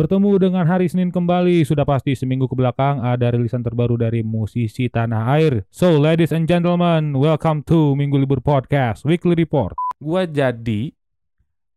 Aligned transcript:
Bertemu 0.00 0.40
dengan 0.40 0.64
hari 0.64 0.88
Senin 0.88 1.12
kembali, 1.12 1.60
sudah 1.60 1.84
pasti 1.84 2.16
seminggu 2.16 2.48
ke 2.48 2.56
belakang 2.56 3.04
ada 3.04 3.36
rilisan 3.36 3.60
terbaru 3.60 4.00
dari 4.00 4.24
musisi 4.24 4.88
tanah 4.88 5.28
air. 5.36 5.68
So, 5.68 6.00
ladies 6.00 6.32
and 6.32 6.48
gentlemen, 6.48 7.12
welcome 7.20 7.60
to 7.68 7.92
Minggu 8.00 8.16
Libur 8.16 8.40
Podcast 8.40 9.04
Weekly 9.04 9.36
Report. 9.36 9.76
Gua 10.00 10.24
jadi 10.24 10.88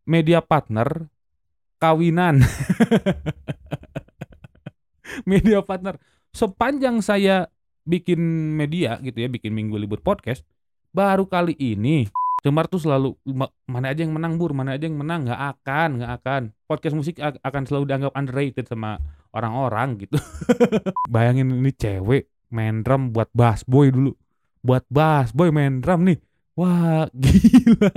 media 0.08 0.40
partner 0.40 1.12
kawinan. 1.84 2.40
media 5.28 5.60
partner. 5.60 6.00
Sepanjang 6.32 7.04
saya 7.04 7.52
bikin 7.84 8.24
media 8.56 9.04
gitu 9.04 9.20
ya, 9.20 9.28
bikin 9.28 9.52
Minggu 9.52 9.76
Libur 9.76 10.00
Podcast, 10.00 10.48
baru 10.96 11.28
kali 11.28 11.60
ini 11.60 12.08
Cemar 12.44 12.68
tuh 12.68 12.84
selalu 12.84 13.16
mana 13.72 13.96
aja 13.96 14.04
yang 14.04 14.12
menang 14.12 14.36
bur, 14.36 14.52
mana 14.52 14.76
aja 14.76 14.84
yang 14.84 15.00
menang 15.00 15.24
nggak 15.24 15.42
akan, 15.56 15.90
nggak 16.04 16.12
akan. 16.20 16.42
Podcast 16.68 16.92
musik 16.92 17.16
akan 17.24 17.64
selalu 17.64 17.88
dianggap 17.88 18.12
underrated 18.20 18.68
sama 18.68 19.00
orang-orang 19.32 20.04
gitu. 20.04 20.20
Bayangin 21.14 21.56
ini 21.56 21.72
cewek 21.72 22.28
main 22.52 22.84
drum 22.84 23.16
buat 23.16 23.32
bass 23.32 23.64
boy 23.64 23.96
dulu, 23.96 24.12
buat 24.60 24.84
bass 24.92 25.32
boy 25.32 25.56
main 25.56 25.80
drum 25.80 26.04
nih. 26.04 26.20
Wah 26.60 27.08
gila. 27.16 27.96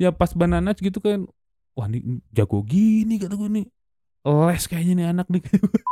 ya 0.00 0.16
pas 0.16 0.32
bananas 0.32 0.80
gitu 0.80 1.04
kan, 1.04 1.28
wah 1.76 1.92
ini 1.92 2.24
jago 2.32 2.64
gini 2.64 3.20
kata 3.20 3.36
gue 3.36 3.52
nih. 3.52 3.66
Les 4.48 4.64
kayaknya 4.64 4.92
nih 4.96 5.06
anak 5.12 5.28
nih. 5.28 5.44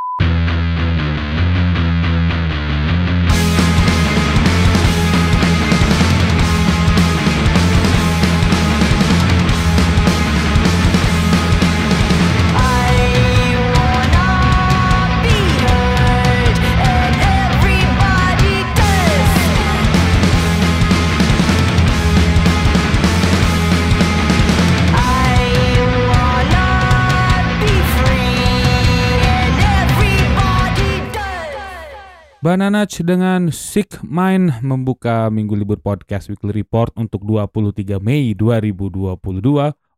Bananach 32.40 32.96
dengan 33.04 33.52
Sick 33.52 34.00
Mind 34.00 34.64
membuka 34.64 35.28
Minggu 35.28 35.52
Libur 35.52 35.76
Podcast 35.76 36.32
Weekly 36.32 36.64
Report 36.64 36.88
untuk 36.96 37.20
23 37.28 38.00
Mei 38.00 38.32
2022 38.32 39.20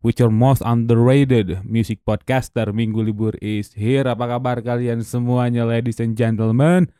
Which 0.03 0.19
your 0.19 0.35
most 0.35 0.59
underrated 0.67 1.63
music 1.63 2.03
podcaster 2.03 2.75
Minggu 2.75 2.99
Libur 2.99 3.39
is 3.39 3.71
here. 3.79 4.11
Apa 4.11 4.27
kabar 4.27 4.59
kalian 4.59 5.07
semuanya 5.07 5.63
ladies 5.63 6.03
and 6.03 6.19
gentlemen? 6.19 6.91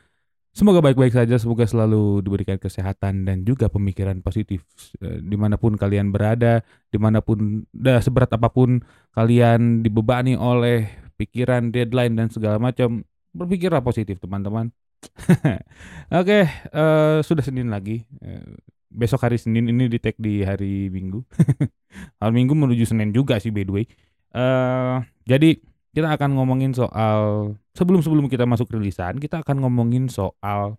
Semoga 0.55 0.79
baik-baik 0.79 1.11
saja, 1.11 1.35
semoga 1.35 1.67
selalu 1.67 2.23
diberikan 2.23 2.55
kesehatan 2.55 3.27
dan 3.27 3.43
juga 3.43 3.67
pemikiran 3.67 4.23
positif 4.23 4.63
eh, 5.03 5.19
di 5.19 5.35
mana 5.35 5.59
pun 5.59 5.75
kalian 5.75 6.15
berada, 6.15 6.63
di 6.87 6.95
mana 6.95 7.19
pun, 7.19 7.67
dah 7.75 7.99
seberat 7.99 8.31
apa 8.31 8.47
pun 8.47 8.79
kalian 9.11 9.83
dibebani 9.83 10.39
oleh 10.39 10.87
pikiran, 11.19 11.67
deadline 11.67 12.15
dan 12.15 12.31
segala 12.31 12.63
macam, 12.63 13.03
berpikirlah 13.35 13.83
positif 13.83 14.23
teman-teman. 14.23 14.71
Oke, 16.19 16.39
uh, 16.73 17.19
sudah 17.23 17.43
Senin 17.43 17.69
lagi. 17.71 18.03
Uh, 18.21 18.57
besok 18.93 19.25
hari 19.25 19.41
Senin 19.41 19.65
ini 19.67 19.89
di 19.89 19.97
di 20.21 20.45
hari 20.45 20.87
Minggu. 20.93 21.25
hari 22.21 22.33
Minggu 22.33 22.53
menuju 22.53 22.85
Senin 22.85 23.09
juga 23.09 23.41
sih 23.41 23.49
by 23.49 23.63
the 23.65 23.73
way. 23.73 23.85
Uh, 24.33 25.01
jadi 25.25 25.57
kita 25.93 26.09
akan 26.09 26.37
ngomongin 26.37 26.73
soal 26.73 27.53
sebelum 27.77 28.01
sebelum 28.01 28.25
kita 28.29 28.45
masuk 28.49 28.69
rilisan, 28.73 29.21
kita 29.21 29.45
akan 29.45 29.61
ngomongin 29.65 30.09
soal 30.09 30.77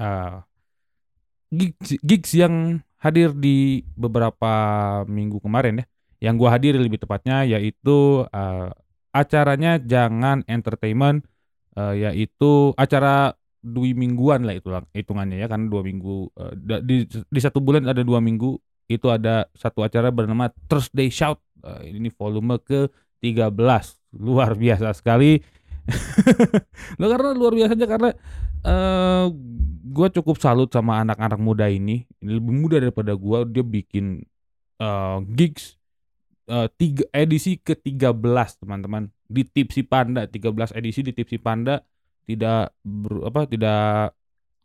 uh, 0.00 0.40
gigs, 1.52 2.00
gigs 2.00 2.32
yang 2.32 2.80
hadir 2.96 3.36
di 3.36 3.84
beberapa 3.96 4.52
minggu 5.04 5.40
kemarin 5.40 5.84
ya. 5.84 5.86
Yang 6.30 6.34
gua 6.40 6.50
hadir 6.56 6.72
lebih 6.80 6.96
tepatnya 6.96 7.44
yaitu 7.44 8.24
uh, 8.32 8.72
acaranya 9.12 9.76
Jangan 9.80 10.44
Entertainment 10.48 11.24
uh, 11.76 11.94
yaitu 11.94 12.72
acara 12.74 13.36
dua 13.60 13.92
mingguan 13.92 14.46
lah 14.46 14.54
itu 14.56 14.70
hitungannya 14.94 15.42
ya 15.42 15.48
kan 15.50 15.66
dua 15.66 15.82
minggu 15.82 16.30
uh, 16.38 16.52
di 16.82 17.06
di 17.06 17.40
satu 17.40 17.58
bulan 17.58 17.86
ada 17.86 18.02
dua 18.02 18.22
minggu 18.22 18.56
itu 18.86 19.10
ada 19.10 19.50
satu 19.58 19.82
acara 19.82 20.14
bernama 20.14 20.50
Thursday 20.70 21.10
Shout. 21.10 21.42
Uh, 21.62 21.82
ini 21.82 22.06
volume 22.14 22.62
ke 22.62 22.86
13 23.18 23.50
luar 24.22 24.54
biasa 24.54 24.94
sekali. 24.94 25.42
Lo 26.98 27.06
karena 27.12 27.34
luar 27.34 27.52
biasa 27.58 27.74
aja 27.74 27.86
karena 27.86 28.10
uh, 28.62 29.26
gue 29.86 30.08
cukup 30.20 30.38
salut 30.38 30.70
sama 30.70 31.02
anak-anak 31.02 31.40
muda 31.42 31.66
ini. 31.66 32.06
Ini 32.22 32.38
lebih 32.38 32.54
muda 32.54 32.76
daripada 32.78 33.18
gue 33.18 33.38
dia 33.50 33.64
bikin 33.66 34.22
uh, 34.78 35.18
gigs 35.26 35.74
uh, 36.46 36.70
tiga 36.78 37.02
edisi 37.10 37.58
ke 37.58 37.74
13 37.74 38.14
teman-teman 38.62 39.10
di 39.26 39.42
Tipsi 39.46 39.82
Panda 39.82 40.24
13 40.26 40.78
edisi 40.78 41.02
di 41.02 41.12
Tipsi 41.12 41.38
Panda 41.38 41.82
tidak 42.26 42.74
ber, 42.82 43.30
apa 43.30 43.46
tidak 43.46 44.14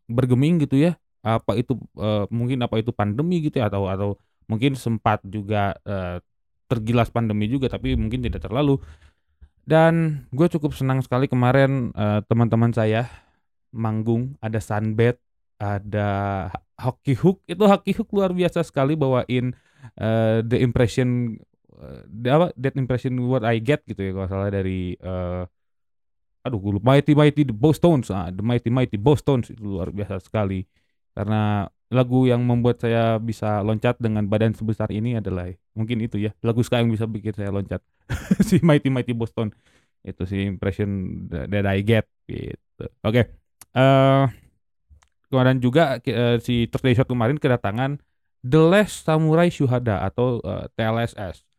bergeming 0.09 0.61
gitu 0.61 0.81
ya. 0.81 0.97
Apa 1.22 1.53
itu 1.53 1.77
uh, 1.97 2.25
mungkin 2.33 2.66
apa 2.66 2.81
itu 2.81 2.89
pandemi 2.89 3.45
gitu 3.45 3.61
ya 3.61 3.69
atau 3.69 3.85
atau 3.85 4.09
mungkin 4.49 4.73
sempat 4.73 5.22
juga 5.25 5.77
uh, 5.85 6.17
tergilas 6.66 7.13
pandemi 7.13 7.45
juga 7.45 7.69
tapi 7.69 7.94
mungkin 7.94 8.25
tidak 8.25 8.45
terlalu. 8.45 8.81
Dan 9.61 10.25
gue 10.33 10.47
cukup 10.49 10.73
senang 10.73 11.05
sekali 11.05 11.29
kemarin 11.29 11.93
uh, 11.93 12.25
teman-teman 12.25 12.73
saya 12.73 13.05
manggung 13.69 14.35
ada 14.41 14.57
sunbed 14.57 15.22
ada 15.61 16.09
hockey 16.81 17.13
hook. 17.13 17.45
Itu 17.45 17.69
hockey 17.69 17.93
hook 17.93 18.09
luar 18.09 18.33
biasa 18.33 18.66
sekali 18.66 18.97
bawain 18.97 19.53
uh, 20.01 20.41
the 20.41 20.57
impression 20.57 21.38
apa 22.30 22.53
that 22.58 22.78
impression 22.78 23.18
what 23.25 23.42
I 23.42 23.58
get 23.58 23.81
gitu 23.90 24.00
ya 24.00 24.12
kalau 24.14 24.30
salah 24.30 24.50
dari 24.53 24.96
uh, 25.02 25.44
aduh 26.46 26.58
gue 26.58 26.72
lupa. 26.78 26.94
Mighty 26.94 27.14
Mighty 27.14 27.42
the 27.46 27.56
Boston's 27.56 28.09
ah, 28.09 28.30
the 28.30 28.42
Mighty 28.42 28.69
Mighty 28.74 28.97
Boston's 28.97 29.53
itu 29.53 29.62
luar 29.62 29.94
biasa 29.94 30.22
sekali. 30.22 30.66
Karena 31.12 31.68
lagu 31.91 32.24
yang 32.24 32.47
membuat 32.47 32.80
saya 32.80 33.20
bisa 33.20 33.59
loncat 33.62 34.00
dengan 34.00 34.24
badan 34.25 34.56
sebesar 34.56 34.88
ini 34.96 35.20
adalah 35.20 35.52
mungkin 35.75 36.00
itu 36.00 36.16
ya 36.18 36.31
lagu 36.40 36.64
sekarang 36.64 36.90
bisa 36.90 37.06
bikin 37.06 37.34
saya 37.36 37.52
loncat. 37.53 37.81
Si 38.47 38.59
Mighty 38.59 38.90
Mighty 38.91 39.14
Boston 39.16 39.53
itu 40.02 40.25
si 40.25 40.50
impression 40.50 40.90
that 41.30 41.66
I 41.70 41.86
get 41.86 42.09
gitu. 42.25 42.86
Oke 43.06 43.22
okay. 43.22 43.25
uh, 43.78 44.25
kemarin 45.30 45.62
juga 45.62 46.02
uh, 46.02 46.38
si 46.41 46.66
Thursday 46.68 46.97
Shot 46.97 47.06
kemarin 47.06 47.38
kedatangan 47.38 48.02
The 48.41 48.58
Last 48.58 49.06
Samurai 49.06 49.53
Shuhada 49.53 50.02
atau 50.02 50.41
uh, 50.41 50.66
TLSS 50.74 51.50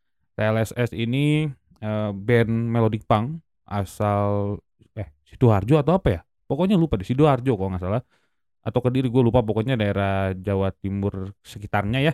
TLSS 0.43 0.91
ini 0.99 1.47
uh, 1.79 2.11
band 2.11 2.51
melodic 2.51 3.07
punk 3.07 3.39
asal 3.63 4.59
eh 4.99 5.07
Sidoarjo 5.31 5.79
atau 5.79 5.95
apa 5.95 6.09
ya? 6.11 6.21
Pokoknya 6.51 6.75
lupa 6.75 6.99
di 6.99 7.07
Sidoarjo 7.07 7.55
kalau 7.55 7.71
nggak 7.71 7.83
salah. 7.87 8.03
Atau 8.63 8.83
Kediri 8.83 9.11
gue 9.11 9.23
lupa 9.23 9.43
pokoknya 9.43 9.79
daerah 9.79 10.35
Jawa 10.35 10.75
Timur 10.75 11.31
sekitarnya 11.43 12.11
ya. 12.11 12.13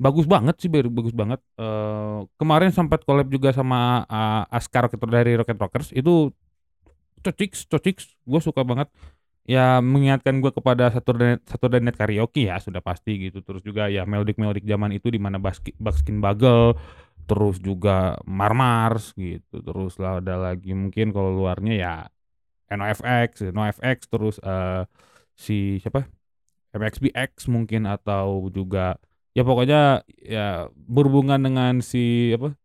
Bagus 0.00 0.24
banget 0.24 0.56
sih, 0.58 0.70
bagus 0.72 1.12
banget. 1.12 1.38
Uh, 1.60 2.24
kemarin 2.40 2.72
sempat 2.72 3.04
collab 3.04 3.28
juga 3.28 3.52
sama 3.52 4.02
uh, 4.08 4.48
Askar 4.48 4.88
dari 4.90 5.36
Rocket 5.36 5.60
Rockers. 5.60 5.92
Itu 5.92 6.32
cocix, 7.20 7.68
cocix. 7.68 7.96
Gue 8.24 8.40
suka 8.40 8.64
banget. 8.64 8.88
Ya 9.44 9.82
mengingatkan 9.82 10.38
gue 10.38 10.52
kepada 10.54 10.94
satu 10.94 11.16
net 11.16 11.42
satu 11.42 11.66
net 11.68 11.98
karaoke 11.98 12.46
ya 12.48 12.56
sudah 12.62 12.80
pasti 12.80 13.28
gitu. 13.28 13.42
Terus 13.42 13.60
juga 13.66 13.90
ya 13.90 14.06
melodic 14.06 14.38
melodic 14.38 14.64
zaman 14.64 14.94
itu 14.94 15.10
di 15.10 15.18
mana 15.18 15.36
Baskin 15.42 16.22
Bagel 16.22 16.78
terus 17.30 17.62
juga 17.62 18.18
Marmars 18.26 19.14
gitu 19.14 19.62
terus 19.62 19.94
lah 20.02 20.18
ada 20.18 20.34
lagi 20.50 20.74
mungkin 20.74 21.14
kalau 21.14 21.30
luarnya 21.30 21.74
ya 21.78 21.94
NoFX 22.74 23.54
NoFX 23.54 23.98
terus 24.10 24.36
uh, 24.42 24.82
si 25.38 25.78
siapa? 25.78 26.10
MXBX 26.70 27.50
mungkin 27.50 27.86
atau 27.90 28.46
juga 28.54 28.94
ya 29.34 29.42
pokoknya 29.42 30.06
ya 30.22 30.70
berhubungan 30.74 31.38
dengan 31.38 31.78
si 31.80 32.34
apa? 32.34 32.50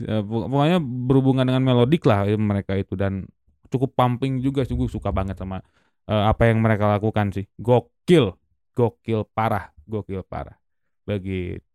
Ya, 0.00 0.22
pokoknya 0.22 0.78
berhubungan 0.80 1.44
dengan 1.44 1.60
melodik 1.60 2.06
lah 2.06 2.24
mereka 2.38 2.78
itu 2.78 2.94
dan 2.94 3.26
cukup 3.68 3.98
pumping 3.98 4.38
juga 4.38 4.62
gue 4.62 4.88
suka 4.88 5.10
banget 5.10 5.36
sama 5.36 5.58
uh, 6.06 6.30
apa 6.30 6.48
yang 6.48 6.62
mereka 6.62 6.86
lakukan 6.86 7.34
sih. 7.34 7.44
Gokil 7.58 8.32
gokil 8.72 9.26
parah 9.34 9.74
gokil 9.84 10.22
parah. 10.22 10.54
Begitu 11.02 11.65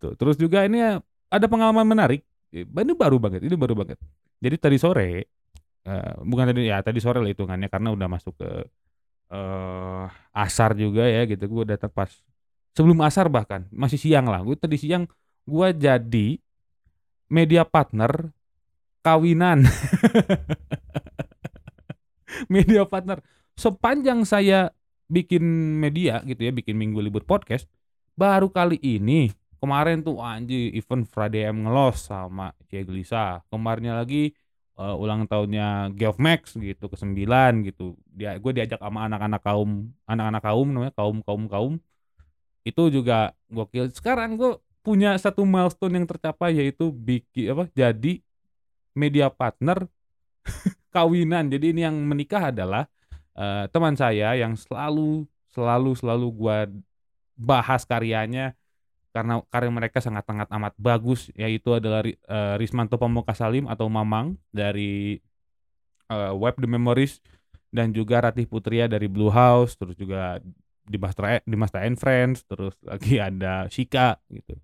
Tuh. 0.00 0.16
Terus 0.16 0.40
juga 0.40 0.64
ini 0.64 0.80
ada 1.28 1.46
pengalaman 1.46 1.84
menarik. 1.84 2.24
Ini 2.50 2.96
baru 2.96 3.20
banget, 3.20 3.46
ini 3.46 3.54
baru 3.54 3.78
banget. 3.78 4.00
Jadi 4.40 4.56
tadi 4.56 4.76
sore, 4.80 5.28
uh, 5.86 6.18
bukan 6.24 6.50
tadi 6.50 6.66
ya 6.66 6.80
tadi 6.80 6.98
sore 6.98 7.20
lah 7.20 7.30
hitungannya 7.30 7.68
karena 7.70 7.92
udah 7.92 8.08
masuk 8.08 8.34
ke 8.40 8.50
uh, 9.30 10.08
asar 10.34 10.74
juga 10.74 11.06
ya 11.06 11.28
gitu. 11.28 11.46
Gue 11.46 11.68
datang 11.68 11.92
pas 11.92 12.10
sebelum 12.74 12.98
asar 13.04 13.28
bahkan 13.28 13.68
masih 13.70 14.00
siang 14.00 14.26
lah. 14.26 14.42
Gue 14.42 14.56
tadi 14.58 14.80
siang 14.80 15.06
gue 15.44 15.68
jadi 15.76 16.40
media 17.30 17.62
partner 17.62 18.32
kawinan. 19.04 19.68
media 22.52 22.82
partner. 22.88 23.20
Sepanjang 23.54 24.24
saya 24.24 24.72
bikin 25.10 25.42
media 25.76 26.22
gitu 26.24 26.48
ya, 26.48 26.52
bikin 26.54 26.78
minggu 26.78 27.02
libur 27.02 27.26
podcast, 27.26 27.66
baru 28.14 28.48
kali 28.48 28.78
ini 28.80 29.34
kemarin 29.60 30.00
tuh 30.00 30.18
anji 30.18 30.72
event 30.74 31.04
Friday 31.06 31.52
M 31.52 31.68
ngelos 31.68 32.08
sama 32.08 32.56
Cia 32.66 32.82
Gelisa. 32.82 33.44
Kemarinnya 33.52 34.00
lagi 34.00 34.32
uh, 34.80 34.96
ulang 34.96 35.28
tahunnya 35.28 35.92
Geoff 35.94 36.16
Max 36.16 36.56
gitu 36.56 36.88
ke 36.88 36.96
sembilan 36.96 37.60
gitu. 37.68 37.94
Dia 38.08 38.40
gue 38.40 38.52
diajak 38.56 38.80
sama 38.80 39.06
anak-anak 39.06 39.42
kaum 39.44 39.92
anak-anak 40.08 40.42
kaum 40.42 40.68
namanya 40.72 40.94
kaum 40.96 41.16
kaum 41.20 41.44
kaum 41.46 41.74
itu 42.64 42.82
juga 42.88 43.36
gokil. 43.52 43.92
Sekarang 43.92 44.40
gue 44.40 44.56
punya 44.80 45.12
satu 45.20 45.44
milestone 45.44 46.00
yang 46.00 46.06
tercapai 46.08 46.56
yaitu 46.56 46.88
bikin 46.88 47.52
apa 47.52 47.68
jadi 47.76 48.24
media 48.96 49.28
partner 49.28 49.84
kawinan. 50.94 51.52
Jadi 51.52 51.76
ini 51.76 51.84
yang 51.84 51.96
menikah 52.00 52.48
adalah 52.48 52.88
uh, 53.36 53.68
teman 53.68 53.94
saya 53.94 54.34
yang 54.36 54.56
selalu 54.56 55.28
selalu 55.50 55.92
selalu 55.98 56.26
gua 56.32 56.58
bahas 57.40 57.88
karyanya 57.88 58.52
karena 59.10 59.42
karya 59.50 59.70
mereka 59.74 59.98
sangat-sangat 59.98 60.46
amat 60.54 60.74
bagus 60.78 61.34
yaitu 61.34 61.74
adalah 61.74 62.06
uh, 62.06 62.54
Rismanto 62.56 62.94
Pamuka 62.94 63.34
Salim 63.34 63.66
atau 63.66 63.90
Mamang 63.90 64.38
dari 64.54 65.18
uh, 66.10 66.34
Web 66.34 66.62
The 66.62 66.68
Memories 66.70 67.18
dan 67.70 67.90
juga 67.90 68.22
Ratih 68.22 68.46
Putria 68.46 68.86
dari 68.86 69.06
Blue 69.10 69.30
House 69.30 69.74
terus 69.74 69.94
juga 69.98 70.38
di 70.90 70.98
Master 70.98 71.42
di 71.46 71.56
Master 71.58 71.86
and 71.86 71.98
Friends 71.98 72.46
terus 72.46 72.74
lagi 72.90 73.18
ada 73.18 73.66
Shika 73.70 74.18
gitu. 74.30 74.58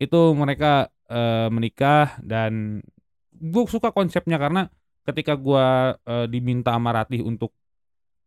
Itu 0.00 0.36
mereka 0.36 0.92
uh, 1.08 1.48
menikah 1.48 2.20
dan 2.20 2.84
gue 3.32 3.62
suka 3.68 3.92
konsepnya 3.92 4.36
karena 4.36 4.68
ketika 5.04 5.36
gue 5.36 5.66
uh, 5.96 6.26
diminta 6.28 6.72
sama 6.72 6.96
Ratih 6.96 7.24
untuk 7.24 7.52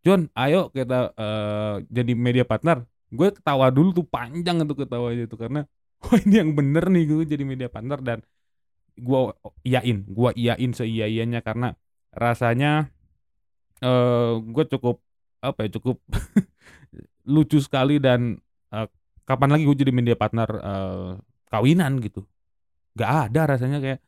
John 0.06 0.30
ayo 0.38 0.70
kita 0.70 1.14
uh, 1.18 1.82
jadi 1.90 2.14
media 2.14 2.46
partner 2.46 2.86
gue 3.08 3.28
ketawa 3.32 3.72
dulu 3.72 4.04
tuh 4.04 4.06
panjang 4.08 4.64
tuh 4.68 4.78
ketawanya 4.84 5.28
itu 5.28 5.38
karena 5.40 5.64
oh 6.06 6.16
ini 6.20 6.36
yang 6.44 6.52
bener 6.54 6.88
nih 6.92 7.04
gue 7.08 7.26
jadi 7.26 7.44
media 7.48 7.70
partner 7.72 8.00
dan 8.04 8.20
gue 8.98 9.20
iyain 9.64 10.04
gue 10.06 10.30
iyain 10.34 10.72
seia 10.74 11.06
ianya 11.06 11.46
karena 11.46 11.78
rasanya 12.14 12.90
uh, 13.86 14.42
gue 14.42 14.66
cukup 14.74 15.02
apa 15.42 15.70
ya 15.70 15.70
cukup 15.78 16.02
lucu 17.34 17.62
sekali 17.62 18.02
dan 18.02 18.42
uh, 18.74 18.88
kapan 19.28 19.50
lagi 19.54 19.64
gue 19.68 19.78
jadi 19.78 19.92
media 19.94 20.16
partner 20.16 20.50
uh, 20.64 21.12
kawinan 21.52 22.00
gitu. 22.00 22.24
Gak 22.98 23.30
ada 23.30 23.42
rasanya 23.46 23.78
kayak 23.84 24.00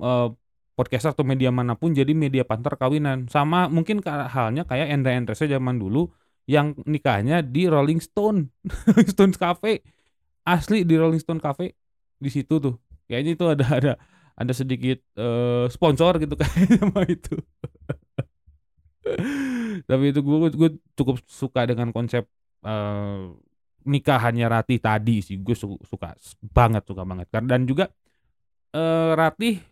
uh, 0.00 0.32
podcaster 0.74 1.12
atau 1.12 1.22
media 1.22 1.52
mana 1.52 1.76
pun 1.76 1.92
jadi 1.92 2.10
media 2.16 2.42
partner 2.42 2.74
kawinan. 2.80 3.28
Sama 3.28 3.68
mungkin 3.68 4.00
halnya 4.04 4.64
kayak 4.64 4.88
Endra 4.90 5.12
Endresa 5.14 5.44
zaman 5.44 5.78
dulu 5.78 6.08
yang 6.46 6.74
nikahnya 6.86 7.40
di 7.42 7.70
Rolling 7.70 8.02
Stone. 8.02 8.50
Rolling 8.90 9.10
Stone 9.10 9.34
Cafe. 9.36 9.82
Asli 10.42 10.82
di 10.82 10.98
Rolling 10.98 11.22
Stone 11.22 11.38
Cafe 11.38 11.74
di 12.18 12.30
situ 12.30 12.58
tuh. 12.58 12.74
Kayaknya 13.06 13.32
itu 13.34 13.44
ada 13.46 13.66
ada 13.66 13.92
ada 14.32 14.52
sedikit 14.56 14.98
uh, 15.18 15.70
sponsor 15.70 16.18
gitu 16.18 16.34
kayak 16.34 16.66
sama 16.82 17.02
itu. 17.06 17.34
Tapi 19.86 20.04
itu 20.10 20.20
gue 20.22 20.36
gue 20.50 20.70
cukup 20.98 21.16
suka 21.26 21.66
dengan 21.66 21.90
konsep 21.94 22.26
uh, 22.66 23.30
nikahannya 23.86 24.46
Ratih 24.50 24.78
tadi 24.82 25.22
sih. 25.22 25.38
Gue 25.38 25.54
su 25.54 25.78
suka 25.86 26.14
banget 26.50 26.82
suka 26.86 27.06
banget. 27.06 27.30
Dan 27.30 27.66
juga 27.66 27.86
uh, 28.74 29.14
Ratih 29.14 29.71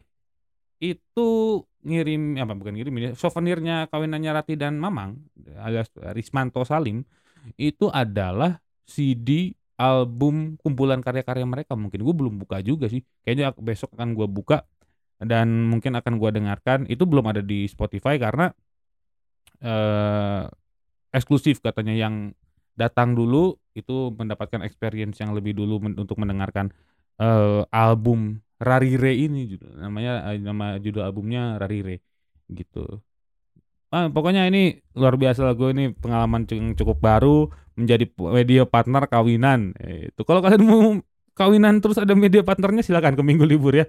itu 0.81 1.29
ngirim 1.81 2.37
apa 2.41 2.53
bukan 2.57 2.77
ngirim 2.77 2.95
ya 3.01 3.11
souvenirnya 3.17 3.89
kawinannya 3.89 4.31
Rati 4.37 4.57
dan 4.57 4.77
Mamang 4.77 5.17
alias 5.61 5.89
Rismanto 6.13 6.65
Salim 6.65 7.05
itu 7.57 7.89
adalah 7.89 8.61
CD 8.85 9.57
album 9.81 10.61
kumpulan 10.61 11.01
karya-karya 11.01 11.49
mereka. 11.49 11.73
Mungkin 11.73 12.05
gue 12.05 12.15
belum 12.15 12.35
buka 12.37 12.61
juga 12.61 12.93
sih. 12.93 13.01
Kayaknya 13.25 13.57
besok 13.57 13.97
akan 13.97 14.13
gue 14.13 14.29
buka 14.29 14.69
dan 15.17 15.73
mungkin 15.73 15.97
akan 15.97 16.21
gue 16.21 16.31
dengarkan. 16.37 16.79
Itu 16.85 17.09
belum 17.09 17.33
ada 17.33 17.41
di 17.41 17.65
Spotify 17.65 18.21
karena 18.21 18.53
eh, 19.65 20.45
eksklusif 21.17 21.65
katanya. 21.65 21.97
Yang 21.97 22.37
datang 22.77 23.17
dulu 23.17 23.57
itu 23.73 24.13
mendapatkan 24.13 24.61
experience 24.61 25.17
yang 25.25 25.33
lebih 25.33 25.57
dulu 25.57 25.81
men 25.81 25.97
untuk 25.97 26.21
mendengarkan 26.21 26.69
eh, 27.17 27.65
album 27.73 28.45
Rarire 28.61 29.13
ini 29.17 29.57
namanya 29.81 30.29
eh, 30.31 30.39
nama 30.39 30.77
judul 30.77 31.03
albumnya 31.09 31.57
Rarire 31.57 32.05
gitu. 32.53 33.01
Ah, 33.91 34.07
pokoknya 34.07 34.47
ini 34.47 34.79
luar 34.95 35.19
biasa 35.19 35.41
lah 35.51 35.55
gue 35.59 35.75
ini 35.75 35.85
pengalaman 35.97 36.47
yang 36.47 36.79
cukup 36.79 37.03
baru 37.03 37.51
menjadi 37.75 38.07
media 38.39 38.63
partner 38.69 39.03
kawinan. 39.11 39.75
Itu 40.15 40.23
kalau 40.23 40.45
kalian 40.45 40.63
mau 40.63 41.03
kawinan 41.35 41.81
terus 41.83 41.99
ada 41.99 42.15
media 42.15 42.45
partnernya 42.47 42.87
silakan 42.87 43.19
ke 43.19 43.23
minggu 43.25 43.43
libur 43.49 43.75
ya. 43.75 43.87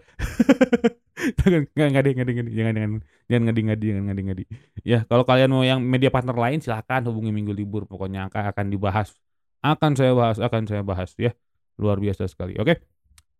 jangan 1.44 1.70
nggak 1.70 1.90
ngadi 1.94 2.10
ngadi 2.18 2.32
ngadi 2.34 2.52
jangan 2.58 2.74
jangan 2.74 2.92
jangan 3.30 3.44
ngadi 3.46 3.62
ngadi 3.68 3.86
jangan 3.92 4.04
ngadi 4.10 4.22
ngadi. 4.26 4.44
Ya 4.82 5.00
kalau 5.06 5.24
kalian 5.28 5.50
mau 5.54 5.62
yang 5.62 5.80
media 5.86 6.10
partner 6.10 6.34
lain 6.34 6.64
silakan 6.66 7.02
hubungi 7.12 7.30
minggu 7.30 7.54
libur. 7.54 7.86
Pokoknya 7.86 8.32
akan 8.32 8.44
akan 8.56 8.66
dibahas. 8.74 9.14
Akan 9.62 9.94
saya 9.94 10.18
bahas, 10.18 10.42
akan 10.42 10.66
saya 10.66 10.82
bahas 10.82 11.14
ya. 11.20 11.36
Luar 11.78 12.02
biasa 12.02 12.26
sekali. 12.26 12.58
Oke. 12.58 12.82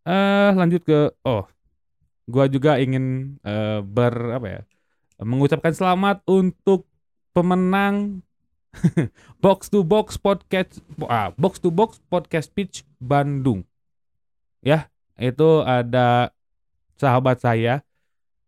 Eh, 0.02 0.50
lanjut 0.58 0.82
ke 0.82 1.14
oh, 1.22 1.46
gua 2.26 2.50
juga 2.50 2.82
ingin, 2.82 3.38
uh, 3.46 3.86
ber 3.86 4.34
apa 4.34 4.46
ya, 4.50 4.60
mengucapkan 5.22 5.70
selamat 5.70 6.26
untuk 6.26 6.90
pemenang 7.30 8.18
Box 9.44 9.70
to 9.70 9.86
Box 9.86 10.18
Podcast 10.18 10.82
ah, 11.06 11.30
Box 11.38 11.62
to 11.62 11.70
Box 11.70 12.02
Podcast 12.10 12.50
Pitch 12.50 12.82
Bandung. 12.98 13.62
Ya, 14.58 14.90
itu 15.22 15.62
ada 15.62 16.34
sahabat 16.98 17.38
saya, 17.38 17.86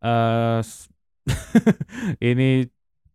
uh, 0.02 0.58
ini 2.18 2.66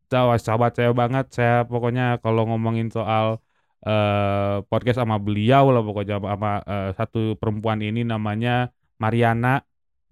sahabat 0.08 0.80
saya 0.80 0.96
banget, 0.96 1.28
saya 1.36 1.68
pokoknya 1.68 2.24
kalau 2.24 2.48
ngomongin 2.48 2.88
soal 2.88 3.44
uh, 3.86 4.64
podcast 4.68 5.00
sama 5.00 5.16
beliau 5.22 5.72
lah 5.72 5.84
pokoknya 5.84 6.20
sama 6.20 6.64
uh, 6.64 6.92
satu 6.96 7.36
perempuan 7.40 7.80
ini 7.84 8.04
namanya 8.04 8.74
Mariana. 9.00 9.64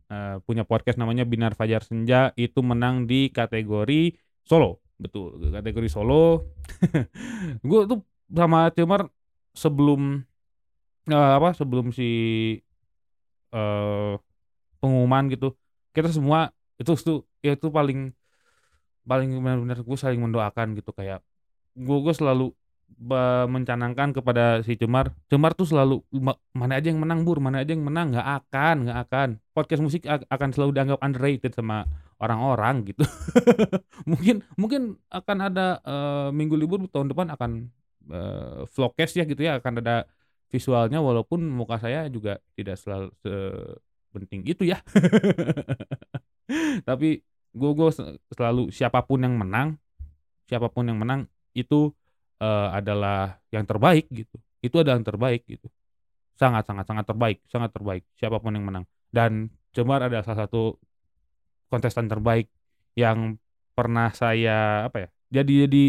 Uh, 0.08 0.40
punya 0.48 0.64
podcast 0.64 0.96
namanya 0.96 1.28
Binar 1.28 1.52
Fajar 1.52 1.84
Senja 1.84 2.31
itu 2.40 2.64
menang 2.64 3.04
di 3.04 3.28
kategori 3.28 4.16
solo. 4.47 4.80
Betul 4.95 5.52
kategori 5.52 5.92
solo. 5.92 6.47
Gue 7.68 7.83
tuh 7.92 8.00
sama 8.31 8.71
Timar 8.71 9.12
sebelum 9.52 10.24
uh, 11.12 11.31
apa 11.40 11.52
sebelum 11.56 11.92
si 11.92 12.09
uh, 13.52 14.16
pengumuman 14.80 15.28
gitu 15.31 15.56
kita 15.95 16.14
semua 16.14 16.54
itu 16.78 16.94
ya 17.42 17.57
itu 17.57 17.68
paling 17.74 18.14
paling 19.07 19.30
benar-benar 19.40 19.81
gue 19.81 19.97
saling 19.97 20.21
mendoakan 20.21 20.78
gitu 20.78 20.94
kayak 20.94 21.24
gue 21.74 21.97
gue 22.04 22.14
selalu 22.14 22.54
mencanangkan 23.48 24.10
kepada 24.10 24.66
si 24.66 24.74
Cemar, 24.74 25.14
Cemar 25.30 25.54
tuh 25.54 25.70
selalu 25.70 26.02
mana 26.56 26.82
aja 26.82 26.90
yang 26.90 26.98
menang 26.98 27.22
Bur, 27.22 27.38
mana 27.38 27.62
aja 27.62 27.78
yang 27.78 27.86
menang 27.86 28.16
nggak 28.16 28.28
akan, 28.44 28.76
nggak 28.90 29.00
akan. 29.08 29.30
Podcast 29.54 29.82
musik 29.86 30.02
akan 30.08 30.50
selalu 30.50 30.72
dianggap 30.74 31.00
underrated 31.06 31.54
sama 31.54 31.86
orang-orang 32.18 32.90
gitu. 32.90 33.06
mungkin 34.10 34.42
mungkin 34.58 34.98
akan 35.14 35.38
ada 35.46 35.78
uh, 35.86 36.30
minggu 36.34 36.58
libur 36.58 36.82
tahun 36.90 37.14
depan 37.14 37.30
akan 37.38 37.70
uh, 38.10 38.66
vlogcast 38.74 39.14
ya 39.22 39.24
gitu 39.30 39.46
ya, 39.46 39.62
akan 39.62 39.84
ada 39.86 40.10
visualnya 40.50 40.98
walaupun 40.98 41.44
muka 41.44 41.78
saya 41.78 42.10
juga 42.10 42.42
tidak 42.58 42.82
selalu 42.82 43.14
penting 44.18 44.42
itu 44.48 44.66
ya. 44.66 44.82
Tapi 46.88 47.22
gue 47.54 47.72
gue 47.78 47.90
selalu 48.34 48.74
siapa 48.74 49.06
pun 49.06 49.22
yang 49.22 49.38
menang, 49.38 49.78
siapa 50.50 50.72
pun 50.74 50.90
yang 50.90 50.98
menang 50.98 51.30
itu 51.54 51.94
uh, 52.42 52.70
adalah 52.74 53.38
yang 53.54 53.66
terbaik 53.66 54.10
gitu. 54.10 54.38
Itu 54.62 54.82
adalah 54.82 54.98
yang 55.02 55.08
terbaik 55.08 55.46
gitu. 55.46 55.68
Sangat 56.38 56.70
sangat 56.70 56.86
sangat 56.86 57.06
terbaik, 57.06 57.42
sangat 57.50 57.72
terbaik 57.74 58.04
siapa 58.18 58.38
pun 58.38 58.54
yang 58.54 58.66
menang. 58.66 58.86
Dan 59.10 59.50
Cemar 59.74 60.02
adalah 60.02 60.26
salah 60.26 60.50
satu 60.50 60.78
kontestan 61.70 62.10
terbaik 62.10 62.50
yang 62.98 63.38
pernah 63.78 64.10
saya 64.14 64.90
apa 64.90 65.06
ya? 65.06 65.10
Jadi 65.42 65.54
jadi 65.68 65.84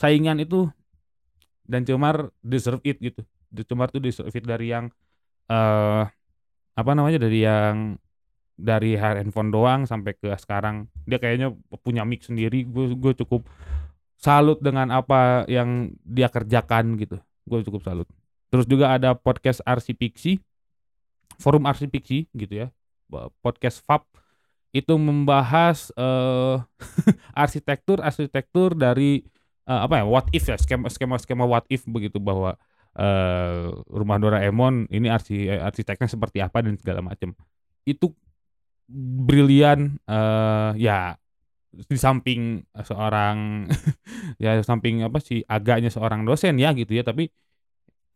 saingan 0.00 0.40
itu 0.40 0.68
dan 1.68 1.84
Cemar 1.84 2.32
deserve 2.40 2.80
it 2.84 2.96
gitu. 3.00 3.22
Cemar 3.52 3.92
tuh 3.92 4.00
deserve 4.00 4.32
it 4.32 4.44
dari 4.44 4.72
yang 4.72 4.88
uh, 5.50 6.04
apa 6.76 6.90
namanya 6.92 7.16
dari 7.20 7.40
yang 7.44 7.96
dari 8.56 8.96
handphone 8.96 9.52
doang 9.52 9.84
sampai 9.84 10.16
ke 10.16 10.32
sekarang 10.40 10.88
dia 11.04 11.20
kayaknya 11.20 11.52
punya 11.84 12.08
mic 12.08 12.24
sendiri 12.24 12.64
gue 12.64 12.96
gue 12.96 13.12
cukup 13.24 13.44
salut 14.16 14.58
dengan 14.60 14.90
apa 14.92 15.44
yang 15.46 15.92
dia 16.02 16.28
kerjakan 16.32 16.96
gitu. 17.00 17.16
Gue 17.46 17.62
cukup 17.62 17.84
salut. 17.86 18.08
Terus 18.50 18.66
juga 18.66 18.94
ada 18.94 19.14
podcast 19.14 19.60
Pixi, 19.96 20.40
forum 21.38 21.66
Pixi 21.68 22.26
gitu 22.32 22.66
ya, 22.66 22.66
podcast 23.42 23.82
Fab 23.84 24.06
itu 24.76 24.92
membahas 25.00 25.88
uh, 25.96 26.60
arsitektur 27.42 28.04
arsitektur 28.04 28.76
dari 28.76 29.24
uh, 29.64 29.88
apa 29.88 30.02
ya 30.02 30.04
what 30.04 30.28
if 30.36 30.44
ya 30.44 30.60
skema 30.60 30.92
skema 30.92 31.16
skema 31.16 31.48
what 31.48 31.64
if 31.72 31.88
begitu 31.88 32.20
bahwa 32.20 32.60
uh, 32.92 33.72
rumah 33.88 34.20
Doraemon 34.20 34.84
ini 34.92 35.08
arsi 35.08 35.48
arsiteknya 35.48 36.12
seperti 36.12 36.44
apa 36.44 36.60
dan 36.60 36.76
segala 36.76 37.00
macam 37.00 37.32
itu 37.88 38.12
brilian 39.26 39.96
uh, 40.04 40.76
ya 40.76 41.16
di 41.76 41.98
samping 42.00 42.64
seorang 42.72 43.68
ya 44.42 44.56
samping 44.64 45.04
apa 45.04 45.20
sih 45.20 45.44
agaknya 45.44 45.92
seorang 45.92 46.24
dosen 46.24 46.56
ya 46.56 46.72
gitu 46.72 46.96
ya 46.96 47.04
tapi 47.04 47.28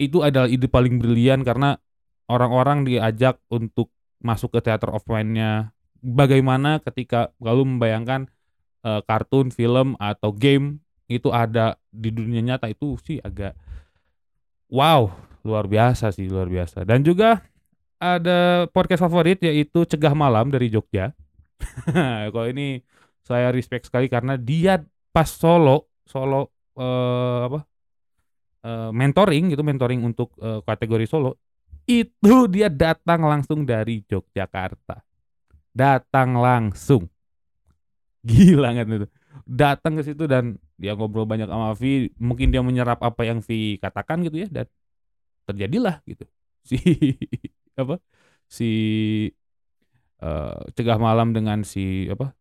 itu 0.00 0.24
adalah 0.24 0.48
ide 0.48 0.64
paling 0.64 0.96
brilian 0.96 1.44
karena 1.44 1.76
orang-orang 2.32 2.88
diajak 2.88 3.36
untuk 3.52 3.92
masuk 4.24 4.56
ke 4.56 4.60
theater 4.64 4.88
of 4.96 5.04
mind-nya 5.04 5.76
bagaimana 6.00 6.80
ketika 6.80 7.36
lalu 7.36 7.76
membayangkan 7.76 8.32
uh, 8.84 9.04
kartun, 9.04 9.52
film 9.52 9.96
atau 10.00 10.32
game 10.32 10.80
itu 11.10 11.28
ada 11.28 11.76
di 11.92 12.08
dunia 12.14 12.40
nyata 12.40 12.70
itu 12.72 12.96
sih 13.04 13.20
agak 13.20 13.52
wow, 14.70 15.10
luar 15.42 15.66
biasa 15.66 16.14
sih, 16.14 16.30
luar 16.30 16.46
biasa. 16.46 16.86
Dan 16.86 17.02
juga 17.02 17.42
ada 18.00 18.70
podcast 18.70 19.04
favorit 19.04 19.42
yaitu 19.42 19.84
Cegah 19.84 20.14
Malam 20.14 20.48
dari 20.48 20.70
Jogja. 20.70 21.12
Kalau 22.32 22.48
ini 22.48 22.80
saya 23.30 23.54
respect 23.54 23.86
sekali 23.86 24.10
karena 24.10 24.34
dia 24.34 24.82
pas 25.14 25.30
solo, 25.30 25.86
solo 26.02 26.50
uh, 26.74 27.46
apa? 27.46 27.60
Uh, 28.60 28.90
mentoring 28.92 29.54
gitu, 29.54 29.62
mentoring 29.64 30.02
untuk 30.04 30.34
uh, 30.42 30.60
kategori 30.66 31.06
solo 31.08 31.38
itu 31.90 32.36
dia 32.46 32.70
datang 32.70 33.26
langsung 33.26 33.66
dari 33.66 34.06
Yogyakarta. 34.06 35.02
Datang 35.74 36.38
langsung. 36.38 37.10
Gila 38.22 38.70
kan 38.76 38.86
itu. 38.86 39.06
Datang 39.46 39.98
ke 39.98 40.02
situ 40.06 40.30
dan 40.30 40.60
dia 40.78 40.94
ngobrol 40.94 41.26
banyak 41.26 41.50
sama 41.50 41.74
Vi 41.74 42.12
mungkin 42.20 42.54
dia 42.54 42.62
menyerap 42.62 43.02
apa 43.02 43.22
yang 43.26 43.42
Vi 43.42 43.80
katakan 43.82 44.22
gitu 44.22 44.46
ya 44.46 44.48
dan 44.50 44.66
terjadilah 45.48 46.02
gitu. 46.06 46.26
Si 46.60 46.76
apa 47.72 47.96
si 48.44 48.68
uh, 50.20 50.60
cegah 50.76 51.00
malam 51.00 51.32
dengan 51.32 51.64
si 51.64 52.04
apa 52.12 52.36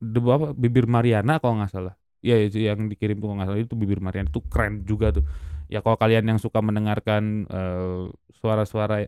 de, 0.00 0.18
apa 0.20 0.52
bibir 0.52 0.86
Mariana 0.88 1.38
kalau 1.40 1.60
nggak 1.60 1.72
salah 1.72 1.94
ya 2.24 2.36
itu 2.40 2.64
yang 2.64 2.88
dikirim 2.90 3.20
kalau 3.20 3.38
nggak 3.38 3.48
salah 3.52 3.60
itu 3.60 3.74
bibir 3.78 4.00
Mariana 4.00 4.28
itu 4.28 4.40
keren 4.48 4.82
juga 4.84 5.14
tuh 5.14 5.24
ya 5.66 5.82
kalau 5.82 5.98
kalian 5.98 6.24
yang 6.26 6.38
suka 6.38 6.62
mendengarkan 6.62 7.46
uh, 7.50 8.10
suara-suara 8.38 9.06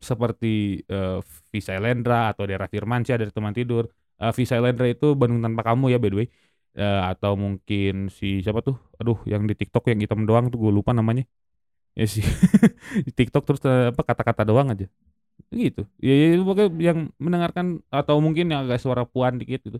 seperti 0.00 0.80
uh, 0.88 1.20
Visa 1.52 1.76
Elendra 1.76 2.32
atau 2.32 2.48
daerah 2.48 2.66
Firmansyah 2.66 3.20
dari 3.20 3.30
teman 3.30 3.52
tidur. 3.52 3.92
Uh, 4.16 4.32
Visa 4.32 4.56
Elendra 4.56 4.88
itu 4.88 5.12
Bandung 5.12 5.44
tanpa 5.44 5.62
kamu 5.62 5.92
ya 5.92 5.98
by 6.00 6.10
the 6.10 6.16
way. 6.24 6.28
Uh, 6.70 7.12
atau 7.12 7.36
mungkin 7.36 8.08
si 8.08 8.40
siapa 8.40 8.64
tuh? 8.64 8.78
Aduh, 8.96 9.18
yang 9.28 9.44
di 9.44 9.52
TikTok 9.58 9.90
yang 9.90 10.00
hitam 10.00 10.24
doang 10.24 10.48
tuh 10.48 10.58
gue 10.58 10.72
lupa 10.72 10.96
namanya. 10.96 11.28
Ya 11.92 12.08
sih. 12.08 12.24
di 13.06 13.12
TikTok 13.12 13.44
terus 13.44 13.60
uh, 13.68 13.92
apa 13.92 14.02
kata-kata 14.02 14.42
doang 14.48 14.72
aja. 14.72 14.88
Gitu. 15.50 15.82
Ya, 15.98 16.14
ya 16.14 16.38
pokoknya 16.40 16.68
yang 16.78 16.98
mendengarkan 17.18 17.82
atau 17.90 18.22
mungkin 18.22 18.50
yang 18.50 18.66
agak 18.66 18.78
suara 18.78 19.02
puan 19.02 19.38
dikit 19.38 19.60
gitu. 19.66 19.78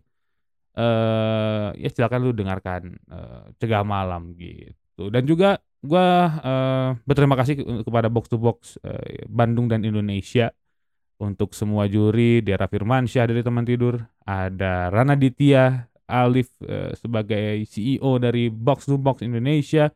Eh 0.74 0.82
uh, 0.82 1.68
ya 1.74 1.88
silakan 1.90 2.20
lu 2.26 2.32
dengarkan 2.34 2.94
uh, 3.10 3.50
cegah 3.58 3.86
malam 3.86 4.34
gitu. 4.34 5.10
Dan 5.10 5.26
juga 5.26 5.62
Gua 5.80 6.28
uh, 6.44 6.88
berterima 7.08 7.40
kasih 7.40 7.64
kepada 7.80 8.12
Box 8.12 8.28
to 8.28 8.36
Box 8.36 8.76
uh, 8.84 9.24
Bandung 9.24 9.64
dan 9.64 9.80
Indonesia 9.80 10.52
untuk 11.16 11.56
semua 11.56 11.88
juri, 11.88 12.44
Dera 12.44 12.68
Firmansyah 12.68 13.24
dari 13.24 13.40
teman 13.40 13.64
tidur, 13.64 13.96
ada 14.28 14.92
Rana 14.92 15.16
Ditya, 15.16 15.88
Alif 16.04 16.52
uh, 16.68 16.92
sebagai 16.92 17.64
CEO 17.64 18.20
dari 18.20 18.52
Box 18.52 18.92
to 18.92 19.00
Box 19.00 19.24
Indonesia, 19.24 19.88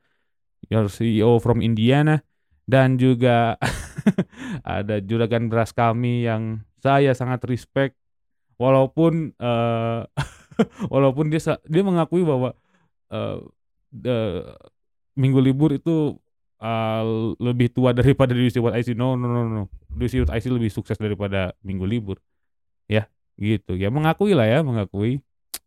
your 0.73 0.89
CEO 0.89 1.37
from 1.37 1.61
Indiana, 1.61 2.17
dan 2.65 2.97
juga 2.97 3.61
ada 4.79 5.01
juragan 5.01 5.49
beras 5.49 5.73
kami 5.73 6.25
yang 6.29 6.63
saya 6.81 7.17
sangat 7.17 7.43
respect, 7.49 7.97
walaupun 8.61 9.33
uh, 9.41 10.05
walaupun 10.93 11.33
dia 11.33 11.41
dia 11.65 11.83
mengakui 11.83 12.23
bahwa 12.23 12.53
uh, 13.11 13.39
uh, 14.05 14.43
minggu 15.15 15.41
libur 15.41 15.75
itu 15.75 16.19
uh, 16.65 17.35
lebih 17.39 17.71
tua 17.73 17.93
daripada 17.93 18.33
di 18.33 18.49
What 18.61 18.77
IC. 18.79 18.97
No, 18.97 19.15
no, 19.15 19.27
no, 19.29 19.43
no. 19.47 19.63
Di 19.95 20.09
What 20.21 20.33
IC 20.35 20.45
lebih 20.51 20.71
sukses 20.71 20.97
daripada 20.97 21.55
minggu 21.61 21.85
libur. 21.87 22.19
Ya, 22.89 23.09
gitu. 23.37 23.77
Ya 23.77 23.93
mengakui 23.93 24.33
lah 24.33 24.49
ya, 24.49 24.61
mengakui. 24.65 25.21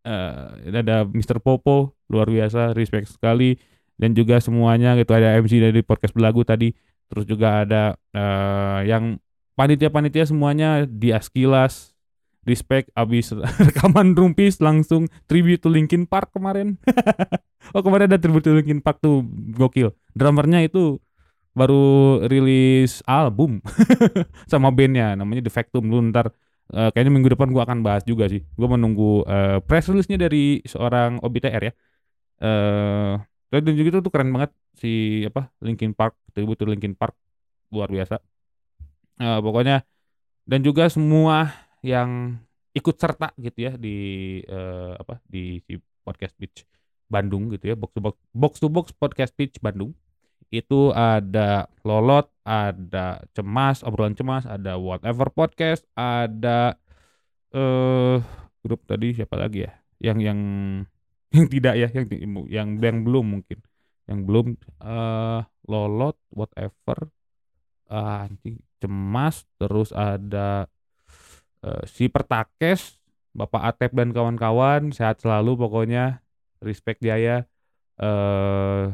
Uh, 0.07 0.71
ada 0.71 1.03
Mr. 1.03 1.43
Popo, 1.43 1.95
luar 2.07 2.27
biasa, 2.31 2.71
respect 2.73 3.11
sekali. 3.11 3.59
Dan 3.97 4.13
juga 4.13 4.37
semuanya 4.37 4.93
gitu 4.93 5.09
ada 5.17 5.33
MC 5.41 5.57
dari 5.57 5.81
podcast 5.81 6.13
belagu 6.13 6.45
tadi. 6.45 6.69
Terus 7.07 7.23
juga 7.23 7.63
ada 7.63 7.83
uh, 8.11 8.83
yang 8.83 9.17
panitia-panitia 9.57 10.29
semuanya 10.29 10.85
di 10.85 11.09
Askilas, 11.15 11.97
respect 12.47 12.87
abis 12.95 13.35
rekaman 13.67 14.15
rumpis 14.15 14.63
langsung 14.63 15.11
tribute 15.27 15.59
to 15.59 15.67
Linkin 15.67 16.07
Park 16.07 16.31
kemarin. 16.31 16.79
oh 17.75 17.83
kemarin 17.83 18.07
ada 18.07 18.17
tribute 18.21 18.47
to 18.47 18.55
Linkin 18.55 18.79
Park 18.79 19.03
tuh 19.03 19.27
gokil. 19.55 19.91
Drummernya 20.15 20.63
itu 20.63 21.03
baru 21.57 22.21
rilis 22.29 23.01
album 23.09 23.59
sama 24.51 24.69
bandnya 24.69 25.17
namanya 25.17 25.49
The 25.49 25.49
Factum 25.49 25.89
lu 25.89 26.05
ntar 26.13 26.29
uh, 26.69 26.93
kayaknya 26.93 27.09
minggu 27.09 27.33
depan 27.33 27.49
gua 27.49 27.67
akan 27.67 27.83
bahas 27.83 28.07
juga 28.07 28.31
sih. 28.31 28.47
Gua 28.55 28.77
menunggu 28.79 29.27
uh, 29.27 29.59
press 29.65 29.91
release-nya 29.91 30.21
dari 30.21 30.63
seorang 30.63 31.19
OBTR 31.19 31.61
ya. 31.67 31.73
Eh 32.37 32.47
uh, 32.47 33.13
dan 33.51 33.73
juga 33.75 33.87
itu 33.95 33.99
tuh 34.03 34.11
keren 34.11 34.31
banget. 34.35 34.51
Si 34.77 35.23
apa 35.25 35.49
Linkin 35.63 35.95
Park 35.95 36.15
tribute 36.35 36.59
to 36.59 36.67
Linkin 36.67 36.93
Park. 36.93 37.15
Luar 37.71 37.91
biasa. 37.91 38.19
Uh, 39.17 39.41
pokoknya 39.41 39.81
dan 40.47 40.61
juga 40.63 40.87
semua 40.87 41.51
yang 41.81 42.39
ikut 42.71 42.95
serta 42.95 43.33
gitu 43.41 43.67
ya 43.67 43.73
di 43.73 43.97
uh, 44.45 44.93
apa 44.95 45.17
di 45.25 45.57
si 45.65 45.81
podcast 46.05 46.37
pitch 46.37 46.63
Bandung 47.09 47.49
gitu 47.51 47.73
ya. 47.73 47.75
Box 47.75 47.91
to 47.97 48.01
box 48.03 48.15
box 48.31 48.53
to 48.61 48.67
box 48.69 48.85
podcast 48.95 49.33
pitch 49.33 49.57
Bandung. 49.59 49.91
Itu 50.47 50.95
ada 50.95 51.67
lolot 51.83 52.31
ada 52.47 53.19
cemas 53.35 53.83
obrolan 53.83 54.15
cemas 54.15 54.47
ada 54.47 54.79
whatever 54.79 55.27
podcast 55.27 55.83
ada 55.97 56.79
eh 57.51 58.19
grup 58.63 58.83
tadi 58.87 59.15
siapa 59.17 59.35
lagi 59.35 59.67
ya? 59.67 59.71
Yang 59.99 60.19
yang 60.23 60.39
yang 61.35 61.47
tidak 61.51 61.73
ya 61.75 61.87
yang 61.91 62.05
yang 62.47 62.69
yang 62.79 62.97
belum 63.03 63.25
mungkin. 63.39 63.59
Yang 64.07 64.19
belum 64.23 64.45
uh, 64.79 65.43
lolot 65.67 66.15
whatever. 66.31 67.11
Uh, 67.87 68.27
cemas 68.77 69.47
terus 69.57 69.95
ada 69.95 70.67
uh, 71.63 71.83
si 71.87 72.11
Pertakes, 72.11 72.99
Bapak 73.31 73.63
Atep 73.63 73.91
dan 73.95 74.11
kawan-kawan 74.11 74.91
sehat 74.91 75.19
selalu 75.23 75.55
pokoknya. 75.59 76.23
Respect 76.63 77.03
dia 77.03 77.19
ya. 77.19 77.37
Uh, 77.97 78.93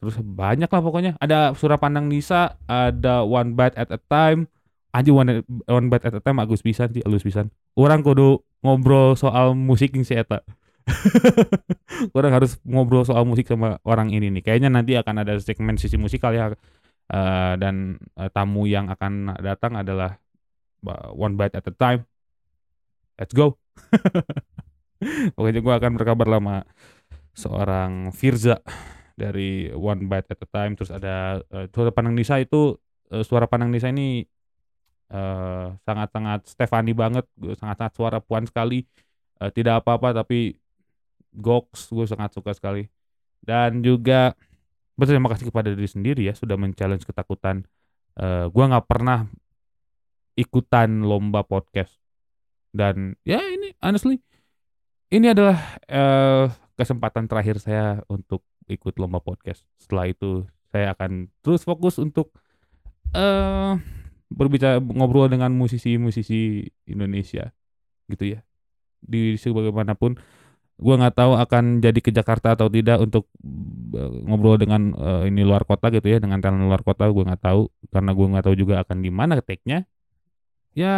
terus 0.00 0.20
banyak 0.20 0.68
lah 0.68 0.82
pokoknya. 0.84 1.12
Ada 1.20 1.56
surah 1.56 1.80
pandang 1.80 2.08
Nisa 2.08 2.60
ada 2.68 3.24
one 3.24 3.56
bite 3.56 3.76
at 3.76 3.88
a 3.92 4.00
time. 4.00 4.48
Aja 4.94 5.10
one, 5.10 5.42
one 5.66 5.88
bite 5.90 6.06
at 6.06 6.14
a 6.14 6.22
time 6.22 6.38
Agus 6.38 6.62
pisan 6.62 6.92
sih 6.94 7.02
Agus 7.02 7.26
pisan. 7.26 7.50
Orang 7.74 8.06
kudu 8.06 8.38
ngobrol 8.64 9.14
soal 9.14 9.52
musik 9.52 9.92
ini 9.92 10.08
si 10.08 10.16
Eta 10.16 10.40
orang 12.16 12.32
harus 12.32 12.56
ngobrol 12.64 13.04
soal 13.04 13.28
musik 13.28 13.48
sama 13.48 13.80
orang 13.84 14.12
ini 14.12 14.32
nih 14.32 14.42
kayaknya 14.44 14.72
nanti 14.72 14.96
akan 14.96 15.24
ada 15.24 15.36
segmen 15.40 15.76
sisi 15.76 16.00
musikal 16.00 16.32
ya 16.32 16.52
uh, 16.52 17.54
dan 17.60 18.00
uh, 18.16 18.28
tamu 18.32 18.64
yang 18.64 18.88
akan 18.88 19.36
datang 19.40 19.76
adalah 19.80 20.16
one 21.16 21.40
bite 21.40 21.56
at 21.56 21.64
a 21.64 21.72
time. 21.72 22.04
Let's 23.16 23.32
go. 23.32 23.56
Pokoknya 25.36 25.60
gue 25.60 25.74
akan 25.74 25.92
berkabar 25.96 26.26
lama 26.28 26.64
seorang 27.34 28.14
Firza 28.14 28.62
dari 29.14 29.70
One 29.70 30.06
Bite 30.10 30.34
at 30.34 30.42
a 30.42 30.48
Time. 30.48 30.72
Terus 30.78 30.90
ada 30.90 31.38
uh, 31.52 31.66
suara 31.70 31.90
pandang 31.94 32.14
Nisa 32.16 32.40
itu 32.40 32.78
uh, 33.12 33.22
suara 33.22 33.46
pandang 33.46 33.70
Nisa 33.70 33.90
ini 33.90 34.26
uh, 35.10 35.74
sangat-sangat 35.84 36.48
Stefani 36.48 36.92
banget, 36.96 37.26
sangat-sangat 37.60 37.92
suara 37.96 38.18
puan 38.22 38.46
sekali. 38.48 38.86
Uh, 39.42 39.50
tidak 39.50 39.82
apa-apa 39.82 40.24
tapi 40.24 40.56
Gox 41.34 41.90
gue 41.90 42.06
sangat 42.06 42.32
suka 42.32 42.54
sekali. 42.54 42.86
Dan 43.44 43.84
juga 43.84 44.32
berterima 44.94 45.26
kasih 45.28 45.50
kepada 45.50 45.74
diri 45.74 45.90
sendiri 45.90 46.22
ya 46.24 46.32
sudah 46.32 46.54
men-challenge 46.54 47.04
ketakutan. 47.04 47.66
Uh, 48.14 48.46
gue 48.48 48.64
nggak 48.64 48.86
pernah 48.86 49.26
ikutan 50.34 51.06
lomba 51.06 51.46
podcast 51.46 51.94
dan 52.74 53.14
ya 53.22 53.38
ini 53.38 53.70
honestly 53.78 54.18
ini 55.14 55.30
adalah 55.30 55.78
uh, 55.86 56.50
kesempatan 56.74 57.30
terakhir 57.30 57.62
saya 57.62 58.02
untuk 58.10 58.42
ikut 58.66 58.98
lomba 58.98 59.22
podcast 59.22 59.62
setelah 59.78 60.10
itu 60.10 60.42
saya 60.74 60.90
akan 60.90 61.30
terus 61.38 61.62
fokus 61.62 62.02
untuk 62.02 62.34
uh, 63.14 63.78
berbicara 64.34 64.82
ngobrol 64.82 65.30
dengan 65.30 65.54
musisi-musisi 65.54 66.66
Indonesia 66.90 67.54
gitu 68.10 68.36
ya 68.36 68.40
di 69.00 69.38
sebagaimanapun 69.38 70.18
gue 70.74 70.94
nggak 70.98 71.14
tahu 71.14 71.38
akan 71.38 71.78
jadi 71.78 72.00
ke 72.02 72.10
Jakarta 72.10 72.58
atau 72.58 72.66
tidak 72.66 72.98
untuk 72.98 73.30
uh, 73.94 74.10
ngobrol 74.26 74.58
dengan 74.58 74.90
uh, 74.98 75.22
ini 75.22 75.46
luar 75.46 75.62
kota 75.62 75.86
gitu 75.94 76.10
ya 76.10 76.18
dengan 76.18 76.42
talent 76.42 76.66
luar 76.66 76.82
kota 76.82 77.06
gue 77.06 77.22
nggak 77.22 77.42
tahu 77.46 77.70
karena 77.94 78.10
gue 78.10 78.26
nggak 78.34 78.44
tahu 78.50 78.56
juga 78.58 78.74
akan 78.82 78.98
di 78.98 79.10
mana 79.14 79.38
take-nya 79.38 79.86
ya 80.74 80.94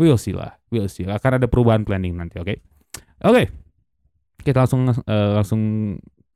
we'll 0.00 0.16
see 0.16 0.32
lah 0.32 0.56
we'll 0.72 0.88
see 0.88 1.04
akan 1.04 1.44
ada 1.44 1.46
perubahan 1.46 1.84
planning 1.84 2.16
nanti 2.16 2.40
oke 2.40 2.48
okay? 2.48 2.56
oke 3.20 3.36
okay. 3.36 3.46
kita 4.40 4.64
langsung 4.64 4.88
uh, 4.88 5.30
langsung 5.36 5.62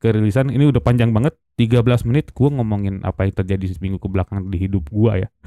ke 0.01 0.09
rilisan 0.09 0.49
ini 0.49 0.65
udah 0.65 0.81
panjang 0.81 1.13
banget 1.13 1.37
13 1.61 2.09
menit 2.09 2.33
gue 2.33 2.49
ngomongin 2.49 3.05
apa 3.05 3.29
yang 3.29 3.37
terjadi 3.37 3.77
seminggu 3.77 4.01
ke 4.01 4.09
belakang 4.09 4.49
di 4.49 4.57
hidup 4.57 4.89
gue 4.89 5.13
ya. 5.23 5.29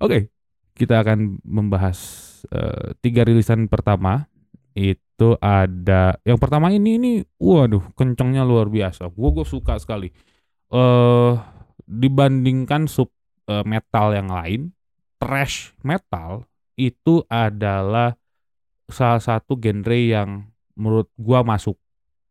Oke 0.00 0.08
okay 0.08 0.22
kita 0.74 1.06
akan 1.06 1.38
membahas 1.46 1.98
uh, 2.50 2.92
tiga 3.00 3.22
rilisan 3.24 3.70
pertama. 3.70 4.26
Itu 4.74 5.38
ada 5.38 6.18
yang 6.26 6.34
pertama 6.42 6.74
ini 6.74 6.98
ini 6.98 7.12
waduh 7.38 7.94
kencengnya 7.94 8.42
luar 8.42 8.66
biasa. 8.66 9.06
Gue 9.14 9.30
gue 9.30 9.46
suka 9.46 9.78
sekali. 9.78 10.10
Uh, 10.74 11.38
dibandingkan 11.86 12.90
sub 12.90 13.14
uh, 13.46 13.62
metal 13.62 14.10
yang 14.10 14.26
lain 14.26 14.74
thrash 15.22 15.70
metal 15.86 16.48
itu 16.74 17.22
adalah 17.30 18.18
salah 18.90 19.22
satu 19.22 19.54
genre 19.54 19.94
yang 19.94 20.50
menurut 20.74 21.08
gue 21.14 21.38
masuk 21.42 21.76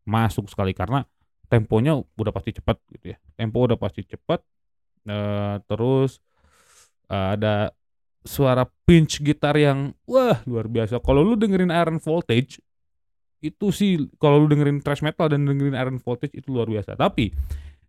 masuk 0.04 0.48
sekali 0.52 0.76
karena 0.76 1.04
temponya 1.48 1.96
udah 1.96 2.32
pasti 2.32 2.56
cepat 2.56 2.76
gitu 2.92 3.14
ya 3.14 3.18
tempo 3.36 3.64
udah 3.64 3.80
pasti 3.80 4.04
cepat 4.04 4.40
uh, 5.08 5.60
terus 5.64 6.20
uh, 7.08 7.36
ada 7.36 7.72
suara 8.24 8.64
pinch 8.88 9.20
gitar 9.20 9.52
yang 9.60 9.92
wah 10.08 10.40
luar 10.48 10.66
biasa. 10.66 10.98
Kalau 11.04 11.20
lu 11.20 11.36
dengerin 11.36 11.68
Iron 11.70 12.00
Voltage 12.00 12.58
itu 13.44 13.68
sih 13.68 14.00
kalau 14.16 14.40
lu 14.40 14.48
dengerin 14.48 14.80
thrash 14.80 15.04
metal 15.04 15.28
dan 15.28 15.44
dengerin 15.44 15.76
Iron 15.76 16.00
Voltage 16.00 16.32
itu 16.32 16.48
luar 16.48 16.66
biasa. 16.66 16.96
Tapi 16.96 17.30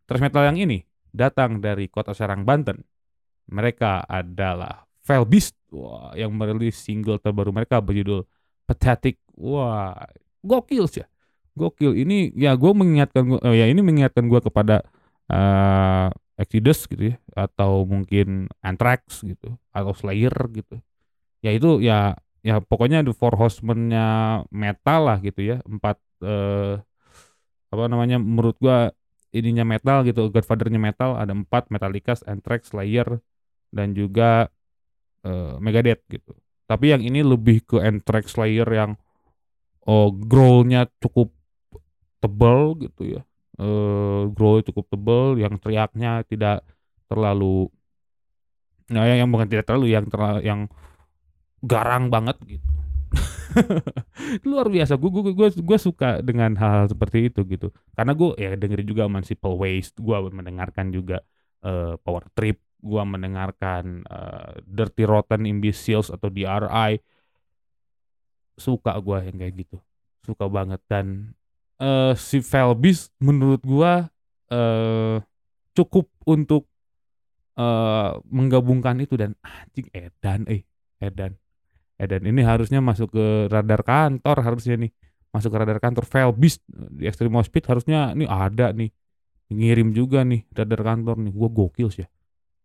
thrash 0.04 0.22
metal 0.22 0.44
yang 0.44 0.60
ini 0.60 0.84
datang 1.16 1.64
dari 1.64 1.88
kota 1.88 2.12
Serang 2.12 2.44
Banten. 2.44 2.84
Mereka 3.48 4.04
adalah 4.12 4.84
Fell 5.00 5.24
Beast 5.24 5.56
wah, 5.72 6.12
yang 6.20 6.36
merilis 6.36 6.76
single 6.76 7.24
terbaru 7.24 7.56
mereka 7.56 7.80
berjudul 7.80 8.28
Pathetic. 8.68 9.24
Wah, 9.40 9.96
gokil 10.46 10.86
sih. 10.86 11.02
Ya. 11.04 11.08
Gokil. 11.58 11.98
Ini 11.98 12.36
ya 12.38 12.54
gue 12.54 12.72
mengingatkan 12.72 13.24
gua, 13.26 13.40
oh 13.42 13.56
ya 13.56 13.66
ini 13.66 13.82
mengingatkan 13.82 14.30
gue 14.30 14.40
kepada 14.44 14.86
uh, 15.32 16.12
Exodus 16.36 16.84
gitu 16.92 17.16
ya 17.16 17.18
atau 17.32 17.88
mungkin 17.88 18.52
Anthrax 18.60 19.24
gitu 19.24 19.56
atau 19.72 19.96
Slayer 19.96 20.36
gitu 20.52 20.84
ya 21.40 21.56
itu 21.56 21.80
ya 21.80 22.20
ya 22.44 22.60
pokoknya 22.60 23.02
the 23.08 23.16
four 23.16 23.34
horsemen-nya 23.40 24.44
metal 24.52 25.08
lah 25.08 25.18
gitu 25.24 25.56
ya 25.56 25.58
empat 25.64 25.98
eh, 26.22 26.76
apa 27.72 27.84
namanya 27.88 28.20
menurut 28.20 28.60
gua 28.60 28.92
ininya 29.32 29.64
metal 29.64 30.04
gitu 30.04 30.28
Godfather-nya 30.32 30.80
metal 30.80 31.20
ada 31.20 31.36
empat 31.36 31.68
Metallica, 31.72 32.16
Anthrax, 32.28 32.72
Slayer 32.72 33.20
dan 33.72 33.96
juga 33.96 34.52
eh, 35.24 35.56
Megadeth 35.64 36.04
gitu 36.12 36.36
tapi 36.68 36.92
yang 36.92 37.02
ini 37.02 37.24
lebih 37.24 37.64
ke 37.64 37.80
Anthrax 37.80 38.36
Slayer 38.36 38.68
yang 38.68 39.00
oh 39.86 40.10
growlnya 40.12 40.90
cukup 41.00 41.32
tebal 42.20 42.78
gitu 42.82 43.20
ya. 43.20 43.22
Uh, 43.56 44.28
grow 44.36 44.60
cukup 44.60 44.86
tebal 44.92 45.40
yang 45.40 45.56
teriaknya 45.56 46.28
tidak 46.28 46.60
terlalu 47.08 47.72
nah 48.92 49.08
yang, 49.08 49.26
yang 49.26 49.30
bukan 49.32 49.48
tidak 49.48 49.66
terlalu 49.66 49.96
yang 49.96 50.06
terlalu 50.12 50.40
yang 50.44 50.62
garang 51.64 52.12
banget 52.12 52.36
gitu. 52.44 52.68
Luar 54.50 54.68
biasa 54.68 55.00
gue 55.00 55.10
gue 55.10 55.24
gue 55.32 55.50
gue 55.56 55.78
suka 55.80 56.20
dengan 56.20 56.52
hal, 56.60 56.84
hal 56.84 56.88
seperti 56.92 57.32
itu 57.32 57.48
gitu. 57.48 57.72
Karena 57.96 58.12
gue 58.12 58.36
ya 58.36 58.54
dengerin 58.60 58.88
juga 58.88 59.08
Municipal 59.08 59.56
Waste 59.56 59.96
gue 60.04 60.18
mendengarkan 60.30 60.92
juga 60.92 61.24
uh, 61.64 61.96
Power 62.02 62.28
Trip 62.36 62.60
gue 62.86 63.04
mendengarkan 63.08 64.06
uh, 64.06 64.62
Dirty 64.62 65.10
Rotten 65.10 65.50
Imbeciles 65.50 66.14
atau 66.14 66.30
DRI 66.30 67.02
suka 68.56 68.96
gue 69.00 69.18
yang 69.32 69.38
kayak 69.38 69.54
gitu. 69.62 69.78
Suka 70.26 70.50
banget 70.50 70.82
dan 70.90 71.36
uh, 71.80 72.14
si 72.16 72.40
Felbis 72.40 73.12
menurut 73.20 73.62
gua 73.64 74.08
uh, 74.52 75.20
cukup 75.76 76.08
untuk 76.28 76.68
uh, 77.60 78.20
menggabungkan 78.30 79.00
itu 79.04 79.20
dan 79.20 79.36
anjing 79.44 79.88
Edan 79.92 80.48
eh 80.48 80.64
Edan. 81.00 81.36
Edan 81.96 82.24
ini 82.28 82.44
harusnya 82.44 82.84
masuk 82.84 83.16
ke 83.16 83.26
radar 83.52 83.84
kantor 83.84 84.38
harusnya 84.44 84.76
nih. 84.80 84.92
Masuk 85.32 85.52
ke 85.52 85.58
radar 85.60 85.80
kantor 85.84 86.08
Felbis 86.08 86.64
di 86.68 87.08
Extreme 87.08 87.44
Speed 87.44 87.68
harusnya 87.68 88.16
nih 88.16 88.28
ada 88.28 88.72
nih. 88.72 88.92
Ngirim 89.52 89.94
juga 89.94 90.24
nih 90.24 90.48
radar 90.52 90.82
kantor 90.84 91.20
nih. 91.22 91.34
Gua 91.36 91.50
gokil 91.52 91.92
sih 91.92 92.04
ya. 92.04 92.10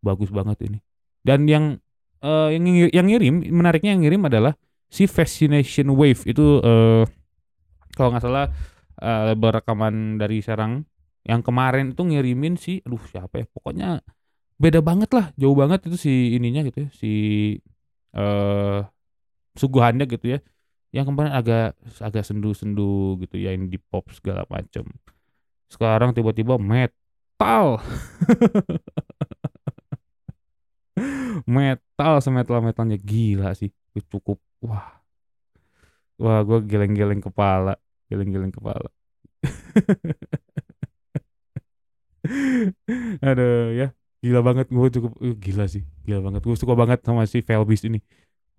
Bagus 0.00 0.30
banget 0.32 0.64
ini. 0.66 0.78
Dan 1.20 1.44
yang 1.44 1.76
uh, 2.24 2.48
yang 2.48 2.64
yang 2.90 3.06
ngirim 3.06 3.34
menariknya 3.52 3.92
yang 3.98 4.02
ngirim 4.06 4.22
adalah 4.26 4.54
si 4.90 5.06
Fascination 5.06 5.94
Wave 5.94 6.26
itu 6.26 6.58
uh, 6.60 7.06
kalau 7.94 8.10
nggak 8.10 8.24
salah 8.26 8.50
uh, 9.00 9.32
rekaman 9.32 10.18
dari 10.18 10.42
Serang. 10.42 10.84
Yang 11.20 11.52
kemarin 11.52 11.92
itu 11.92 12.02
ngirimin 12.02 12.56
si 12.58 12.82
aduh 12.82 13.00
siapa 13.06 13.44
ya? 13.44 13.46
Pokoknya 13.46 13.88
beda 14.60 14.84
banget 14.84 15.08
lah 15.16 15.32
jauh 15.40 15.56
banget 15.56 15.88
itu 15.88 15.96
si 15.96 16.36
ininya 16.36 16.60
gitu 16.68 16.84
ya 16.84 16.88
si 16.92 17.12
uh, 18.18 18.82
suguhannya 19.54 20.04
gitu 20.10 20.36
ya. 20.36 20.38
Yang 20.90 21.14
kemarin 21.14 21.32
agak 21.38 21.78
agak 22.02 22.24
sendu-sendu 22.26 23.14
gitu 23.22 23.38
ya 23.38 23.54
yang 23.54 23.70
di 23.70 23.78
pop 23.78 24.10
segala 24.10 24.42
macem. 24.50 24.82
Sekarang 25.70 26.10
tiba-tiba 26.10 26.58
metal. 26.58 27.78
Metal 31.48 32.20
semetal 32.20 32.60
metalnya 32.60 32.98
gila 33.00 33.56
sih. 33.56 33.72
Cukup 34.10 34.36
wah. 34.64 35.00
Wah 36.20 36.44
gue 36.44 36.60
geleng-geleng 36.68 37.24
kepala 37.24 37.80
geleng-geleng 38.10 38.50
kepala. 38.50 38.90
Aduh 43.24 43.78
ya. 43.78 43.94
Gila 44.20 44.44
banget 44.44 44.68
gue 44.68 45.00
cukup 45.00 45.16
uh, 45.16 45.32
gila 45.38 45.64
sih 45.70 45.86
gila 46.04 46.20
banget. 46.20 46.44
Gue 46.44 46.52
suka 46.58 46.74
banget 46.76 47.00
sama 47.06 47.24
si 47.24 47.40
Velbis 47.40 47.88
ini. 47.88 48.04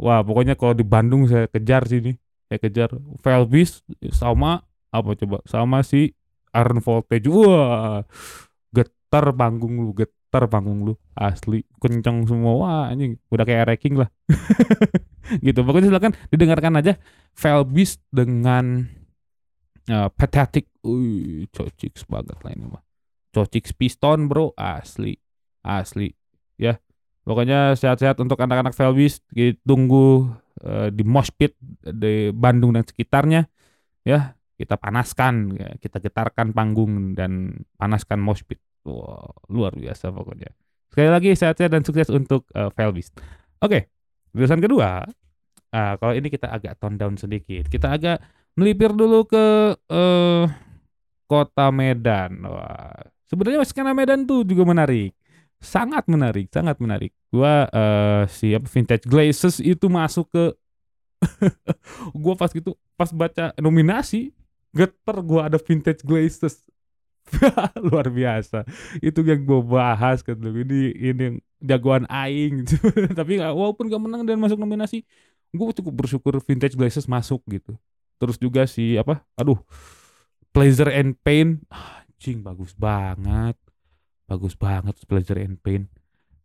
Wah 0.01 0.25
pokoknya 0.25 0.57
kalau 0.57 0.73
di 0.73 0.81
Bandung 0.81 1.29
saya 1.29 1.45
kejar 1.51 1.85
sini 1.85 2.17
saya 2.49 2.57
kejar. 2.57 2.89
Velbis 3.21 3.85
sama 4.15 4.65
apa 4.89 5.13
coba? 5.19 5.43
Sama 5.45 5.85
si 5.85 6.17
Iron 6.55 6.81
Voltage. 6.81 7.29
Wah 7.29 8.01
getar 8.73 9.29
panggung 9.35 9.85
lu 9.85 9.93
getar 9.93 10.49
panggung 10.49 10.81
lu. 10.81 10.97
Asli 11.13 11.61
kenceng 11.77 12.25
semua. 12.25 12.57
Wah 12.57 12.89
anjing. 12.89 13.21
Udah 13.29 13.45
kayak 13.45 13.69
ranking 13.69 14.01
lah 14.01 14.09
gitu. 15.47 15.59
Pokoknya 15.63 15.91
silakan 15.91 16.13
didengarkan 16.29 16.73
aja 16.79 16.93
Velbis 17.35 17.99
dengan 18.11 18.85
uh, 19.87 20.09
pathetic. 20.11 20.67
Uh 20.81 21.45
cocix 21.53 22.03
banget 22.09 22.37
lah 22.41 22.51
ini 22.51 22.65
mah. 22.65 22.83
Cocix 23.31 23.71
piston 23.75 24.27
bro. 24.27 24.51
Asli 24.57 25.15
asli. 25.61 26.09
Ya 26.57 26.77
pokoknya 27.21 27.77
sehat-sehat 27.77 28.17
untuk 28.19 28.37
anak-anak 28.41 28.73
Velbis 28.73 29.21
tunggu 29.61 30.33
uh, 30.65 30.89
di 30.89 31.03
Moshpit 31.05 31.55
di 31.81 32.33
Bandung 32.33 32.73
dan 32.75 32.83
sekitarnya. 32.83 33.47
Ya 34.01 34.35
kita 34.57 34.77
panaskan 34.77 35.57
ya, 35.57 35.69
kita 35.81 35.97
getarkan 36.01 36.53
panggung 36.53 37.17
dan 37.17 37.65
panaskan 37.77 38.21
Moshpit 38.21 38.61
wow, 38.85 39.33
luar 39.49 39.73
biasa 39.73 40.13
pokoknya. 40.13 40.53
Sekali 40.91 41.07
lagi 41.07 41.29
sehat-sehat 41.33 41.71
dan 41.71 41.83
sukses 41.87 42.09
untuk 42.11 42.45
uh, 42.51 42.67
Velbis 42.73 43.13
oke 43.61 43.85
okay. 44.33 44.57
kedua 44.59 45.05
uh, 45.73 45.95
kalau 45.97 46.13
ini 46.13 46.27
kita 46.27 46.47
agak 46.51 46.77
tone 46.77 46.99
down 46.99 47.15
sedikit 47.15 47.67
kita 47.67 47.95
agak 47.95 48.17
melipir 48.55 48.91
dulu 48.91 49.23
ke 49.27 49.75
uh, 49.75 50.43
kota 51.31 51.71
Medan. 51.71 52.43
Wah, 52.43 52.91
sebenarnya 53.31 53.63
skena 53.63 53.95
Medan 53.95 54.27
tuh 54.27 54.43
juga 54.43 54.67
menarik. 54.67 55.15
Sangat 55.61 56.09
menarik, 56.11 56.51
sangat 56.51 56.75
menarik. 56.81 57.15
Gua 57.31 57.69
uh, 57.71 58.27
siap 58.27 58.67
Vintage 58.67 59.07
Glazes 59.07 59.63
itu 59.63 59.87
masuk 59.87 60.27
ke 60.27 60.43
gua 62.21 62.33
pas 62.35 62.51
gitu 62.51 62.75
pas 62.97 63.07
baca 63.13 63.53
nominasi 63.61 64.33
geter 64.75 65.17
gua 65.23 65.47
ada 65.47 65.55
Vintage 65.61 66.03
Glazes. 66.03 66.67
luar 67.87 68.09
biasa 68.09 68.65
itu 68.99 69.21
yang 69.21 69.45
gue 69.45 69.61
bahas 69.61 70.25
kan 70.25 70.35
ini 70.41 70.89
ini 70.97 71.25
jagoan 71.61 72.09
aing 72.09 72.65
tapi 73.19 73.37
walaupun 73.37 73.87
gak 73.87 74.01
menang 74.01 74.25
dan 74.25 74.41
masuk 74.41 74.57
nominasi 74.57 75.05
gue 75.51 75.67
cukup 75.83 75.93
bersyukur 76.05 76.39
vintage 76.43 76.75
glasses 76.75 77.07
masuk 77.07 77.43
gitu. 77.51 77.75
Terus 78.17 78.37
juga 78.39 78.63
si 78.67 78.95
apa 78.95 79.23
aduh 79.35 79.59
pleasure 80.55 80.91
and 80.91 81.15
pain. 81.21 81.61
Anjing 81.67 82.45
bagus 82.45 82.71
banget. 82.77 83.57
Bagus 84.31 84.55
banget 84.55 84.95
Pleasure 85.03 85.43
and 85.43 85.59
Pain. 85.59 85.91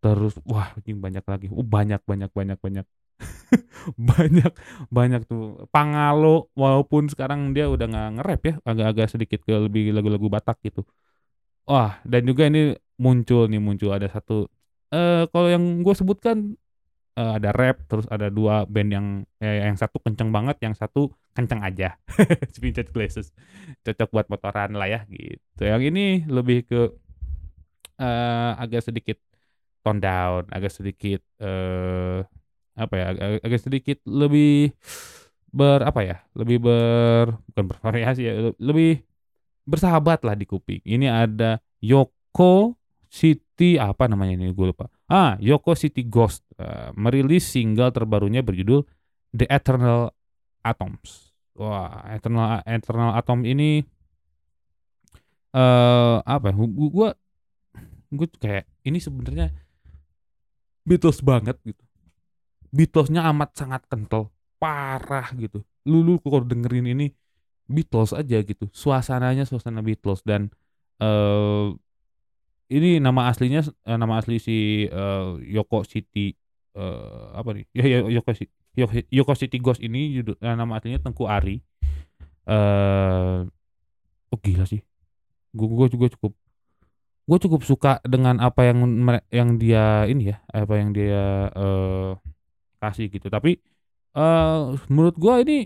Terus 0.03 0.35
wah 0.43 0.75
anjing 0.75 0.99
banyak 0.99 1.23
lagi. 1.23 1.47
Uh, 1.47 1.63
banyak 1.63 2.03
banyak 2.03 2.31
banyak 2.35 2.59
banyak. 2.59 2.87
Banyak 3.97 4.53
banyak 4.93 5.23
tuh. 5.25 5.71
Pangalo 5.73 6.51
walaupun 6.59 7.07
sekarang 7.09 7.55
dia 7.55 7.71
udah 7.71 7.87
nggak 7.87 8.09
nge-rap 8.19 8.43
ya. 8.43 8.55
Agak-agak 8.67 9.07
sedikit 9.15 9.41
ke 9.47 9.55
lebih 9.55 9.95
lagu-lagu 9.95 10.27
Batak 10.27 10.59
gitu. 10.67 10.83
Wah 11.65 12.03
dan 12.03 12.27
juga 12.27 12.51
ini 12.51 12.75
muncul 12.99 13.47
nih 13.47 13.63
muncul. 13.63 13.95
Ada 13.95 14.11
satu 14.19 14.51
eh 14.91 15.25
kalau 15.31 15.49
yang 15.49 15.63
gue 15.87 15.95
sebutkan 15.95 16.59
eh, 17.17 17.33
ada 17.41 17.51
rap 17.57 17.83
terus 17.89 18.07
ada 18.13 18.29
dua 18.29 18.69
band 18.69 18.91
yang 18.93 19.07
eh, 19.41 19.65
yang 19.65 19.77
satu 19.77 19.99
kenceng 20.05 20.31
banget 20.31 20.57
yang 20.63 20.75
satu 20.77 21.11
kenceng 21.37 21.65
aja. 21.65 21.97
Vintage 22.63 22.93
Glasses 22.93 23.33
cocok 23.85 24.09
buat 24.13 24.27
motoran 24.29 24.77
lah 24.77 24.89
ya 24.89 25.01
gitu. 25.09 25.63
Yang 25.65 25.83
ini 25.93 26.05
lebih 26.29 26.69
ke 26.69 26.81
eh, 28.01 28.53
agak 28.61 28.85
sedikit 28.85 29.19
tone 29.87 30.03
down 30.03 30.43
agak 30.51 30.75
sedikit 30.75 31.23
eh 31.39 32.19
apa 32.75 32.95
ya 32.99 33.05
agak, 33.15 33.29
agak 33.47 33.61
sedikit 33.63 33.99
lebih 34.03 34.75
ber 35.55 35.87
apa 35.87 36.01
ya 36.03 36.17
lebih 36.35 36.59
ber 36.59 37.39
bukan 37.49 37.65
bervariasi 37.71 38.21
ya 38.27 38.33
lebih 38.59 39.07
bersahabat 39.67 40.23
lah 40.27 40.35
di 40.39 40.47
kuping. 40.47 40.83
Ini 40.83 41.07
ada 41.11 41.59
Yoko 41.83 42.75
City 43.07 43.79
apa 43.79 44.07
namanya 44.11 44.39
ini 44.39 44.51
gue 44.51 44.67
lupa 44.71 44.91
ah 45.07 45.39
Yoko 45.39 45.79
City 45.79 46.03
Ghost 46.07 46.43
uh, 46.59 46.91
merilis 46.99 47.47
single 47.47 47.95
terbarunya 47.95 48.43
berjudul 48.43 48.83
The 49.31 49.47
Eternal 49.47 50.11
Atoms. 50.67 51.33
Wah 51.57 52.05
Eternal 52.11 52.61
Eternal 52.67 53.17
Atom 53.17 53.47
ini 53.47 53.81
eh 55.57 55.59
uh, 55.59 56.21
apa 56.21 56.53
ya 56.53 56.55
gue 56.59 57.09
gue 58.13 58.29
kayak 58.37 58.65
ini 58.85 58.99
sebenarnya 59.01 59.55
Beatles 60.87 61.19
banget 61.25 61.59
gitu. 61.67 61.83
Beatlesnya 62.71 63.27
amat 63.35 63.59
sangat 63.59 63.83
kental 63.91 64.31
parah 64.63 65.33
gitu. 65.35 65.67
Lu 65.87 66.03
lu 66.03 66.19
dengerin 66.23 66.87
ini 66.93 67.11
Beatles 67.67 68.15
aja 68.15 68.39
gitu. 68.43 68.71
Suasananya 68.71 69.43
suasana 69.43 69.83
Beatles 69.83 70.23
dan 70.23 70.55
uh, 71.03 71.75
ini 72.67 72.99
nama 72.99 73.31
aslinya 73.31 73.63
uh, 73.63 73.99
nama 73.99 74.19
asli 74.19 74.43
si 74.43 74.57
uh, 74.91 75.39
Yoko 75.43 75.87
City 75.87 76.35
uh, 76.75 77.35
apa 77.37 77.55
nih? 77.55 77.65
Ya, 77.73 77.85
ya 77.87 77.99
Yoko 78.07 78.31
Yoko, 78.77 78.93
Yoko 79.09 79.33
City 79.39 79.59
Ghost 79.63 79.81
ini 79.81 80.21
judul, 80.21 80.37
nama 80.43 80.79
aslinya 80.79 81.01
Tengku 81.01 81.25
Ari. 81.27 81.63
Uh, 82.47 83.47
oh 84.31 84.39
gila 84.39 84.67
sih. 84.67 84.83
Gue 85.55 85.67
gue 85.71 85.89
juga 85.95 86.07
cukup 86.13 86.33
gue 87.27 87.39
cukup 87.43 87.67
suka 87.67 87.99
dengan 88.07 88.39
apa 88.39 88.71
yang 88.71 88.87
yang 89.35 89.59
dia 89.59 90.07
ini 90.07 90.31
ya 90.31 90.39
apa 90.47 90.79
yang 90.79 90.95
dia 90.95 91.51
uh, 91.55 92.15
kasih 92.79 93.11
gitu. 93.11 93.27
Tapi 93.33 93.59
uh, 94.15 94.79
menurut 94.87 95.17
gue 95.19 95.35
ini 95.43 95.59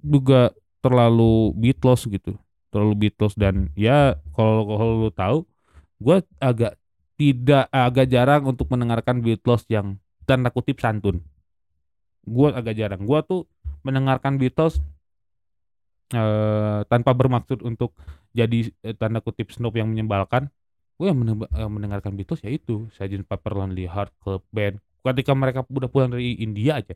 juga 0.00 0.54
terlalu 0.80 1.52
Beatles 1.58 2.08
gitu 2.08 2.40
terlalu 2.70 3.06
Beatles 3.06 3.34
dan 3.34 3.68
ya 3.74 4.16
kalau 4.32 4.64
kalau 4.64 4.94
lu 5.06 5.10
tahu 5.10 5.38
gue 6.00 6.16
agak 6.40 6.74
tidak 7.20 7.68
agak 7.68 8.08
jarang 8.08 8.48
untuk 8.48 8.72
mendengarkan 8.72 9.20
Beatles 9.20 9.68
yang 9.68 10.00
tanda 10.24 10.48
kutip 10.48 10.80
santun. 10.80 11.20
Gue 12.24 12.48
agak 12.50 12.72
jarang. 12.80 13.04
Gue 13.04 13.20
tuh 13.22 13.44
mendengarkan 13.84 14.40
Beatles 14.40 14.80
uh, 16.16 16.80
tanpa 16.88 17.12
bermaksud 17.12 17.60
untuk 17.60 17.92
jadi 18.32 18.72
uh, 18.88 18.96
tanda 18.96 19.20
kutip 19.20 19.52
snob 19.52 19.76
yang 19.76 19.92
menyebalkan. 19.92 20.48
Gue 20.96 21.12
yang 21.12 21.20
mendengarkan 21.72 22.16
Beatles 22.16 22.40
ya 22.44 22.52
itu 22.52 22.88
Sgt. 22.96 23.24
Pepper 23.28 23.56
Lonely 23.56 23.84
Heart 23.84 24.16
Club 24.20 24.44
Band. 24.52 24.80
Ketika 25.00 25.32
mereka 25.32 25.64
udah 25.68 25.88
pulang 25.88 26.12
dari 26.12 26.40
India 26.40 26.80
aja 26.80 26.92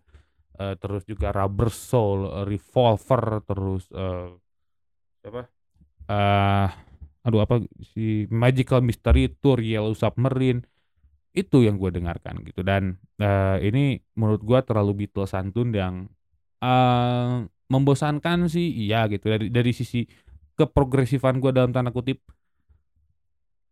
uh, 0.61 0.75
terus 0.79 1.03
juga 1.09 1.35
Rubber 1.35 1.71
Soul 1.73 2.29
uh, 2.29 2.45
Revolver 2.47 3.43
terus 3.45 3.89
uh, 3.95 4.35
siapa? 5.23 5.49
Uh, 6.05 6.69
aduh 7.25 7.41
apa 7.41 7.65
si 7.97 8.29
Magical 8.29 8.85
Mystery 8.85 9.33
Tour 9.41 9.65
Yellow 9.65 9.97
Submarine 9.97 10.61
itu 11.35 11.67
yang 11.67 11.81
gue 11.81 11.91
dengarkan 11.91 12.45
gitu. 12.47 12.63
Dan 12.63 13.01
uh, 13.19 13.59
ini 13.59 13.99
menurut 14.15 14.45
gue 14.45 14.59
terlalu 14.63 15.05
Beatles 15.05 15.35
santun 15.35 15.75
yang 15.75 16.07
uh, 16.63 17.43
membosankan 17.67 18.47
sih 18.47 18.87
iya 18.87 19.09
gitu. 19.11 19.33
Dari 19.33 19.51
dari 19.51 19.73
sisi 19.75 20.07
keprogresifan 20.55 21.43
gue 21.43 21.51
dalam 21.51 21.75
tanda 21.75 21.91
kutip 21.91 22.23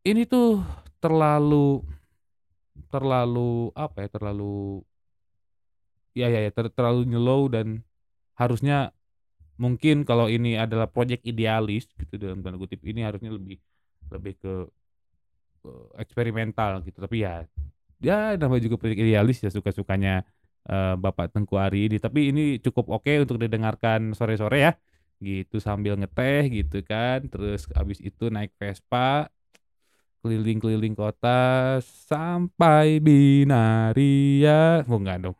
ini 0.02 0.26
tuh 0.26 0.58
terlalu 0.98 1.78
terlalu 2.90 3.70
apa 3.78 4.02
ya 4.02 4.08
terlalu 4.10 4.82
ya 6.18 6.26
ya, 6.26 6.42
ya 6.42 6.50
ter, 6.50 6.66
terlalu 6.74 7.06
nyelow 7.06 7.46
dan 7.46 7.86
harusnya 8.34 8.90
mungkin 9.60 10.02
kalau 10.08 10.26
ini 10.28 10.56
adalah 10.56 10.88
proyek 10.88 11.24
idealis 11.26 11.88
gitu 11.96 12.16
dalam 12.16 12.40
tanda 12.40 12.56
kutip 12.56 12.80
ini 12.84 13.04
harusnya 13.04 13.32
lebih 13.32 13.58
lebih 14.12 14.34
ke 14.40 14.54
uh, 15.66 15.88
eksperimental 16.00 16.84
gitu. 16.86 16.98
Tapi 17.02 17.24
ya 17.24 17.44
ya 18.02 18.34
namanya 18.36 18.62
juga 18.66 18.76
proyek 18.80 18.98
idealis 18.98 19.40
ya 19.44 19.50
suka 19.52 19.70
sukanya 19.70 20.26
uh, 20.68 20.94
Bapak 20.98 21.32
Tengku 21.32 21.56
Ari 21.60 21.88
ini. 21.92 21.96
Tapi 22.00 22.32
ini 22.32 22.58
cukup 22.58 22.90
oke 22.90 23.08
okay 23.08 23.22
untuk 23.22 23.40
didengarkan 23.40 24.16
sore-sore 24.16 24.58
ya. 24.58 24.72
Gitu 25.22 25.62
sambil 25.62 25.94
ngeteh 26.00 26.50
gitu 26.50 26.82
kan. 26.82 27.26
Terus 27.30 27.68
abis 27.72 28.02
itu 28.02 28.28
naik 28.28 28.52
Vespa 28.58 29.30
keliling-keliling 30.22 30.94
kota 30.94 31.82
sampai 31.82 33.02
binaria 33.02 34.86
oh 34.86 34.98
enggak 35.02 35.18
dong. 35.26 35.36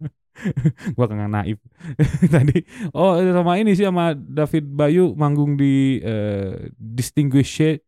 Gua 0.96 1.04
kan 1.04 1.28
naif. 1.28 1.60
Tadi 2.34 2.64
oh 2.96 3.20
sama 3.20 3.60
ini 3.60 3.76
sih 3.76 3.84
sama 3.84 4.16
David 4.16 4.72
Bayu 4.72 5.12
manggung 5.12 5.60
di 5.60 6.00
uh, 6.00 6.56
Distinguished 6.80 7.84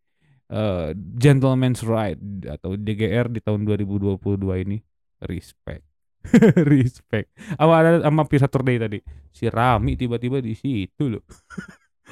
uh, 0.53 0.93
Gentleman's 1.17 1.81
Ride 1.81 2.53
atau 2.61 2.77
DGR 2.77 3.33
di 3.33 3.41
tahun 3.41 3.65
2022 3.65 4.21
ini. 4.69 4.85
Respect. 5.25 5.89
Respect. 6.77 7.33
Sama 7.57 7.75
ada 7.81 8.05
sama 8.05 8.23
Saturday 8.29 8.77
tadi. 8.77 8.99
Si 9.33 9.49
Rami 9.49 9.97
tiba-tiba 9.97 10.45
di 10.45 10.53
situ 10.53 11.09
loh 11.09 11.25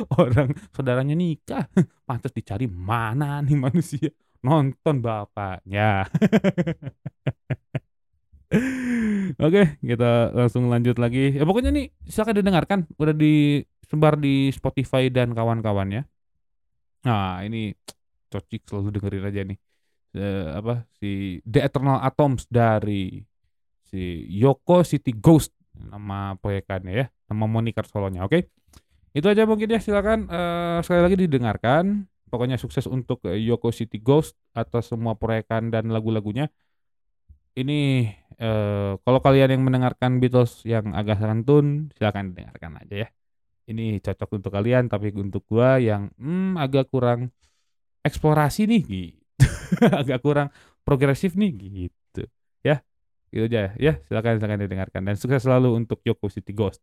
orang 0.21 0.55
saudaranya 0.73 1.15
nikah 1.17 1.67
pantas 2.09 2.33
dicari 2.33 2.67
mana 2.67 3.41
nih 3.45 3.57
manusia 3.57 4.11
nonton 4.41 5.05
bapaknya 5.05 6.05
Oke, 9.39 9.79
kita 9.79 10.35
langsung 10.35 10.67
lanjut 10.67 10.99
lagi. 10.99 11.39
Ya 11.39 11.47
pokoknya 11.47 11.71
nih 11.71 11.87
silakan 12.11 12.43
didengarkan, 12.43 12.79
udah 12.99 13.15
disebar 13.15 14.19
di 14.19 14.51
Spotify 14.51 15.07
dan 15.07 15.31
kawan-kawannya. 15.39 16.03
Nah, 17.07 17.47
ini 17.47 17.71
cocik 18.33 18.67
selalu 18.67 18.99
dengerin 18.99 19.29
aja 19.31 19.41
nih. 19.47 19.59
Uh, 20.11 20.59
apa 20.59 20.75
si 20.99 21.39
The 21.47 21.63
Eternal 21.63 22.03
Atoms 22.03 22.51
dari 22.51 23.23
si 23.87 24.27
Yoko 24.27 24.83
City 24.83 25.15
Ghost 25.15 25.55
nama 25.79 26.35
proyekannya 26.35 26.91
ya, 26.91 27.07
nama 27.31 27.47
moniker 27.47 27.87
solonya. 27.87 28.27
Oke. 28.27 28.35
Okay? 28.35 28.43
Itu 29.11 29.27
aja 29.27 29.43
mungkin 29.43 29.67
ya 29.67 29.83
silakan 29.83 30.31
uh, 30.31 30.79
sekali 30.87 31.01
lagi 31.03 31.17
didengarkan. 31.19 32.07
Pokoknya 32.31 32.63
sukses 32.63 32.87
untuk 32.87 33.27
Yoko 33.27 33.75
City 33.75 33.99
Ghost 33.99 34.39
atas 34.55 34.95
semua 34.95 35.19
proyekan 35.19 35.75
dan 35.75 35.91
lagu-lagunya. 35.91 36.47
Ini 37.59 38.07
uh, 38.39 39.03
kalau 39.03 39.19
kalian 39.19 39.59
yang 39.59 39.63
mendengarkan 39.67 40.23
Beatles 40.23 40.63
yang 40.63 40.95
agak 40.95 41.19
santun 41.19 41.91
silakan 41.99 42.31
dengarkan 42.39 42.79
aja 42.79 43.07
ya. 43.07 43.09
Ini 43.67 43.99
cocok 43.99 44.31
untuk 44.39 44.55
kalian 44.55 44.87
tapi 44.87 45.11
untuk 45.11 45.43
gua 45.51 45.83
yang 45.83 46.15
hmm, 46.15 46.55
agak 46.55 46.87
kurang 46.95 47.35
eksplorasi 48.07 48.71
nih 48.71 48.83
gitu. 48.87 49.19
Agak 50.03 50.23
kurang 50.23 50.51
progresif 50.87 51.35
nih 51.35 51.51
gitu. 51.55 52.31
Ya 52.63 52.83
gitu 53.31 53.47
aja 53.47 53.75
ya 53.75 53.99
silakan 54.07 54.39
silakan 54.39 54.59
didengarkan. 54.71 55.03
Dan 55.03 55.19
sukses 55.19 55.43
selalu 55.43 55.75
untuk 55.83 55.99
Yoko 56.07 56.31
City 56.31 56.55
Ghost 56.55 56.79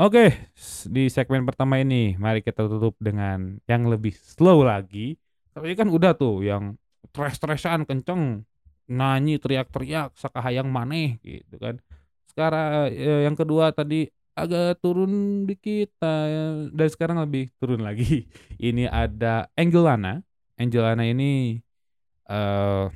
Oke, 0.00 0.48
di 0.88 1.12
segmen 1.12 1.44
pertama 1.44 1.76
ini 1.76 2.16
mari 2.16 2.40
kita 2.40 2.64
tutup 2.64 2.96
dengan 2.96 3.60
yang 3.68 3.84
lebih 3.92 4.16
slow 4.16 4.64
lagi. 4.64 5.20
Tapi 5.52 5.76
kan 5.76 5.92
udah 5.92 6.16
tuh 6.16 6.40
yang 6.40 6.80
stres-stresan 7.12 7.84
kenceng 7.84 8.48
nyanyi 8.88 9.36
teriak-teriak 9.36 10.16
sakahayang 10.16 10.72
maneh 10.72 11.20
gitu 11.20 11.60
kan. 11.60 11.76
Sekarang 12.24 12.88
ya, 12.88 13.28
yang 13.28 13.36
kedua 13.36 13.68
tadi 13.76 14.08
agak 14.32 14.80
turun 14.80 15.44
dikit 15.44 15.92
uh, 16.00 16.72
dan 16.72 16.88
sekarang 16.88 17.20
lebih 17.20 17.52
turun 17.60 17.84
lagi. 17.88 18.32
Ini 18.56 18.88
ada 18.88 19.52
Angelana. 19.60 20.24
Angelana 20.56 21.04
ini 21.04 21.60
uh, 22.32 22.88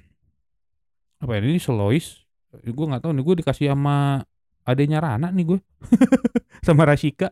apa 1.16 1.30
ya 1.36 1.40
ini 1.44 1.60
solois 1.60 2.24
gue 2.56 2.86
nggak 2.88 3.04
tahu 3.04 3.12
nih 3.12 3.24
gue 3.24 3.34
dikasih 3.44 3.72
sama 3.72 4.24
adanya 4.64 5.00
Rana 5.00 5.28
nih 5.32 5.44
gue 5.44 5.58
sama 6.66 6.82
Rashika 6.84 7.30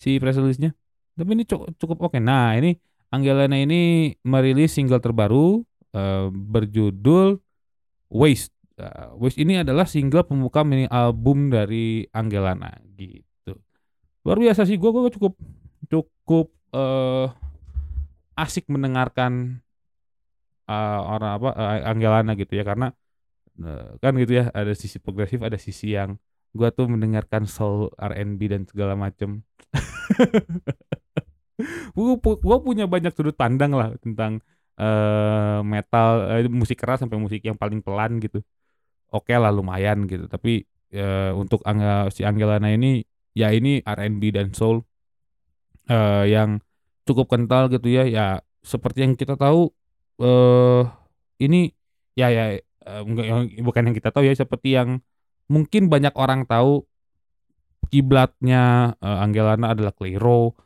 si 0.00 0.16
preselisnya 0.16 0.72
tapi 1.14 1.36
ini 1.36 1.44
cukup, 1.44 1.76
cukup 1.78 1.98
oke 2.10 2.18
nah 2.18 2.56
ini 2.56 2.74
Angelana 3.14 3.54
ini 3.54 4.10
merilis 4.26 4.74
single 4.74 4.98
terbaru 4.98 5.62
uh, 5.94 6.26
berjudul 6.34 7.38
Waste. 8.10 8.50
Uh, 8.74 9.14
Waste 9.22 9.38
ini 9.38 9.62
adalah 9.62 9.86
single 9.86 10.26
pembuka 10.26 10.66
mini 10.66 10.90
album 10.90 11.46
dari 11.46 12.02
Angelana 12.10 12.74
gitu. 12.98 13.54
Luar 14.26 14.38
biasa 14.42 14.66
sih 14.66 14.74
gue 14.74 14.90
gue 14.90 15.14
cukup 15.14 15.34
cukup 15.86 16.50
uh, 16.74 17.30
asik 18.34 18.66
mendengarkan 18.66 19.62
uh, 20.66 21.00
orang 21.06 21.30
apa 21.38 21.50
uh, 21.54 21.80
Angelana 21.86 22.34
gitu 22.34 22.58
ya 22.58 22.66
karena 22.66 22.90
uh, 23.62 23.94
kan 24.02 24.18
gitu 24.18 24.42
ya 24.42 24.50
ada 24.50 24.74
sisi 24.74 24.98
progresif 24.98 25.38
ada 25.38 25.54
sisi 25.54 25.94
yang 25.94 26.18
gua 26.54 26.70
tuh 26.70 26.86
mendengarkan 26.86 27.50
soul 27.50 27.90
R&B 27.98 28.40
dan 28.48 28.62
segala 28.64 28.94
macem. 28.94 29.42
Gua, 31.94 32.58
punya 32.58 32.90
banyak 32.90 33.14
sudut 33.14 33.38
pandang 33.38 33.78
lah 33.78 33.94
tentang 34.02 34.42
uh, 34.78 35.62
metal 35.62 36.26
uh, 36.26 36.42
musik 36.50 36.82
keras 36.82 37.02
sampai 37.02 37.14
musik 37.14 37.46
yang 37.46 37.54
paling 37.54 37.78
pelan 37.78 38.18
gitu. 38.18 38.42
Oke 39.14 39.30
okay 39.30 39.38
lah 39.38 39.54
lumayan 39.54 40.10
gitu. 40.10 40.26
Tapi 40.26 40.66
uh, 40.98 41.30
untuk 41.38 41.62
Angga, 41.62 42.10
si 42.10 42.26
Angelana 42.26 42.74
ini 42.74 43.06
ya 43.38 43.54
ini 43.54 43.78
R&B 43.86 44.34
dan 44.34 44.50
soul 44.50 44.82
uh, 45.90 46.26
yang 46.26 46.58
cukup 47.06 47.30
kental 47.30 47.70
gitu 47.70 47.86
ya. 47.86 48.02
Ya 48.10 48.26
seperti 48.66 49.06
yang 49.06 49.14
kita 49.14 49.38
tahu 49.38 49.70
uh, 50.18 50.90
ini 51.38 51.70
ya 52.18 52.34
ya 52.34 52.58
uh, 52.86 53.02
bukan 53.62 53.82
yang 53.90 53.96
kita 53.96 54.10
tahu 54.10 54.26
ya 54.26 54.34
seperti 54.34 54.74
yang 54.74 54.98
mungkin 55.48 55.92
banyak 55.92 56.14
orang 56.16 56.48
tahu 56.48 56.84
kiblatnya 57.92 58.96
uh, 58.98 59.22
Angelana 59.22 59.76
adalah 59.76 59.92
Clairo, 59.92 60.56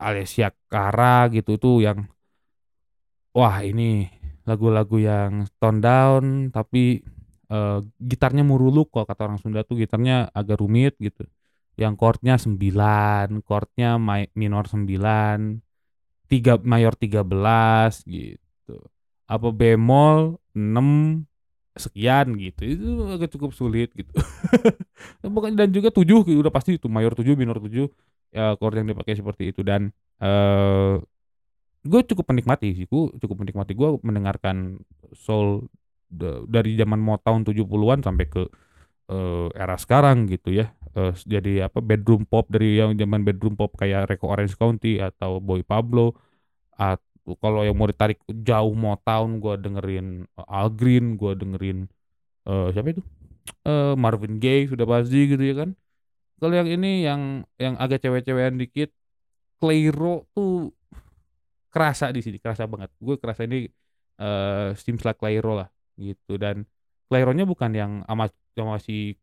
Alessia 0.00 0.54
Cara 0.70 1.28
gitu 1.28 1.60
tuh 1.60 1.84
yang 1.84 2.08
wah 3.36 3.60
ini 3.60 4.08
lagu-lagu 4.48 4.96
yang 4.98 5.46
tone 5.60 5.80
down 5.82 6.24
tapi 6.50 7.04
uh, 7.50 7.84
gitarnya 8.00 8.46
muruluk 8.46 8.88
kok 8.94 9.06
kata 9.06 9.28
orang 9.28 9.38
Sunda 9.42 9.66
tuh 9.66 9.76
gitarnya 9.78 10.30
agak 10.32 10.62
rumit 10.62 10.96
gitu. 10.96 11.26
Yang 11.78 11.94
chordnya 11.96 12.34
9, 12.36 13.40
chordnya 13.46 13.96
minor 14.36 14.64
9, 14.68 15.60
tiga 16.28 16.54
mayor 16.62 16.94
13 16.94 18.04
gitu. 18.06 18.76
Apa 19.26 19.48
bemol 19.54 20.38
6 20.52 21.29
sekian 21.76 22.34
gitu. 22.38 22.60
Itu 22.66 22.88
agak 23.10 23.30
cukup 23.34 23.50
sulit 23.54 23.94
gitu. 23.94 24.10
Bukan 25.34 25.54
dan 25.54 25.70
juga 25.70 25.94
tujuh 25.94 26.26
gitu, 26.26 26.38
udah 26.40 26.52
pasti 26.52 26.78
itu 26.78 26.90
mayor 26.90 27.14
tujuh 27.14 27.38
minor 27.38 27.58
tujuh 27.62 27.86
ya 28.30 28.54
chord 28.58 28.78
yang 28.78 28.88
dipakai 28.90 29.14
seperti 29.18 29.54
itu. 29.54 29.60
Dan 29.62 29.94
uh, 30.22 30.98
gue 31.80 32.00
cukup 32.04 32.28
menikmati 32.30 32.74
sih 32.74 32.86
gue 32.86 33.02
cukup 33.22 33.46
menikmati. 33.46 33.72
Gue 33.74 33.98
mendengarkan 34.02 34.82
soul 35.14 35.70
dari 36.50 36.74
zaman 36.74 36.98
Motown 36.98 37.46
70-an 37.46 38.02
sampai 38.02 38.26
ke 38.26 38.42
uh, 39.10 39.48
era 39.54 39.78
sekarang 39.78 40.26
gitu 40.26 40.54
ya. 40.54 40.74
Uh, 40.90 41.14
jadi 41.22 41.70
apa 41.70 41.78
bedroom 41.78 42.26
pop 42.26 42.50
dari 42.50 42.82
yang 42.82 42.98
zaman 42.98 43.22
bedroom 43.22 43.54
pop 43.54 43.78
kayak 43.78 44.10
Reco 44.10 44.26
Orange 44.26 44.58
County 44.58 44.98
atau 44.98 45.38
Boy 45.38 45.62
Pablo 45.62 46.18
atau 46.74 47.09
kalau 47.38 47.62
yang 47.62 47.76
mau 47.76 47.86
ditarik 47.86 48.18
jauh 48.26 48.74
mau 48.74 48.96
tahun 49.00 49.38
gue 49.38 49.54
dengerin 49.60 50.06
uh, 50.34 50.46
Al 50.48 50.68
Green 50.72 51.14
gue 51.14 51.32
dengerin 51.36 51.86
uh, 52.48 52.72
siapa 52.72 52.96
itu? 52.96 53.02
Uh, 53.64 53.94
Marvin 53.98 54.40
Gaye 54.40 54.68
sudah 54.70 54.86
pasti 54.88 55.30
gitu 55.30 55.40
ya 55.40 55.64
kan. 55.64 55.70
Kalau 56.40 56.54
yang 56.56 56.68
ini 56.68 57.04
yang 57.04 57.44
yang 57.60 57.76
agak 57.76 58.00
cewek-cewekan 58.00 58.56
dikit 58.56 58.90
Clairo 59.60 60.24
tuh 60.32 60.72
kerasa 61.68 62.08
di 62.10 62.24
sini 62.24 62.40
kerasa 62.40 62.64
banget. 62.64 62.88
Gue 62.96 63.20
kerasa 63.20 63.44
ini 63.44 63.68
uh, 64.18 64.72
like 64.74 65.18
Clairo 65.20 65.52
lah 65.60 65.68
gitu. 66.00 66.40
Dan 66.40 66.64
Claironya 67.12 67.44
bukan 67.44 67.70
yang 67.76 67.92
ama 68.08 68.32
sama 68.56 68.76
si 68.80 69.16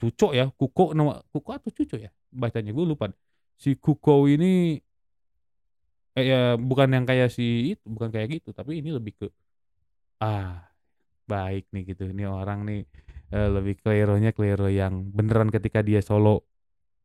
Cuco 0.00 0.34
ya 0.34 0.50
Kuko 0.50 0.92
nama 0.92 1.22
Kuko 1.30 1.50
atau 1.54 1.70
Cuco 1.70 1.96
ya? 2.00 2.10
Bacanya 2.32 2.72
gue 2.72 2.84
lupa. 2.88 3.12
Si 3.60 3.76
Kuko 3.76 4.26
ini 4.26 4.80
eh, 6.18 6.24
ya 6.30 6.40
bukan 6.60 6.88
yang 6.92 7.04
kayak 7.08 7.28
si 7.32 7.76
itu 7.76 7.84
bukan 7.88 8.08
kayak 8.14 8.40
gitu 8.40 8.52
tapi 8.52 8.80
ini 8.80 8.90
lebih 8.92 9.12
ke 9.16 9.26
ah 10.22 10.68
baik 11.26 11.70
nih 11.72 11.82
gitu 11.94 12.10
ini 12.12 12.24
orang 12.28 12.66
nih 12.68 12.80
eh, 13.32 13.48
lebih 13.48 13.80
kleronya 13.80 14.30
klero 14.36 14.68
yang 14.68 15.08
beneran 15.10 15.48
ketika 15.48 15.80
dia 15.80 16.00
solo 16.04 16.44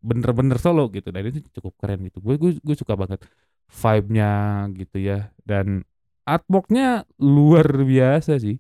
bener-bener 0.01 0.57
solo 0.61 0.87
gitu. 0.93 1.09
Dan 1.09 1.23
itu 1.29 1.39
cukup 1.57 1.73
keren 1.79 2.05
gitu. 2.07 2.21
Gue 2.21 2.35
gue, 2.37 2.51
gue 2.61 2.75
suka 2.77 2.93
banget 2.93 3.23
vibe-nya 3.67 4.31
gitu 4.79 4.97
ya 5.03 5.27
dan 5.43 5.83
artworknya 6.23 7.03
luar 7.19 7.67
biasa 7.83 8.39
sih. 8.39 8.59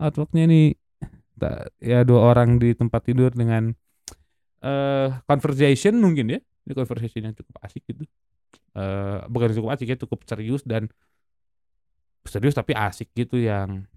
Artworknya 0.00 0.44
nih 0.48 0.66
ya 1.80 2.04
dua 2.04 2.36
orang 2.36 2.60
di 2.60 2.76
tempat 2.76 3.00
tidur 3.08 3.32
dengan 3.32 3.72
uh, 4.64 5.08
conversation 5.28 5.96
mungkin 6.00 6.36
ya. 6.36 6.40
Ini 6.68 6.72
conversation 6.76 7.32
yang 7.32 7.34
cukup 7.36 7.56
asik 7.64 7.84
gitu 7.88 8.04
uh, 8.76 9.24
bukan 9.26 9.52
cukup 9.56 9.76
asik 9.76 9.86
ya 9.90 9.96
cukup 9.98 10.24
serius 10.26 10.62
dan 10.62 10.88
serius 12.24 12.54
tapi 12.54 12.76
asik 12.76 13.10
gitu 13.16 13.40
yang 13.40 13.88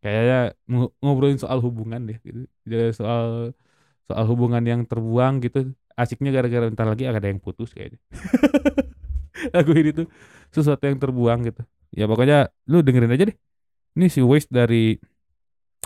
kayaknya 0.00 0.52
ngobrolin 1.00 1.40
soal 1.40 1.60
hubungan 1.64 2.04
deh 2.04 2.18
gitu. 2.20 2.44
Jadi 2.68 2.92
soal 2.92 3.56
soal 4.04 4.24
hubungan 4.28 4.60
yang 4.64 4.84
terbuang 4.84 5.40
gitu 5.40 5.72
asiknya 5.96 6.34
gara-gara 6.34 6.68
ntar 6.68 6.90
lagi 6.90 7.08
ada 7.08 7.22
yang 7.24 7.40
putus 7.40 7.72
kayaknya. 7.72 8.00
Lagu 9.54 9.72
ini 9.76 9.90
tuh 9.94 10.06
sesuatu 10.52 10.84
yang 10.84 10.98
terbuang 11.00 11.48
gitu. 11.48 11.62
Ya 11.94 12.04
pokoknya 12.10 12.50
lu 12.68 12.82
dengerin 12.82 13.14
aja 13.14 13.24
deh. 13.30 13.36
Ini 13.94 14.06
si 14.10 14.20
Waste 14.20 14.50
dari 14.50 14.98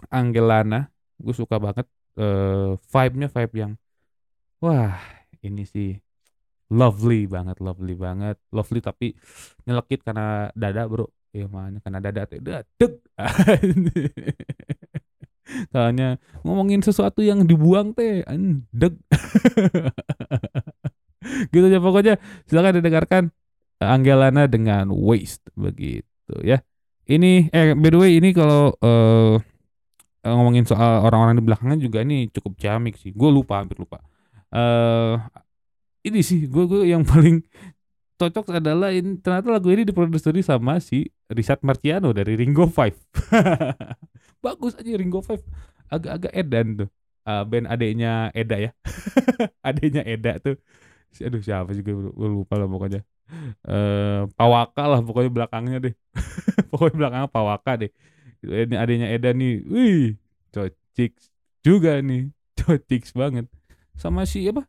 Angelana 0.09 0.88
gue 1.18 1.35
suka 1.35 1.59
banget 1.59 1.87
uh, 2.16 2.79
vibe-nya 2.79 3.29
vibe 3.29 3.55
yang 3.59 3.72
wah 4.62 4.94
ini 5.42 5.66
sih 5.66 5.98
lovely 6.68 7.28
banget 7.28 7.57
lovely 7.61 7.94
banget. 7.96 8.37
Lovely 8.52 8.81
tapi 8.81 9.16
nyelekit 9.64 10.04
karena 10.04 10.52
dada 10.52 10.88
bro. 10.88 11.09
Ya 11.33 11.48
mana 11.48 11.81
karena 11.85 12.00
dada 12.00 12.24
tuh 12.24 12.40
deg. 12.40 12.92
Soalnya 15.72 16.20
ngomongin 16.44 16.85
sesuatu 16.85 17.24
yang 17.24 17.44
dibuang 17.44 17.96
teh 17.96 18.24
deg. 18.72 18.94
Gitu 21.52 21.66
ya 21.68 21.81
pokoknya. 21.81 22.16
Silakan 22.48 22.81
didengarkan 22.81 23.22
Angelana 23.78 24.48
dengan 24.48 24.88
Waste 24.92 25.52
begitu 25.54 26.35
ya. 26.40 26.61
Ini 27.09 27.48
eh 27.52 27.72
by 27.72 27.88
the 27.88 27.98
way 28.00 28.20
ini 28.20 28.37
kalau 28.37 28.76
uh, 28.85 29.40
ngomongin 30.24 30.68
soal 30.68 31.09
orang-orang 31.09 31.40
di 31.40 31.44
belakangnya 31.44 31.78
juga 31.81 32.04
ini 32.04 32.28
cukup 32.28 32.61
jamik 32.61 33.00
sih. 33.00 33.16
Gue 33.16 33.33
lupa 33.33 33.64
hampir 33.64 33.81
lupa. 33.81 34.04
Uh, 34.48 35.20
ini 36.09 36.21
sih 36.25 36.49
gue 36.49 36.64
gue 36.64 36.83
yang 36.88 37.05
paling 37.05 37.44
cocok 38.18 38.59
adalah 38.59 38.90
ini 38.90 39.14
ternyata 39.23 39.49
lagu 39.55 39.71
ini 39.71 39.87
diproduksi 39.87 40.42
sama 40.42 40.83
si 40.83 41.07
Richard 41.31 41.62
Marciano 41.62 42.11
dari 42.11 42.35
Ringo 42.35 42.66
Five. 42.66 42.99
Bagus 44.44 44.75
aja 44.75 44.90
Ringo 44.99 45.23
Five. 45.23 45.40
Agak-agak 45.87 46.35
edan 46.35 46.66
tuh. 46.85 46.88
Uh, 47.29 47.44
band 47.47 47.71
adeknya 47.71 48.35
Eda 48.35 48.57
ya. 48.59 48.71
adeknya 49.68 50.03
Eda 50.03 50.42
tuh. 50.42 50.59
Aduh 51.23 51.40
siapa 51.40 51.71
sih 51.73 51.87
gue, 51.87 51.94
lupa 52.12 52.59
lah 52.59 52.66
pokoknya. 52.66 53.07
Uh, 53.62 54.27
Pawaka 54.35 54.85
lah 54.90 55.01
pokoknya 55.05 55.31
belakangnya 55.31 55.79
deh. 55.79 55.94
pokoknya 56.75 56.97
belakangnya 56.99 57.31
Pawaka 57.31 57.73
deh. 57.87 57.90
Ini 58.42 58.75
adeknya 58.75 59.09
Eda 59.14 59.31
nih. 59.31 59.62
Wih, 59.62 60.18
cocik 60.51 61.14
juga 61.62 62.03
nih. 62.03 62.35
Cocik 62.59 63.07
banget. 63.14 63.47
Sama 63.94 64.27
si 64.27 64.42
apa? 64.51 64.66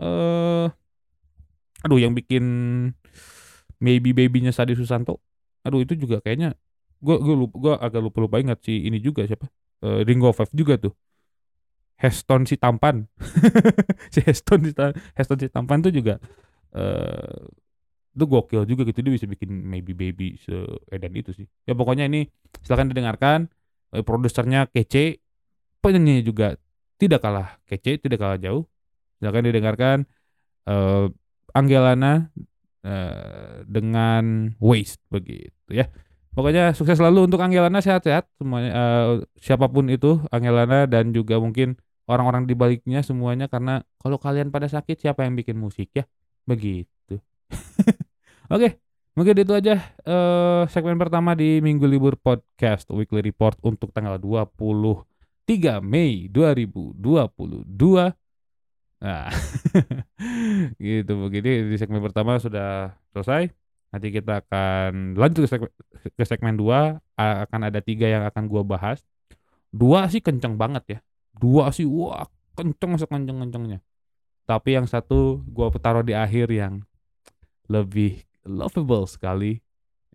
Eh 0.00 0.79
aduh 1.84 1.98
yang 2.00 2.12
bikin 2.12 2.44
maybe 3.80 4.12
babynya 4.12 4.52
Sadi 4.52 4.76
Susanto 4.76 5.20
aduh 5.64 5.84
itu 5.84 5.96
juga 5.96 6.20
kayaknya 6.20 6.56
gue 7.00 7.16
gue 7.16 7.36
lupa 7.36 7.56
gue 7.56 7.74
agak 7.80 8.00
lupa 8.04 8.18
lupa 8.20 8.36
ingat 8.40 8.60
si 8.60 8.84
ini 8.84 9.00
juga 9.00 9.24
siapa 9.24 9.48
uh, 9.84 10.00
Ringo 10.04 10.30
Five 10.32 10.52
juga 10.52 10.76
tuh. 10.76 10.92
Heston 12.00 12.48
si 12.48 12.56
tampan 12.56 13.04
si 14.14 14.24
Heston 14.24 14.64
si 14.64 14.72
Heston 15.12 15.36
si 15.36 15.52
tampan 15.52 15.84
tuh 15.84 15.92
juga 15.92 16.16
uh, 16.72 17.44
itu 18.16 18.24
gokil 18.24 18.64
juga 18.64 18.88
gitu 18.88 19.04
dia 19.04 19.12
bisa 19.20 19.28
bikin 19.28 19.52
maybe 19.52 19.92
baby 19.92 20.40
seedan 20.40 21.12
itu 21.12 21.36
sih. 21.36 21.46
Ya 21.68 21.76
pokoknya 21.76 22.08
ini 22.08 22.24
silahkan 22.64 22.88
didengarkan 22.88 23.52
uh, 23.92 24.00
produsernya 24.00 24.72
kece 24.72 25.20
penyanyinya 25.84 26.24
juga 26.24 26.56
tidak 26.96 27.20
kalah 27.20 27.60
kece 27.68 28.00
tidak 28.00 28.16
kalah 28.16 28.40
jauh. 28.40 28.64
Silahkan 29.20 29.44
didengarkan 29.44 29.96
uh, 30.72 31.12
Angelana 31.52 32.30
uh, 32.84 33.64
dengan 33.66 34.54
Waste 34.62 35.02
begitu 35.12 35.70
ya. 35.70 35.88
Pokoknya 36.30 36.72
sukses 36.78 36.96
selalu 36.96 37.26
untuk 37.26 37.42
Angelana 37.42 37.82
sehat-sehat 37.82 38.30
semuanya 38.38 38.70
uh, 38.70 39.10
siapa 39.38 39.66
pun 39.66 39.90
itu 39.90 40.22
Angelana 40.30 40.86
dan 40.86 41.10
juga 41.10 41.42
mungkin 41.42 41.74
orang-orang 42.06 42.46
di 42.46 42.54
baliknya 42.54 43.02
semuanya 43.02 43.50
karena 43.50 43.82
kalau 43.98 44.18
kalian 44.18 44.54
pada 44.54 44.70
sakit 44.70 44.98
siapa 44.98 45.26
yang 45.26 45.34
bikin 45.34 45.58
musik 45.58 45.90
ya 45.94 46.06
begitu. 46.46 47.18
Oke, 48.54 48.78
Mungkin 49.18 49.42
itu 49.42 49.52
aja 49.52 49.74
eh 50.06 50.62
segmen 50.70 50.94
pertama 50.94 51.34
di 51.34 51.58
Minggu 51.58 51.82
Libur 51.82 52.14
Podcast 52.14 52.86
Weekly 52.94 53.26
Report 53.26 53.58
untuk 53.66 53.90
tanggal 53.90 54.22
23 54.22 55.82
Mei 55.82 56.30
2022. 56.30 56.94
Nah, 59.00 59.32
gitu 60.76 61.12
begini 61.16 61.72
di 61.72 61.76
segmen 61.80 62.04
pertama 62.04 62.36
sudah 62.36 62.92
selesai. 63.16 63.48
Nanti 63.90 64.12
kita 64.12 64.44
akan 64.44 65.16
lanjut 65.18 65.48
ke 65.48 65.50
segmen, 65.50 65.70
ke 66.14 66.24
segmen 66.28 66.54
2 66.54 67.00
akan 67.16 67.60
ada 67.64 67.80
tiga 67.80 68.06
yang 68.06 68.22
akan 68.28 68.46
gua 68.46 68.62
bahas. 68.62 69.02
Dua 69.72 70.06
sih 70.12 70.20
kenceng 70.20 70.60
banget 70.60 70.84
ya. 70.86 70.98
Dua 71.34 71.72
sih 71.72 71.88
wah 71.88 72.28
kenceng 72.54 73.00
sekenceng-kencengnya. 73.00 73.80
Tapi 74.44 74.76
yang 74.76 74.84
satu 74.84 75.40
gua 75.48 75.72
taruh 75.80 76.04
di 76.04 76.12
akhir 76.12 76.52
yang 76.52 76.84
lebih 77.72 78.20
lovable 78.44 79.06
sekali 79.06 79.62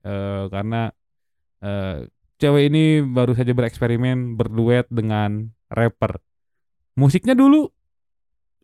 uh, 0.06 0.46
karena 0.52 0.94
uh, 1.64 2.06
cewek 2.38 2.70
ini 2.70 3.02
baru 3.02 3.34
saja 3.34 3.52
bereksperimen 3.52 4.38
berduet 4.38 4.88
dengan 4.92 5.52
rapper. 5.72 6.20
Musiknya 6.96 7.36
dulu 7.36 7.75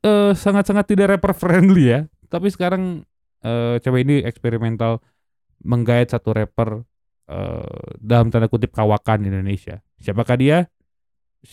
sangat 0.01 0.37
sangat-sangat 0.37 0.85
tidak 0.89 1.07
rapper 1.17 1.33
friendly 1.37 1.93
ya, 1.93 1.99
tapi 2.25 2.49
sekarang 2.49 3.05
uh, 3.45 3.77
cewek 3.77 4.01
ini 4.05 4.15
eksperimental 4.25 5.01
menggait 5.61 6.09
satu 6.09 6.33
rapper 6.33 6.81
uh, 7.29 7.81
dalam 8.01 8.33
tanda 8.33 8.49
kutip 8.49 8.73
kawakan 8.73 9.25
Indonesia. 9.25 9.81
Siapakah 10.01 10.37
dia? 10.37 10.57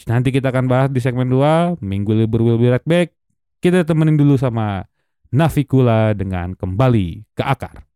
Nanti 0.08 0.28
kita 0.32 0.52
akan 0.52 0.68
bahas 0.68 0.88
di 0.92 1.00
segmen 1.00 1.32
2, 1.32 1.80
Minggu 1.80 2.12
Libur 2.12 2.44
Will 2.44 2.60
Be 2.60 2.68
Right 2.68 2.84
Back. 2.84 3.16
Kita 3.58 3.84
temenin 3.88 4.20
dulu 4.20 4.36
sama 4.36 4.84
Navikula 5.32 6.12
dengan 6.12 6.52
Kembali 6.52 7.24
ke 7.32 7.42
Akar. 7.44 7.87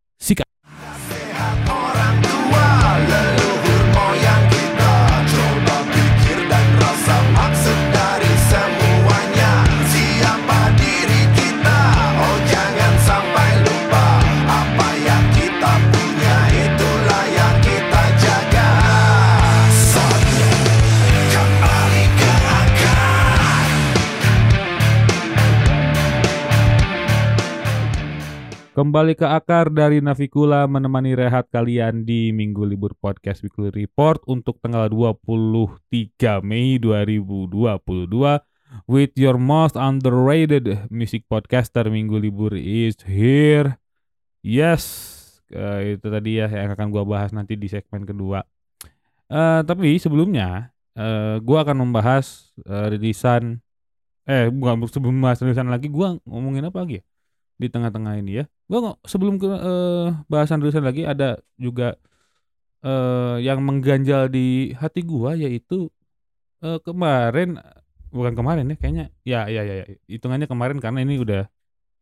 Kembali 28.72 29.12
ke 29.12 29.28
akar 29.28 29.68
dari 29.68 30.00
Navikula 30.00 30.64
menemani 30.64 31.12
rehat 31.12 31.44
kalian 31.52 32.08
di 32.08 32.32
Minggu 32.32 32.64
Libur 32.64 32.96
Podcast 32.96 33.44
Weekly 33.44 33.68
Report 33.68 34.24
untuk 34.24 34.64
tanggal 34.64 34.88
23 34.88 36.40
Mei 36.40 36.80
2022 36.80 37.52
with 38.88 39.12
your 39.20 39.36
most 39.36 39.76
underrated 39.76 40.88
music 40.88 41.28
podcaster 41.28 41.84
Minggu 41.92 42.16
Libur 42.16 42.56
is 42.56 42.96
here. 43.04 43.76
Yes, 44.40 44.80
uh, 45.52 45.84
itu 45.84 46.08
tadi 46.08 46.40
ya 46.40 46.48
yang 46.48 46.72
akan 46.72 46.88
gua 46.88 47.04
bahas 47.04 47.36
nanti 47.36 47.60
di 47.60 47.68
segmen 47.68 48.08
kedua. 48.08 48.40
Uh, 49.28 49.60
tapi 49.68 50.00
sebelumnya 50.00 50.72
uh, 50.96 51.36
gua 51.44 51.68
akan 51.68 51.76
membahas 51.76 52.56
uh, 52.64 52.88
rilisan 52.88 53.60
eh 54.24 54.48
bukan 54.48 54.88
sebelum 54.88 55.20
bahas 55.20 55.44
rilisan 55.44 55.68
lagi 55.68 55.92
gua 55.92 56.16
ngomongin 56.24 56.72
apa 56.72 56.88
lagi 56.88 57.04
ya? 57.04 57.11
Di 57.62 57.70
tengah-tengah 57.70 58.18
ini 58.18 58.42
ya. 58.42 58.44
Gua 58.66 58.98
sebelum 59.06 59.38
ke 59.38 59.46
uh, 59.46 60.10
bahasan 60.26 60.58
tulisan 60.58 60.82
lagi 60.82 61.06
ada 61.06 61.38
juga 61.54 61.94
uh, 62.82 63.38
yang 63.38 63.62
mengganjal 63.62 64.26
di 64.26 64.74
hati 64.74 65.06
gua 65.06 65.38
yaitu 65.38 65.86
uh, 66.66 66.82
kemarin 66.82 67.62
bukan 68.10 68.34
kemarin 68.34 68.68
ya 68.68 68.76
kayaknya 68.76 69.06
ya 69.24 69.40
ya 69.48 69.62
ya, 69.62 69.74
ya 69.82 69.86
hitungannya 70.10 70.50
kemarin 70.50 70.76
karena 70.82 71.00
ini 71.00 71.16
udah 71.22 71.48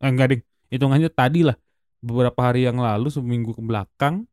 eh, 0.03 0.09
enggak 0.09 0.29
ding 0.37 0.42
hitungannya 0.73 1.12
tadi 1.12 1.44
lah. 1.44 1.57
Beberapa 2.01 2.40
hari 2.40 2.64
yang 2.64 2.81
lalu 2.81 3.12
seminggu 3.12 3.53
ke 3.53 3.61
belakang 3.61 4.25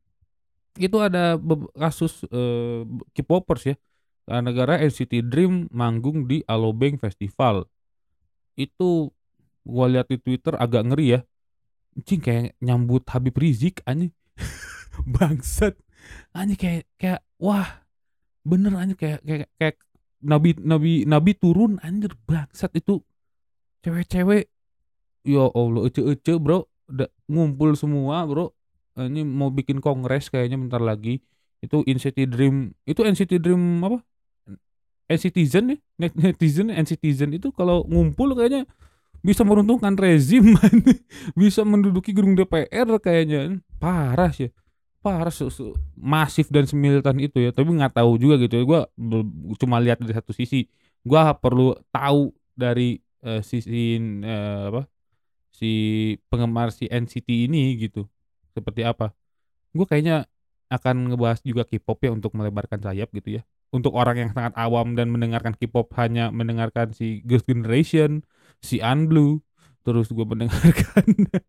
itu 0.80 0.96
ada 1.04 1.36
kasus 1.76 2.24
uh, 2.32 2.88
K-popers 3.12 3.76
ya. 3.76 3.76
Negara 4.28 4.76
NCT 4.84 5.24
Dream 5.24 5.72
manggung 5.72 6.28
di 6.28 6.44
Alobank 6.48 7.00
Festival. 7.00 7.64
Itu 8.60 9.16
gua 9.68 9.92
lihat 9.92 10.08
di 10.08 10.18
Twitter 10.18 10.56
agak 10.56 10.88
ngeri 10.88 11.20
ya. 11.20 11.20
Cing 12.08 12.24
kayak 12.24 12.56
nyambut 12.64 13.04
Habib 13.12 13.36
Rizik 13.36 13.84
anjing. 13.84 14.16
Bangsat. 15.14 15.76
Anjing 16.32 16.56
kayak 16.56 16.84
kayak 16.96 17.22
wah. 17.36 17.84
Bener 18.48 18.72
anjing 18.80 18.96
kayak 18.96 19.20
kayak 19.28 19.52
kayak 19.60 19.78
nabi 20.24 20.58
nabi 20.58 21.06
nabi 21.06 21.32
turun 21.38 21.78
anjir 21.86 22.14
bangsat 22.26 22.74
itu 22.74 23.06
cewek-cewek 23.86 24.50
ya 25.22 25.46
Allah 25.54 25.86
ece-ece 25.86 26.42
bro 26.42 26.66
udah 26.90 27.10
ngumpul 27.30 27.78
semua 27.78 28.26
bro 28.26 28.56
ini 28.98 29.22
mau 29.22 29.54
bikin 29.54 29.78
kongres 29.78 30.34
kayaknya 30.34 30.58
bentar 30.58 30.82
lagi 30.82 31.22
itu 31.62 31.86
NCT 31.86 32.34
Dream 32.34 32.74
itu 32.88 33.02
NCT 33.06 33.38
Dream 33.38 33.82
apa 33.86 34.02
NCTzen 35.08 35.66
ya 35.74 35.78
netizen 36.18 36.74
NCTzen 36.74 37.38
itu 37.38 37.54
kalau 37.54 37.86
ngumpul 37.86 38.34
kayaknya 38.34 38.66
bisa 39.28 39.44
meruntungkan 39.44 39.92
rezim 40.00 40.56
bisa 41.40 41.68
menduduki 41.68 42.16
gedung 42.16 42.32
DPR 42.32 42.88
kayaknya. 43.04 43.60
Parah 43.76 44.32
sih. 44.32 44.56
Parah 45.04 45.36
masif 46.00 46.48
dan 46.48 46.64
semilitan 46.64 47.20
itu 47.20 47.44
ya. 47.44 47.52
Tapi 47.52 47.68
nggak 47.76 48.00
tahu 48.00 48.16
juga 48.16 48.40
gitu 48.40 48.56
ya. 48.56 48.64
Gue 48.64 48.82
cuma 49.60 49.84
lihat 49.84 50.00
dari 50.00 50.16
satu 50.16 50.32
sisi. 50.32 50.72
Gue 51.04 51.20
perlu 51.44 51.76
tahu 51.92 52.32
dari 52.56 53.04
uh, 53.28 53.44
sisi 53.44 54.00
uh, 54.24 54.72
apa 54.72 54.88
si 55.52 55.72
penggemar 56.32 56.72
si 56.72 56.88
NCT 56.88 57.52
ini 57.52 57.76
gitu. 57.84 58.08
Seperti 58.56 58.88
apa. 58.88 59.12
Gue 59.76 59.84
kayaknya 59.84 60.24
akan 60.72 61.12
ngebahas 61.12 61.44
juga 61.44 61.68
K-pop 61.68 62.00
ya 62.00 62.16
untuk 62.16 62.32
melebarkan 62.32 62.80
sayap 62.80 63.12
gitu 63.12 63.40
ya. 63.40 63.42
Untuk 63.76 63.92
orang 63.92 64.16
yang 64.16 64.32
sangat 64.32 64.56
awam 64.56 64.96
dan 64.96 65.12
mendengarkan 65.12 65.52
K-pop 65.52 65.92
hanya 66.00 66.32
mendengarkan 66.32 66.96
si 66.96 67.20
Girls 67.28 67.44
Generation 67.44 68.24
si 68.62 68.82
Unblue 68.82 69.42
terus 69.86 70.12
gue 70.12 70.26
mendengarkan 70.28 71.06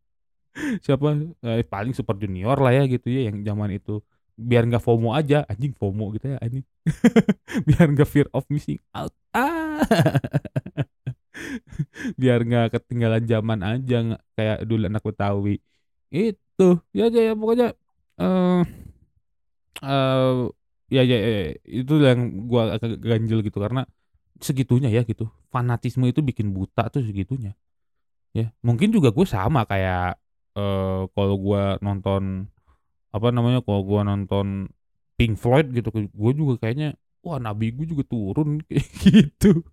siapa? 0.84 1.18
Eh, 1.42 1.62
paling 1.66 1.94
super 1.94 2.18
junior 2.18 2.58
lah 2.58 2.72
ya 2.74 2.82
gitu 2.86 3.10
ya 3.10 3.30
yang 3.30 3.42
zaman 3.42 3.74
itu. 3.74 4.02
Biar 4.38 4.66
nggak 4.66 4.82
FOMO 4.82 5.14
aja. 5.14 5.42
Anjing 5.50 5.74
FOMO 5.74 6.14
gitu 6.14 6.34
ya 6.34 6.38
anjing. 6.38 6.66
Biar 7.68 7.86
nggak 7.90 8.08
fear 8.08 8.28
of 8.30 8.46
missing 8.50 8.78
out. 8.94 9.10
Ah! 9.34 9.82
Biar 12.20 12.42
nggak 12.46 12.74
ketinggalan 12.74 13.24
zaman 13.26 13.60
aja 13.62 14.18
kayak 14.38 14.58
dulu 14.66 14.86
anak 14.86 15.02
Betawi. 15.02 15.58
Itu. 16.10 16.82
Ya 16.94 17.10
aja 17.10 17.20
ya 17.22 17.32
pokoknya 17.34 17.74
uh, 18.18 18.62
uh, 19.82 20.50
ya, 20.90 21.02
ya 21.02 21.18
ya 21.18 21.42
itu 21.66 21.92
yang 22.02 22.46
gua 22.46 22.78
agak 22.78 23.02
ganjel 23.02 23.42
gitu. 23.42 23.58
Karena 23.58 23.86
segitunya 24.38 24.90
ya 24.90 25.02
gitu. 25.04 25.28
Fanatisme 25.52 26.06
itu 26.08 26.20
bikin 26.24 26.54
buta 26.54 26.88
tuh 26.88 27.04
segitunya. 27.04 27.54
Ya 28.36 28.52
mungkin 28.62 28.92
juga 28.94 29.10
gue 29.10 29.26
sama 29.26 29.64
kayak 29.64 30.18
uh, 30.54 31.08
kalau 31.12 31.36
gue 31.38 31.62
nonton 31.82 32.46
apa 33.08 33.28
namanya 33.32 33.64
kalau 33.64 33.82
gue 33.82 34.00
nonton 34.04 34.46
Pink 35.18 35.40
Floyd 35.40 35.72
gitu 35.74 35.90
gue 35.90 36.32
juga 36.36 36.54
kayaknya 36.62 36.94
wah 37.24 37.42
nabi 37.42 37.74
gue 37.74 37.86
juga 37.88 38.04
turun. 38.06 38.62
Kayak 38.68 38.86
gitu. 39.02 39.64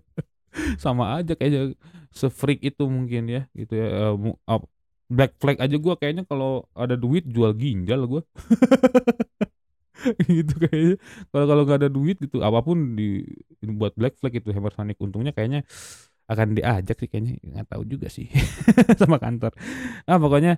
Sama 0.82 1.20
aja 1.20 1.36
kayaknya 1.36 1.76
sefreak 2.14 2.64
itu 2.64 2.88
mungkin 2.88 3.28
ya 3.28 3.42
gitu 3.52 3.76
ya. 3.76 4.16
Uh, 4.16 4.62
Black 5.06 5.38
Flag 5.38 5.62
aja 5.62 5.76
gue 5.78 5.94
kayaknya 5.94 6.26
kalau 6.26 6.66
ada 6.74 6.98
duit 6.98 7.22
jual 7.30 7.54
ginjal 7.54 8.10
gue 8.10 8.22
gitu 10.38 10.54
kayaknya. 10.62 10.96
Kalau 11.32 11.46
kalau 11.50 11.62
nggak 11.66 11.78
ada 11.86 11.90
duit 11.92 12.16
gitu 12.20 12.40
apa 12.44 12.60
pun 12.62 12.98
di 12.98 13.24
buat 13.64 13.92
Black 13.98 14.20
Flag 14.20 14.34
itu 14.38 14.48
Hammer 14.54 14.72
Sonic 14.74 14.96
untungnya 15.00 15.32
kayaknya 15.36 15.64
akan 16.26 16.48
diajak 16.58 16.96
sih 17.00 17.08
kayaknya. 17.10 17.40
Nggak 17.42 17.66
tahu 17.72 17.82
juga 17.88 18.08
sih 18.12 18.28
sama 19.00 19.16
kantor. 19.22 19.52
Nah 20.08 20.18
pokoknya 20.20 20.52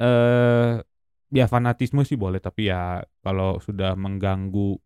eh 0.00 0.80
ya 1.30 1.46
fanatisme 1.46 2.02
sih 2.02 2.18
boleh 2.18 2.42
tapi 2.42 2.70
ya 2.72 3.04
kalau 3.22 3.62
sudah 3.62 3.94
mengganggu 3.94 4.78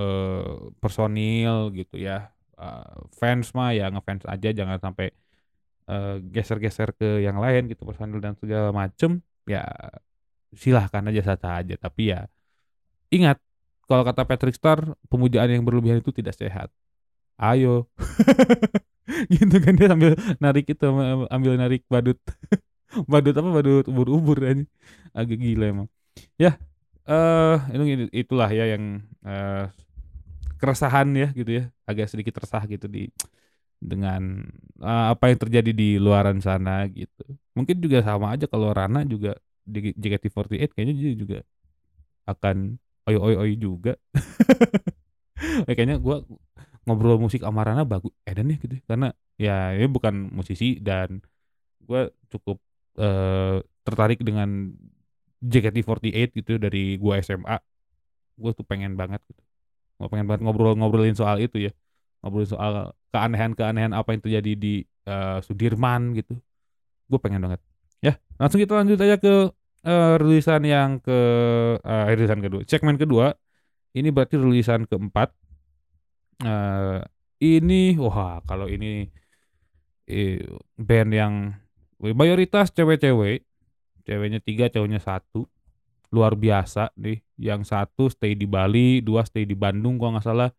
eh 0.00 0.70
personil 0.82 1.72
gitu 1.74 1.96
ya 1.98 2.30
uh, 2.60 3.08
fans 3.16 3.50
mah 3.56 3.72
ya 3.72 3.88
ngefans 3.92 4.24
aja 4.28 4.48
jangan 4.52 4.78
sampai 4.78 5.08
uh, 5.90 6.20
geser-geser 6.34 6.92
ke 6.94 7.24
yang 7.26 7.40
lain 7.40 7.66
gitu 7.72 7.82
personil 7.88 8.20
dan 8.22 8.36
segala 8.38 8.70
macem 8.70 9.24
ya 9.48 9.64
silahkan 10.54 11.04
aja 11.10 11.22
saja 11.34 11.48
aja. 11.62 11.74
Tapi 11.78 12.02
ya 12.12 12.26
Ingat, 13.10 13.38
kalau 13.90 14.02
kata 14.06 14.22
Patrick 14.22 14.54
Star, 14.54 14.94
pemujaan 15.10 15.50
yang 15.50 15.66
berlebihan 15.66 15.98
itu 15.98 16.14
tidak 16.14 16.38
sehat. 16.38 16.70
Ayo. 17.34 17.90
gitu 19.34 19.56
kan 19.58 19.74
dia 19.74 19.90
sambil 19.90 20.14
narik 20.38 20.70
itu 20.70 20.86
ambil 21.26 21.52
narik 21.58 21.82
badut. 21.90 22.18
badut 23.10 23.34
apa 23.34 23.48
badut 23.50 23.84
ubur-ubur 23.90 24.38
aja. 24.46 24.64
Agak 25.10 25.38
gila 25.42 25.66
emang. 25.70 25.88
ya 26.36 26.58
eh 27.10 27.56
uh, 27.58 28.10
itulah 28.12 28.46
ya 28.52 28.76
yang 28.76 29.02
uh, 29.24 29.66
keresahan 30.60 31.08
ya 31.16 31.32
gitu 31.32 31.64
ya 31.64 31.64
agak 31.88 32.12
sedikit 32.12 32.38
resah 32.44 32.62
gitu 32.68 32.86
di 32.86 33.08
dengan 33.80 34.44
uh, 34.84 35.16
apa 35.16 35.32
yang 35.32 35.40
terjadi 35.40 35.72
di 35.72 35.96
luaran 35.96 36.38
sana 36.44 36.84
gitu 36.92 37.24
mungkin 37.56 37.80
juga 37.80 38.04
sama 38.04 38.36
aja 38.36 38.44
kalau 38.44 38.70
Rana 38.76 39.08
juga 39.08 39.40
di 39.64 39.96
JKT48 39.96 40.76
kayaknya 40.76 40.94
dia 40.94 41.12
juga 41.16 41.38
akan 42.28 42.76
oi 43.10 43.16
oi 43.18 43.34
oi 43.34 43.52
juga. 43.58 43.98
Ya, 45.66 45.72
kayaknya 45.76 45.98
gue 45.98 46.16
ngobrol 46.86 47.18
musik 47.20 47.42
sama 47.42 47.66
Rana 47.66 47.84
bagus 47.84 48.14
edan 48.24 48.50
ya 48.50 48.56
gitu 48.56 48.74
ya. 48.80 48.82
karena 48.88 49.08
ya 49.36 49.56
ini 49.76 49.88
bukan 49.88 50.32
musisi 50.32 50.80
dan 50.80 51.20
gue 51.84 52.08
cukup 52.32 52.56
uh, 52.96 53.60
tertarik 53.84 54.20
dengan 54.22 54.72
JKT48 55.40 56.36
gitu 56.36 56.60
dari 56.60 56.96
gue 57.00 57.14
SMA 57.24 57.56
gue 58.40 58.52
tuh 58.56 58.64
pengen 58.64 58.96
banget 58.96 59.20
gitu. 59.28 59.42
Gue 60.00 60.08
pengen 60.08 60.24
banget 60.24 60.40
ngobrol-ngobrolin 60.48 61.12
soal 61.12 61.44
itu 61.44 61.68
ya. 61.68 61.72
Ngobrolin 62.24 62.48
soal 62.48 62.72
keanehan-keanehan 63.12 63.92
apa 63.92 64.16
yang 64.16 64.22
terjadi 64.24 64.52
di 64.56 64.74
uh, 65.04 65.44
Sudirman 65.44 66.16
gitu. 66.16 66.40
Gue 67.08 67.20
pengen 67.20 67.44
banget. 67.44 67.60
Ya 68.00 68.16
langsung 68.40 68.56
kita 68.56 68.72
lanjut 68.80 68.96
aja 68.96 69.20
ke 69.20 69.52
uh, 69.86 70.14
rilisan 70.20 70.62
yang 70.66 70.98
ke 71.00 71.18
uh, 71.80 72.04
rilisan 72.12 72.40
kedua 72.44 72.62
segmen 72.68 72.96
kedua 73.00 73.32
ini 73.94 74.08
berarti 74.14 74.38
rilisan 74.38 74.86
keempat. 74.86 75.34
Uh, 76.40 77.04
ini 77.40 78.00
wah 78.00 78.40
kalau 78.48 78.64
ini 78.68 79.08
eh, 80.08 80.40
band 80.76 81.10
yang 81.12 81.34
mayoritas 82.00 82.72
cewek-cewek 82.72 83.44
ceweknya 84.08 84.40
tiga 84.40 84.72
cowoknya 84.72 85.00
satu 85.02 85.44
luar 86.14 86.36
biasa 86.38 86.94
nih. 86.96 87.20
Yang 87.40 87.72
satu 87.72 88.08
stay 88.12 88.36
di 88.36 88.46
Bali 88.48 89.00
dua 89.04 89.24
stay 89.26 89.44
di 89.44 89.56
Bandung 89.56 89.96
kalau 89.98 90.16
nggak 90.16 90.26
salah. 90.26 90.50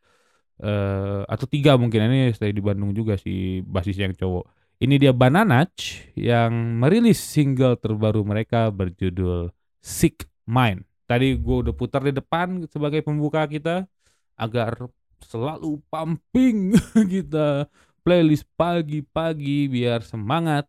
Uh, 0.61 1.25
atau 1.25 1.49
tiga 1.49 1.73
mungkin 1.73 2.05
ini 2.05 2.29
stay 2.37 2.53
di 2.53 2.61
Bandung 2.61 2.93
juga 2.93 3.17
si 3.17 3.65
basis 3.65 3.97
yang 3.97 4.13
cowok 4.13 4.45
ini 4.81 4.97
dia 4.97 5.13
Bananach 5.13 5.77
yang 6.17 6.81
merilis 6.81 7.21
single 7.21 7.77
terbaru 7.77 8.25
mereka 8.25 8.73
berjudul 8.73 9.53
Sick 9.77 10.25
Mind. 10.49 10.81
Tadi 11.05 11.37
gue 11.37 11.57
udah 11.69 11.73
putar 11.77 12.01
di 12.01 12.09
depan 12.09 12.65
sebagai 12.65 13.05
pembuka 13.05 13.45
kita 13.45 13.85
agar 14.33 14.89
selalu 15.21 15.77
pumping 15.85 16.73
kita 17.13 17.69
playlist 18.01 18.49
pagi-pagi 18.57 19.69
biar 19.69 20.01
semangat 20.01 20.65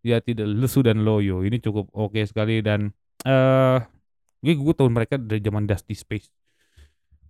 ya 0.00 0.24
tidak 0.24 0.48
lesu 0.48 0.80
dan 0.80 1.04
loyo. 1.04 1.44
Ini 1.44 1.60
cukup 1.60 1.92
oke 1.92 2.16
okay 2.16 2.24
sekali 2.24 2.64
dan 2.64 2.88
eh 3.28 3.76
uh, 3.76 4.56
gue 4.56 4.72
tahu 4.72 4.88
mereka 4.88 5.20
dari 5.20 5.44
zaman 5.44 5.68
Dusty 5.68 5.92
Space. 5.92 6.32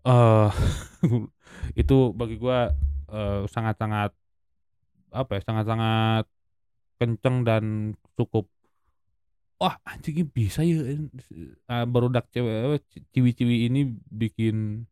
Uh, 0.07 0.47
itu 1.81 2.15
bagi 2.15 2.39
gue 2.39 2.59
uh, 3.11 3.43
sangat-sangat 3.51 4.15
apa 5.11 5.39
ya 5.39 5.41
sangat-sangat 5.45 6.25
kenceng 7.01 7.43
dan 7.47 7.65
cukup. 8.15 8.47
Wah 9.61 9.77
anjing 9.85 10.25
bisa 10.25 10.65
ya 10.65 10.97
uh, 11.69 11.85
barudak 11.85 12.33
cewek 12.33 12.81
ciwi-ciwi 13.13 13.69
ini 13.69 13.93
bikin 14.09 14.89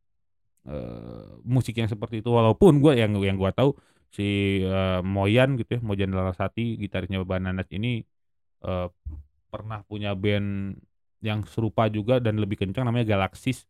uh, 0.69 1.41
musik 1.45 1.77
yang 1.81 1.89
seperti 1.89 2.21
itu. 2.21 2.29
Walaupun 2.29 2.85
gue 2.85 3.01
yang 3.01 3.17
yang 3.21 3.41
gue 3.41 3.49
tahu 3.57 3.73
si 4.13 4.61
uh, 4.65 5.01
Moyan 5.05 5.57
gitu 5.57 5.77
ya 5.77 5.81
Moyan 5.85 6.13
Larasati 6.13 6.77
gitarisnya 6.81 7.25
Bananas 7.25 7.69
ini 7.73 8.05
uh, 8.65 8.93
pernah 9.49 9.81
punya 9.85 10.13
band 10.13 10.77
yang 11.25 11.43
serupa 11.49 11.89
juga 11.89 12.21
dan 12.23 12.37
lebih 12.37 12.61
kencang 12.61 12.85
namanya 12.85 13.09
Galaxis. 13.17 13.65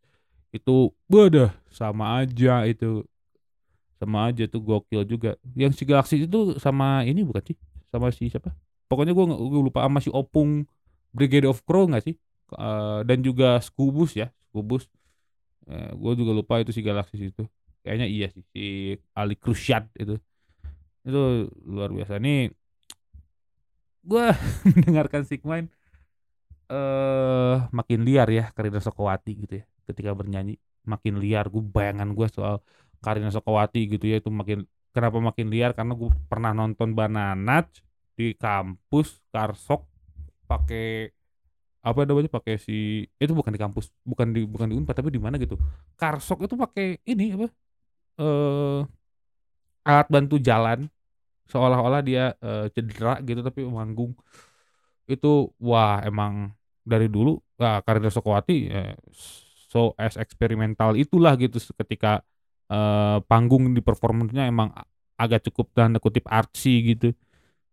Itu 0.50 0.94
wadah 1.06 1.54
sama 1.70 2.24
aja 2.24 2.64
itu 2.66 3.06
sama 3.98 4.30
aja 4.30 4.46
tuh 4.46 4.62
gokil 4.62 5.02
juga. 5.04 5.34
Yang 5.58 5.82
si 5.82 5.84
Galaxis 5.84 6.20
itu 6.24 6.54
sama 6.62 7.02
ini 7.02 7.26
bukan 7.26 7.42
sih? 7.52 7.56
Sama 7.90 8.14
si 8.14 8.30
siapa? 8.30 8.54
Pokoknya 8.88 9.12
gue, 9.12 9.24
gue 9.26 9.62
lupa 9.62 9.84
sama 9.84 9.98
si 10.00 10.08
Opung 10.08 10.64
Brigade 11.12 11.50
of 11.50 11.60
Crow 11.66 11.90
nggak 11.90 12.04
sih? 12.06 12.16
Uh, 12.48 13.04
dan 13.04 13.20
juga 13.20 13.60
Skubus 13.60 14.16
ya 14.16 14.32
Skubus 14.48 14.88
uh, 15.68 15.92
gue 15.92 16.12
juga 16.16 16.32
lupa 16.32 16.54
itu 16.62 16.72
si 16.72 16.80
Galaxis 16.80 17.20
itu. 17.20 17.44
Kayaknya 17.84 18.06
iya 18.08 18.26
sih 18.32 18.42
si 18.54 18.64
Ali 19.12 19.36
Krusyad 19.36 19.90
itu. 19.98 20.16
Itu 21.04 21.52
luar 21.68 21.92
biasa. 21.92 22.16
Nih 22.16 22.54
gue 24.08 24.24
mendengarkan 24.72 25.26
Sigmine 25.28 25.68
eh 26.68 26.76
uh, 26.76 27.64
makin 27.72 28.04
liar 28.04 28.28
ya 28.28 28.52
Karina 28.52 28.80
Sokowati 28.80 29.32
gitu 29.36 29.54
ya 29.60 29.64
ketika 29.88 30.12
bernyanyi. 30.16 30.56
Makin 30.88 31.20
liar 31.20 31.52
gue 31.52 31.60
bayangan 31.60 32.16
gue 32.16 32.26
soal 32.32 32.64
Karina 32.98 33.30
Sokowati 33.30 33.86
gitu 33.86 34.04
ya 34.10 34.18
itu 34.18 34.30
makin 34.30 34.66
kenapa 34.90 35.18
makin 35.22 35.46
liar? 35.48 35.72
Karena 35.72 35.94
gue 35.94 36.10
pernah 36.26 36.52
nonton 36.54 36.92
Bananat 36.92 37.70
di 38.18 38.34
kampus 38.34 39.22
Karsok 39.30 39.86
pakai 40.50 41.12
apa 41.78 42.04
namanya 42.04 42.28
pakai 42.28 42.58
si 42.58 43.06
itu 43.06 43.32
bukan 43.32 43.54
di 43.54 43.60
kampus 43.60 43.94
bukan 44.02 44.34
di 44.34 44.42
bukan 44.44 44.66
di 44.66 44.74
Unpad 44.74 44.94
tapi 44.98 45.14
di 45.14 45.22
mana 45.22 45.38
gitu. 45.38 45.54
Karsok 45.94 46.44
itu 46.50 46.54
pakai 46.58 46.98
ini 47.06 47.38
apa 47.38 47.46
eh 48.18 48.80
alat 49.86 50.08
bantu 50.10 50.36
jalan. 50.42 50.90
Seolah-olah 51.48 52.04
dia 52.04 52.36
uh, 52.44 52.68
cedera 52.68 53.24
gitu 53.24 53.40
tapi 53.40 53.64
manggung. 53.64 54.12
Itu 55.08 55.56
wah 55.56 56.04
emang 56.04 56.52
dari 56.88 57.08
dulu 57.12 57.36
nah, 57.60 57.84
Karina 57.84 58.08
Sokowati 58.08 58.58
eh, 58.72 58.96
so 59.68 59.92
as 60.00 60.16
eksperimental 60.16 60.96
itulah 60.96 61.36
gitu 61.36 61.60
ketika 61.84 62.24
uh, 62.68 63.18
panggung 63.26 63.72
di 63.72 63.80
performanya 63.80 64.46
emang 64.48 64.72
agak 65.18 65.50
cukup 65.50 65.74
tanda 65.74 65.98
kutip 65.98 66.28
artsy 66.30 66.94
gitu. 66.94 67.12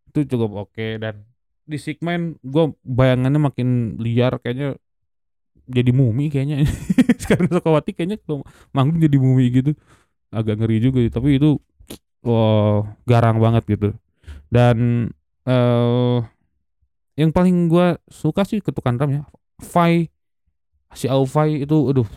Itu 0.09 0.25
cukup 0.25 0.67
oke 0.67 0.73
okay. 0.73 0.97
dan 0.97 1.21
di 1.65 1.77
segmen 1.81 2.37
gue 2.41 2.73
bayangannya 2.85 3.41
makin 3.41 3.97
liar 4.01 4.41
kayaknya 4.41 4.79
jadi 5.69 5.91
mumi 5.93 6.33
kayaknya. 6.33 6.65
Sekarang 7.21 7.51
Sokowati 7.53 7.93
kayaknya 7.93 8.17
kalau 8.25 8.41
manggung 8.73 8.97
jadi 8.97 9.17
mumi 9.21 9.45
gitu. 9.53 9.71
Agak 10.33 10.59
ngeri 10.59 10.81
juga 10.81 10.99
tapi 11.13 11.37
itu 11.37 11.61
wow, 12.25 12.89
garang 13.05 13.37
banget 13.37 13.77
gitu. 13.77 13.89
Dan 14.49 15.09
uh, 15.45 16.25
yang 17.15 17.31
paling 17.31 17.69
gue 17.71 17.95
suka 18.09 18.43
sih 18.43 18.59
ketukan 18.59 18.97
drum 18.97 19.11
ya 19.21 19.23
Fai. 19.61 20.09
Si 20.95 21.05
Aufai 21.11 21.61
itu 21.67 21.77
aduh. 21.93 22.09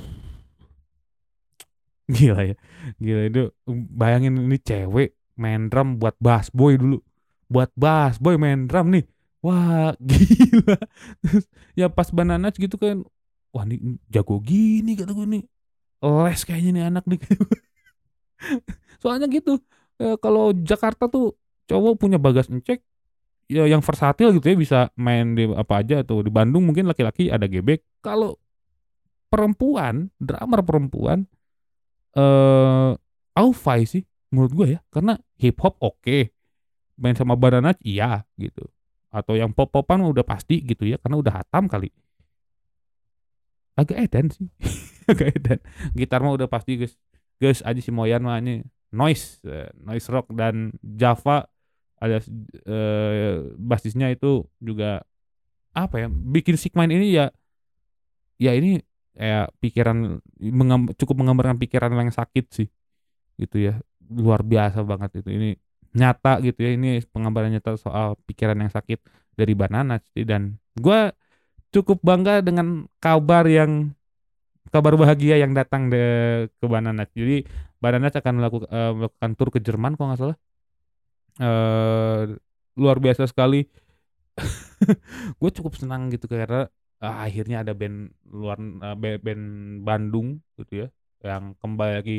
Gila 2.09 2.41
ya 2.41 2.57
gila 3.03 3.23
itu 3.29 3.43
bayangin 3.93 4.39
ini 4.39 4.59
cewek 4.61 5.15
main 5.39 5.71
drum 5.71 5.97
buat 5.97 6.19
bass 6.19 6.51
boy 6.51 6.77
dulu. 6.77 6.99
Buat 7.49 7.73
bass 7.79 8.19
boy 8.19 8.37
main 8.37 8.67
drum 8.67 8.93
nih. 8.93 9.05
Wah 9.43 9.95
gila. 10.09 10.79
Ya 11.79 11.87
pas 11.89 12.11
bananas 12.11 12.59
gitu 12.59 12.75
kan 12.77 13.07
wah 13.55 13.65
ini 13.65 13.97
jago 14.13 14.39
gini 14.45 14.93
kata 14.93 15.17
gue 15.17 15.25
nih 15.25 15.45
les 16.05 16.41
kayaknya 16.47 16.71
nih 16.75 16.85
anak 16.91 17.05
nih. 17.07 17.21
Soalnya 19.03 19.27
gitu 19.31 19.59
e, 19.99 20.15
kalau 20.23 20.55
Jakarta 20.55 21.11
tuh 21.11 21.35
cowok 21.69 21.95
punya 22.01 22.19
bagas 22.19 22.49
encek 22.49 22.83
ya 23.49 23.65
yang 23.65 23.81
versatil 23.81 24.37
gitu 24.37 24.47
ya 24.53 24.57
bisa 24.57 24.79
main 24.95 25.33
di 25.33 25.49
apa 25.49 25.81
aja 25.81 26.05
tuh 26.05 26.21
di 26.21 26.31
Bandung 26.33 26.69
mungkin 26.69 26.85
laki-laki 26.85 27.33
ada 27.33 27.49
gebek 27.49 27.81
kalau 28.05 28.37
perempuan 29.33 30.13
drummer 30.21 30.61
perempuan 30.61 31.25
eh 32.19 32.93
uh, 32.93 32.93
Aufai 33.39 33.87
sih 33.87 34.03
menurut 34.35 34.53
gue 34.53 34.67
ya. 34.75 34.81
Karena 34.91 35.15
hip 35.39 35.59
hop 35.63 35.79
oke. 35.79 36.03
Okay. 36.03 36.23
main 36.99 37.15
sama 37.15 37.39
Banana 37.39 37.71
iya 37.87 38.27
gitu. 38.35 38.67
Atau 39.15 39.39
yang 39.39 39.55
pop 39.55 39.71
popan 39.71 40.03
udah 40.03 40.27
pasti 40.27 40.59
gitu 40.67 40.83
ya 40.83 40.99
karena 40.99 41.23
udah 41.23 41.33
hatam 41.39 41.71
kali. 41.71 41.95
Agak 43.79 44.11
edan 44.11 44.27
sih. 44.35 44.51
Agak 45.11 45.39
edan. 45.39 45.59
Gitar 45.95 46.27
mah 46.27 46.35
udah 46.35 46.51
pasti 46.51 46.75
guys. 46.75 46.99
Guys 47.39 47.63
aja 47.63 47.79
si 47.79 47.95
Moyan 47.95 48.27
mah 48.27 48.43
noise 48.91 49.39
uh, 49.45 49.71
noise 49.79 50.09
rock 50.09 50.33
dan 50.33 50.75
Java 50.83 51.47
alias 51.99 52.31
uh, 52.67 53.53
basisnya 53.59 54.09
itu 54.15 54.47
juga 54.63 55.03
apa 55.75 56.07
ya 56.07 56.09
bikin 56.09 56.57
Sigmine 56.57 56.95
ini 56.95 57.15
ya 57.15 57.31
ya 58.39 58.55
ini 58.55 58.81
kayak 59.19 59.51
pikiran 59.59 60.23
mengam, 60.39 60.87
cukup 60.95 61.19
menggambarkan 61.19 61.59
pikiran 61.59 61.91
yang 61.91 62.15
sakit 62.15 62.47
sih 62.55 62.69
gitu 63.35 63.59
ya 63.59 63.75
luar 64.07 64.47
biasa 64.47 64.87
banget 64.87 65.21
itu 65.23 65.31
ini 65.35 65.51
nyata 65.99 66.39
gitu 66.47 66.63
ya 66.63 66.71
ini 66.79 67.03
penggambaran 67.11 67.51
nyata 67.51 67.75
soal 67.75 68.15
pikiran 68.31 68.55
yang 68.63 68.71
sakit 68.71 69.03
dari 69.35 69.59
Banana 69.59 69.99
dan 70.15 70.63
gue 70.79 71.01
cukup 71.75 71.99
bangga 72.01 72.41
dengan 72.47 72.87
kabar 73.03 73.45
yang 73.51 73.91
kabar 74.71 74.95
bahagia 74.95 75.41
yang 75.41 75.51
datang 75.51 75.91
de, 75.91 76.03
ke 76.55 76.67
Banana 76.71 77.03
jadi 77.11 77.43
Banana 77.79 78.11
akan 78.11 78.35
melakukan, 78.43 78.69
uh, 78.75 78.93
melakukan 78.95 79.31
tur 79.39 79.49
ke 79.55 79.59
Jerman 79.63 79.95
kalau 79.95 80.11
nggak 80.11 80.21
salah. 80.21 80.39
Uh, 81.39 82.35
luar 82.75 82.99
biasa 82.99 83.31
sekali. 83.31 83.71
gue 85.39 85.51
cukup 85.51 85.79
senang 85.79 86.11
gitu 86.11 86.27
karena 86.31 86.67
uh, 87.03 87.17
akhirnya 87.25 87.63
ada 87.67 87.73
band 87.75 88.11
luar 88.29 88.59
uh, 88.59 88.97
band, 88.99 89.19
band 89.23 89.45
Bandung 89.83 90.29
gitu 90.59 90.87
ya 90.87 90.89
yang 91.23 91.55
kembali 91.59 91.93
lagi 91.99 92.19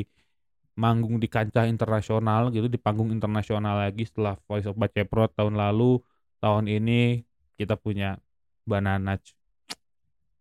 manggung 0.76 1.20
di 1.20 1.28
kancah 1.28 1.68
internasional 1.68 2.48
gitu 2.48 2.68
di 2.68 2.80
panggung 2.80 3.12
internasional 3.12 3.84
lagi 3.84 4.08
setelah 4.08 4.36
Voice 4.48 4.68
of 4.68 4.76
Baceprot 4.80 5.36
tahun 5.36 5.56
lalu. 5.56 6.00
Tahun 6.40 6.64
ini 6.64 7.20
kita 7.60 7.76
punya 7.76 8.16
Banana 8.64 9.20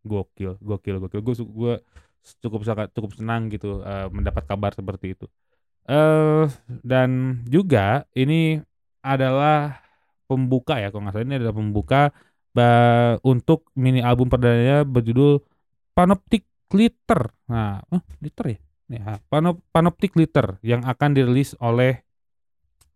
gokil 0.07 0.55
gokil 0.63 0.95
gokil. 1.03 1.19
Gue 1.19 1.35
gue 1.35 1.73
cukup 2.39 2.61
sangat 2.63 2.87
cukup 2.95 3.11
senang 3.19 3.51
gitu 3.51 3.83
uh, 3.83 4.07
mendapat 4.11 4.47
kabar 4.47 4.71
seperti 4.71 5.19
itu. 5.19 5.27
Uh, 5.89 6.47
dan 6.85 7.41
juga 7.49 8.05
ini 8.15 8.61
adalah 9.01 9.81
pembuka 10.29 10.77
ya 10.77 10.93
kalau 10.93 11.09
nggak 11.09 11.17
salah 11.17 11.25
ini 11.25 11.35
adalah 11.41 11.55
pembuka 11.57 12.01
uh, 12.59 13.15
untuk 13.23 13.71
mini 13.79 14.03
album 14.03 14.27
perdananya 14.27 14.83
berjudul 14.83 15.39
Panoptic 15.95 16.43
Glitter 16.67 17.31
nah 17.47 17.81
oh, 17.89 18.03
glitter 18.19 18.55
ya 18.55 18.59
ya 18.89 19.17
Panop 19.31 19.63
Panoptic 19.71 20.13
Glitter 20.13 20.59
yang 20.61 20.83
akan 20.83 21.15
dirilis 21.15 21.55
oleh 21.63 22.03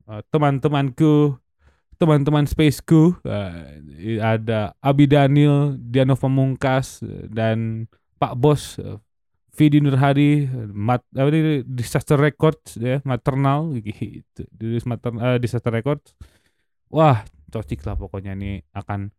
uh, 0.09 0.21
teman-temanku 0.29 1.39
teman-teman 2.01 2.43
spaceku 2.43 3.15
uh, 3.23 3.53
ada 4.19 4.75
Abi 4.83 5.07
Daniel, 5.07 5.77
Diano 5.77 6.17
Pamungkas 6.19 6.99
dan 7.31 7.87
Pak 8.19 8.33
Bos 8.35 8.75
uh, 8.81 8.99
Vidi 9.53 9.77
Nurhadi, 9.77 10.49
mat, 10.73 11.05
apa 11.13 11.29
ini 11.29 11.61
Disaster 11.61 12.17
Records 12.17 12.73
ya, 12.81 13.05
maternal 13.05 13.69
gitu. 13.77 14.49
Di 14.49 14.81
mater, 14.89 15.13
uh, 15.13 15.37
Disaster 15.37 15.69
Records. 15.69 16.17
Wah, 16.89 17.21
cocik 17.53 17.85
lah 17.85 17.93
pokoknya 17.93 18.33
ini 18.33 18.65
akan 18.73 19.13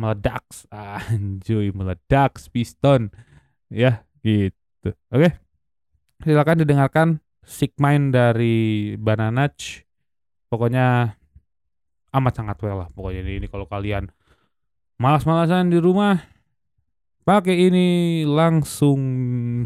meledak, 0.00 0.44
anjuy 1.12 1.70
meledak 1.70 2.38
piston 2.50 3.10
ya 3.70 4.02
gitu. 4.22 4.90
Oke. 5.10 5.30
Okay. 5.30 5.32
Silakan 6.24 6.62
didengarkan 6.64 7.08
Sick 7.44 7.76
Mind 7.76 8.16
dari 8.16 8.94
Bananach. 8.96 9.84
Pokoknya 10.48 11.18
amat 12.14 12.32
sangat 12.38 12.56
well 12.62 12.86
lah 12.86 12.88
pokoknya 12.94 13.26
ini, 13.26 13.42
ini 13.42 13.46
kalau 13.50 13.66
kalian 13.66 14.06
malas-malasan 15.02 15.74
di 15.74 15.82
rumah 15.82 16.22
pakai 17.26 17.66
ini 17.66 18.22
langsung 18.22 19.00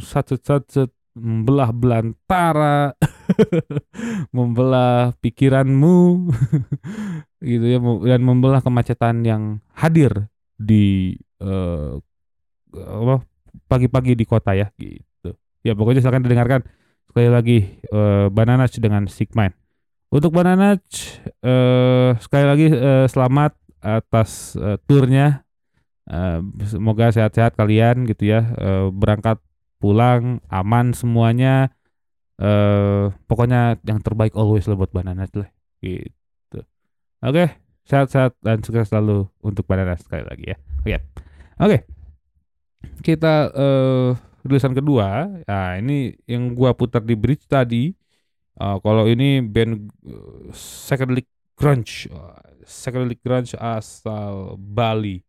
satu-satu 0.01 0.89
membelah 1.19 1.71
belantara 1.75 2.95
membelah 4.37 5.13
pikiranmu 5.21 6.31
gitu 7.51 7.67
ya 7.67 7.79
dan 8.15 8.21
membelah 8.25 8.63
kemacetan 8.63 9.27
yang 9.27 9.59
hadir 9.75 10.31
di 10.59 11.15
uh, 11.43 12.01
pagi-pagi 13.69 14.15
di 14.15 14.25
kota 14.25 14.55
ya 14.55 14.71
gitu. 14.79 15.35
Ya 15.67 15.75
pokoknya 15.75 16.01
silahkan 16.01 16.25
didengarkan. 16.25 16.63
Sekali 17.09 17.29
lagi 17.33 17.59
uh, 17.91 18.29
Banana 18.29 18.69
dengan 18.69 19.09
Sigmine 19.09 19.57
untuk 20.09 20.33
Banana 20.33 20.77
uh, 20.77 22.11
sekali 22.21 22.45
lagi 22.49 22.67
uh, 22.73 23.05
selamat 23.09 23.53
atas 23.83 24.57
uh, 24.57 24.81
turnya 24.89 25.49
Uh, 26.09 26.41
semoga 26.65 27.13
sehat-sehat 27.13 27.53
kalian 27.53 28.09
gitu 28.09 28.33
ya. 28.33 28.41
Uh, 28.57 28.89
berangkat 28.89 29.37
pulang 29.79 30.43
aman 30.51 30.93
semuanya. 30.93 31.71
Uh, 32.39 33.11
pokoknya 33.27 33.83
yang 33.83 33.99
terbaik 33.99 34.39
always 34.39 34.63
lah 34.71 34.79
buat 34.79 34.95
Banana 34.95 35.27
lah 35.27 35.51
gitu. 35.83 36.63
Oke, 37.19 37.35
okay, 37.35 37.49
sehat-sehat 37.83 38.39
dan 38.39 38.63
sukses 38.63 38.95
selalu 38.95 39.27
untuk 39.43 39.67
Banana 39.67 39.99
sekali 39.99 40.23
lagi 40.23 40.55
ya. 40.55 40.57
Oke. 40.59 40.87
Okay. 40.87 40.99
Oke. 40.99 41.03
Okay. 41.59 41.81
Kita 43.03 43.51
uh, 43.51 44.15
tulisan 44.47 44.71
kedua. 44.71 45.27
Nah, 45.51 45.83
ini 45.83 46.15
yang 46.31 46.55
gua 46.55 46.79
putar 46.79 47.03
di 47.03 47.19
bridge 47.19 47.51
tadi. 47.51 47.91
Uh, 48.55 48.79
kalau 48.83 49.07
ini 49.11 49.43
band 49.43 49.91
uh, 50.07 50.51
psychedelic 50.55 51.27
grunge, 51.59 52.07
uh, 52.11 52.39
psychedelic 52.63 53.19
grunge 53.19 53.55
asal 53.59 54.55
Bali 54.59 55.28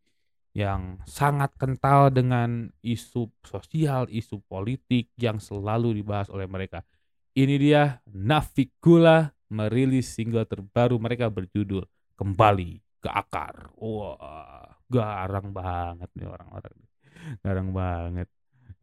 yang 0.60 1.00
sangat 1.08 1.56
kental 1.56 2.12
dengan 2.12 2.68
isu 2.84 3.32
sosial, 3.48 4.12
isu 4.12 4.44
politik 4.44 5.08
yang 5.16 5.40
selalu 5.40 6.04
dibahas 6.04 6.28
oleh 6.28 6.52
mereka. 6.52 6.84
Ini 7.32 7.56
dia 7.56 8.04
Navikula 8.12 9.32
merilis 9.48 10.12
single 10.12 10.44
terbaru 10.44 11.00
mereka 11.00 11.32
berjudul 11.32 11.88
Kembali 12.20 12.84
ke 13.00 13.08
Akar. 13.08 13.72
Wah, 13.80 14.76
garang 14.92 15.56
banget 15.56 16.12
nih 16.20 16.28
orang-orang. 16.28 16.76
Garang 17.40 17.70
banget. 17.72 18.28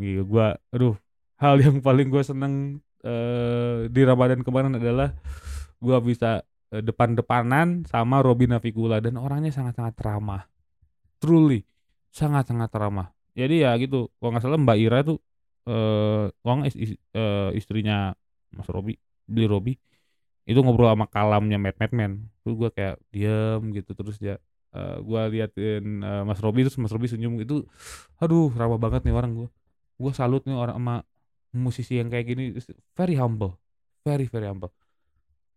Gitu, 0.01 0.25
gua 0.25 0.57
aduh, 0.73 0.97
hal 1.37 1.61
yang 1.61 1.85
paling 1.85 2.09
gue 2.09 2.25
seneng 2.25 2.81
uh, 3.05 3.85
di 3.93 4.01
Ramadan 4.09 4.41
kemarin 4.41 4.81
adalah 4.81 5.13
gua 5.77 6.01
bisa 6.01 6.41
uh, 6.73 6.81
depan-depanan 6.81 7.85
sama 7.85 8.25
Robin 8.25 8.57
Navikula 8.57 9.05
dan 9.05 9.21
orangnya 9.21 9.53
sangat-sangat 9.53 9.97
ramah 10.01 10.49
truly 11.21 11.65
sangat-sangat 12.13 12.71
ramah. 12.73 13.13
Jadi 13.37 13.65
ya 13.65 13.77
gitu, 13.77 14.09
kalau 14.17 14.33
nggak 14.33 14.45
salah 14.45 14.61
Mbak 14.61 14.79
Ira 14.81 15.01
tuh 15.05 15.21
eh 15.67 16.31
uh, 16.31 16.63
is, 16.63 16.77
is, 16.79 16.91
uh, 17.13 17.51
istrinya 17.53 18.15
Mas 18.55 18.71
Robi, 18.71 18.97
beli 19.27 19.47
Robi 19.51 19.75
itu 20.47 20.63
ngobrol 20.63 20.87
sama 20.89 21.11
kalamnya 21.11 21.59
Mad 21.59 21.77
Man. 21.91 22.31
Terus 22.41 22.55
gue 22.55 22.71
kayak 22.71 22.97
diem 23.11 23.63
gitu 23.75 23.93
terus 23.99 24.17
dia 24.23 24.39
uh, 24.73 25.03
gue 25.03 25.21
liatin 25.37 26.01
uh, 26.07 26.23
Mas 26.23 26.39
Robi 26.39 26.63
terus 26.63 26.79
Mas 26.79 26.95
Robi 26.95 27.11
senyum 27.11 27.35
gitu. 27.43 27.67
Aduh, 28.23 28.55
ramah 28.55 28.79
banget 28.79 29.05
nih 29.05 29.15
orang 29.15 29.35
gue. 29.35 29.49
Gue 29.99 30.13
salut 30.15 30.47
nih 30.47 30.55
orang 30.55 30.79
sama 30.79 30.97
musisi 31.51 31.99
yang 31.99 32.09
kayak 32.09 32.27
gini 32.31 32.55
very 32.95 33.19
humble. 33.19 33.59
Very 34.07 34.31
very 34.31 34.47
humble. 34.47 34.71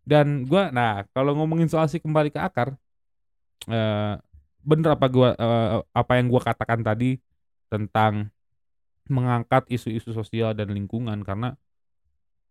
Dan 0.02 0.42
gue 0.44 0.62
nah 0.74 1.06
kalau 1.14 1.38
ngomongin 1.38 1.70
soal 1.70 1.86
si 1.86 2.02
kembali 2.02 2.34
ke 2.34 2.42
akar 2.42 2.74
uh, 3.70 4.18
bener 4.64 4.96
apa 4.96 5.06
gua 5.08 5.34
uh, 5.36 5.84
apa 5.92 6.12
yang 6.20 6.26
gua 6.28 6.42
katakan 6.44 6.80
tadi 6.84 7.18
tentang 7.72 8.28
mengangkat 9.10 9.66
isu-isu 9.70 10.14
sosial 10.14 10.54
dan 10.54 10.70
lingkungan. 10.70 11.20
Karena 11.26 11.58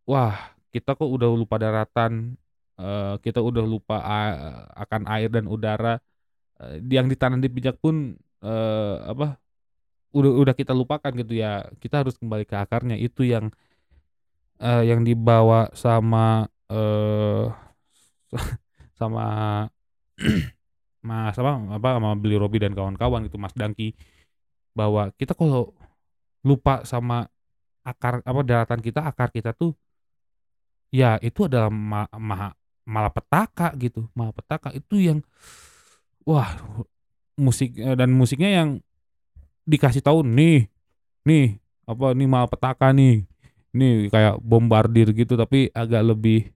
wah 0.04 0.36
kita 0.70 0.94
kok 0.94 1.08
udah 1.08 1.30
lupa 1.32 1.56
daratan 1.58 2.38
uh, 2.80 3.16
kita 3.20 3.44
udah 3.44 3.64
lupa 3.64 3.98
akan 4.74 5.02
air 5.12 5.30
dan 5.30 5.46
udara. 5.46 6.00
Uh, 6.60 6.76
yang 6.92 7.08
ditanam 7.08 7.40
di 7.40 7.48
pijak 7.48 7.80
pun 7.80 8.20
uh, 8.44 8.96
apa 9.08 9.40
udah 10.12 10.32
udah 10.44 10.56
kita 10.56 10.72
lupakan 10.76 11.12
gitu 11.16 11.40
ya. 11.40 11.68
Kita 11.80 12.04
harus 12.04 12.16
kembali 12.20 12.48
ke 12.48 12.56
akarnya. 12.56 12.96
Itu 13.00 13.24
yang 13.28 13.52
uh, 14.60 14.84
yang 14.84 15.04
dibawa 15.04 15.72
sama 15.76 16.48
uh, 16.72 17.52
sama 19.00 19.26
Mas 21.10 21.34
apa 21.42 21.58
apa 21.74 21.90
sama 21.98 22.14
Billy 22.14 22.38
Robi 22.38 22.62
dan 22.62 22.78
kawan-kawan 22.78 23.26
gitu 23.26 23.42
Mas 23.42 23.58
Dangki 23.58 23.98
bahwa 24.78 25.10
kita 25.18 25.34
kalau 25.34 25.74
lupa 26.46 26.86
sama 26.86 27.26
akar 27.82 28.22
apa 28.22 28.42
daratan 28.46 28.80
kita 28.86 29.02
akar 29.02 29.34
kita 29.34 29.58
tuh 29.58 29.74
ya 30.94 31.18
itu 31.22 31.50
adalah 31.50 31.74
ma, 31.74 32.06
ma, 32.18 32.54
malapetaka 32.86 33.74
gitu. 33.78 34.10
Malapetaka 34.18 34.74
itu 34.74 34.98
yang 34.98 35.20
wah 36.26 36.58
musik 37.38 37.78
eh, 37.78 37.96
dan 37.96 38.14
musiknya 38.14 38.62
yang 38.62 38.70
dikasih 39.66 40.02
tahu 40.02 40.26
nih 40.26 40.68
nih 41.26 41.62
apa 41.86 42.14
nih 42.18 42.28
malapetaka 42.30 42.90
nih 42.94 43.26
nih 43.74 44.10
kayak 44.10 44.42
bombardir 44.42 45.14
gitu 45.14 45.38
tapi 45.38 45.70
agak 45.74 46.02
lebih 46.02 46.50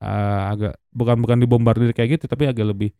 uh, 0.00 0.52
agak 0.56 0.74
bukan 0.88 1.16
bukan 1.20 1.38
dibombardir 1.44 1.92
kayak 1.92 2.20
gitu 2.20 2.24
tapi 2.28 2.48
agak 2.48 2.64
lebih 2.64 2.90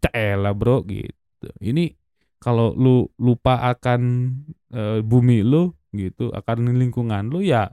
Caela 0.00 0.56
bro 0.56 0.82
gitu. 0.86 1.48
Ini 1.60 1.92
kalau 2.40 2.72
lu 2.72 3.04
lupa 3.20 3.60
akan 3.68 4.00
e, 4.72 5.04
bumi 5.04 5.44
lu 5.44 5.72
gitu, 5.92 6.32
akan 6.32 6.72
lingkungan 6.72 7.28
lu 7.28 7.44
ya 7.44 7.68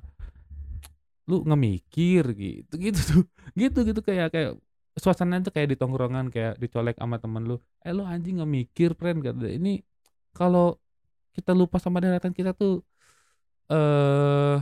lu 1.28 1.44
ngemikir 1.44 2.24
gitu 2.36 2.74
gitu 2.86 3.00
tuh. 3.00 3.24
Gitu 3.56 3.80
gitu 3.88 4.00
kayak 4.04 4.32
kayak 4.32 4.52
suasana 4.98 5.40
tuh 5.40 5.54
kayak 5.54 5.72
di 5.72 5.78
tongkrongan 5.78 6.34
kayak 6.34 6.60
dicolek 6.60 7.00
sama 7.00 7.20
temen 7.20 7.44
lu. 7.48 7.56
Eh 7.84 7.94
lu 7.96 8.04
anjing 8.04 8.44
ngemikir 8.44 8.96
friend 8.98 9.24
kata 9.24 9.48
ini 9.48 9.84
kalau 10.36 10.76
kita 11.38 11.54
lupa 11.54 11.78
sama 11.78 12.02
daratan 12.02 12.34
kita 12.34 12.52
tuh 12.58 12.82
eh 13.72 14.58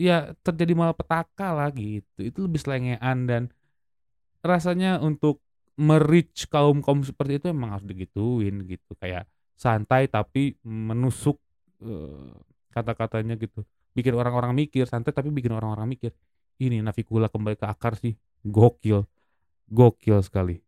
ya 0.00 0.32
terjadi 0.40 0.72
malapetaka 0.72 1.52
lah 1.52 1.68
gitu. 1.72 2.20
Itu 2.24 2.48
lebih 2.48 2.60
selengean 2.60 3.28
dan 3.28 3.42
rasanya 4.40 5.00
untuk 5.04 5.44
merich 5.80 6.44
kaum 6.52 6.84
kaum 6.84 7.00
seperti 7.00 7.40
itu 7.40 7.46
emang 7.48 7.72
harus 7.72 7.88
digituin 7.88 8.68
gitu. 8.68 8.92
Kayak 9.00 9.24
santai 9.56 10.12
tapi 10.12 10.60
menusuk 10.60 11.40
uh, 11.80 12.36
kata-katanya 12.76 13.40
gitu. 13.40 13.64
Bikin 13.96 14.12
orang-orang 14.12 14.52
mikir 14.52 14.84
santai 14.84 15.16
tapi 15.16 15.32
bikin 15.32 15.56
orang-orang 15.56 15.88
mikir 15.88 16.12
ini 16.60 16.84
Navikula 16.84 17.32
kembali 17.32 17.56
ke 17.56 17.64
akar 17.64 17.96
sih. 17.96 18.12
Gokil. 18.44 19.08
Gokil 19.72 20.20
sekali. 20.20 20.60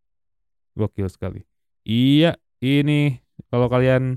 Gokil 0.72 1.12
sekali. 1.12 1.44
Iya 1.84 2.40
ini 2.64 3.20
kalau 3.52 3.68
kalian 3.68 4.16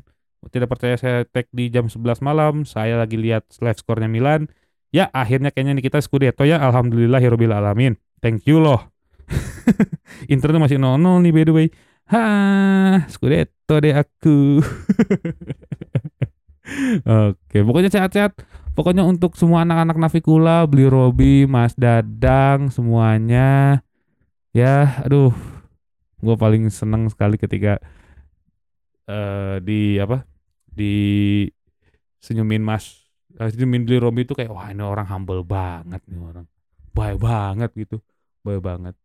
tidak 0.54 0.72
percaya 0.72 0.96
saya 0.96 1.26
tag 1.26 1.50
di 1.50 1.74
jam 1.74 1.90
11 1.90 2.22
malam 2.22 2.64
saya 2.64 2.96
lagi 2.96 3.20
lihat 3.20 3.44
live 3.60 3.80
skornya 3.80 4.08
Milan. 4.08 4.48
Ya 4.96 5.12
akhirnya 5.12 5.52
kayaknya 5.52 5.76
nih 5.76 5.86
kita 5.92 6.00
Scudetto 6.00 6.48
ya. 6.48 6.64
Alhamdulillah 6.64 7.20
alamin 7.20 8.00
thank 8.24 8.48
you 8.48 8.64
loh 8.64 8.95
Inter 10.34 10.54
tuh 10.54 10.62
masih 10.62 10.78
0-0 10.78 11.02
nih 11.26 11.34
by 11.34 11.44
the 11.46 11.54
way 11.54 11.68
ha 12.10 12.26
Scudetto 13.10 13.82
deh 13.82 13.94
aku 13.94 14.62
Oke, 17.06 17.62
pokoknya 17.62 17.94
sehat-sehat. 17.94 18.42
Pokoknya 18.74 19.06
untuk 19.08 19.38
semua 19.40 19.64
anak-anak 19.64 19.96
Navikula, 19.96 20.66
beli 20.68 20.90
Robi, 20.90 21.46
Mas 21.48 21.78
Dadang, 21.78 22.74
semuanya. 22.74 23.80
Ya, 24.52 25.00
aduh, 25.06 25.32
gue 26.20 26.36
paling 26.36 26.68
seneng 26.74 27.08
sekali 27.08 27.38
ketika 27.38 27.80
uh, 29.08 29.62
di 29.62 30.02
apa 30.02 30.26
di 30.66 31.46
senyumin 32.20 32.66
Mas, 32.66 33.06
uh, 33.38 33.48
senyumin 33.48 33.86
beli 33.88 33.98
Robi 34.02 34.26
itu 34.28 34.34
kayak 34.34 34.52
wah 34.52 34.68
ini 34.74 34.84
orang 34.84 35.08
humble 35.08 35.46
banget 35.46 36.02
nih 36.10 36.20
orang, 36.20 36.46
baik 36.92 37.20
banget 37.22 37.72
gitu, 37.78 37.98
baik 38.44 38.60
banget. 38.60 38.96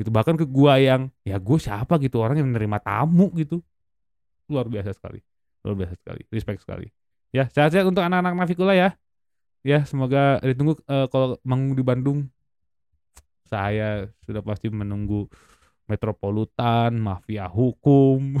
Itu 0.00 0.08
bahkan 0.08 0.32
ke 0.32 0.48
gua 0.48 0.80
yang 0.80 1.12
ya 1.28 1.36
gue 1.36 1.58
siapa 1.60 2.00
gitu 2.00 2.24
orang 2.24 2.40
yang 2.40 2.48
menerima 2.48 2.80
tamu 2.80 3.28
gitu, 3.36 3.60
luar 4.48 4.64
biasa 4.64 4.96
sekali. 4.96 5.20
Luar 5.60 5.76
biasa 5.76 5.94
sekali. 6.00 6.24
Respect 6.32 6.64
sekali. 6.64 6.88
Ya 7.30 7.46
sehat-sehat 7.52 7.84
untuk 7.84 8.00
anak-anak 8.00 8.32
Navikula 8.32 8.72
ya. 8.72 8.96
Ya 9.60 9.84
semoga 9.84 10.40
ditunggu 10.40 10.80
uh, 10.88 11.04
kalau 11.12 11.36
manggung 11.44 11.76
di 11.76 11.84
Bandung 11.84 12.18
saya 13.44 14.08
sudah 14.24 14.40
pasti 14.40 14.72
menunggu 14.72 15.28
Metropolitan 15.90 16.96
mafia 16.96 17.50
hukum. 17.50 18.38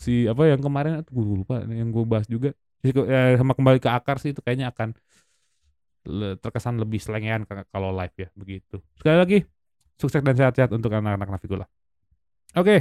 Si 0.00 0.24
apa 0.24 0.48
yang 0.48 0.64
kemarin 0.64 1.04
gue 1.04 1.24
lupa 1.44 1.60
yang 1.68 1.92
gue 1.92 2.04
bahas 2.08 2.24
juga. 2.24 2.56
Ya, 2.80 3.36
sama 3.36 3.52
kembali 3.52 3.84
ke 3.84 3.86
akar 3.92 4.16
sih 4.16 4.32
itu 4.32 4.40
kayaknya 4.40 4.72
akan 4.72 4.96
terkesan 6.40 6.80
lebih 6.80 6.98
selengean 6.98 7.44
kalau 7.68 7.92
live 7.92 8.16
ya 8.16 8.28
begitu. 8.32 8.80
Sekali 8.96 9.16
lagi 9.20 9.38
sukses 10.02 10.18
dan 10.26 10.34
sehat-sehat 10.34 10.74
untuk 10.74 10.90
anak-anak 10.90 11.30
Navikula 11.30 11.70
oke 12.58 12.76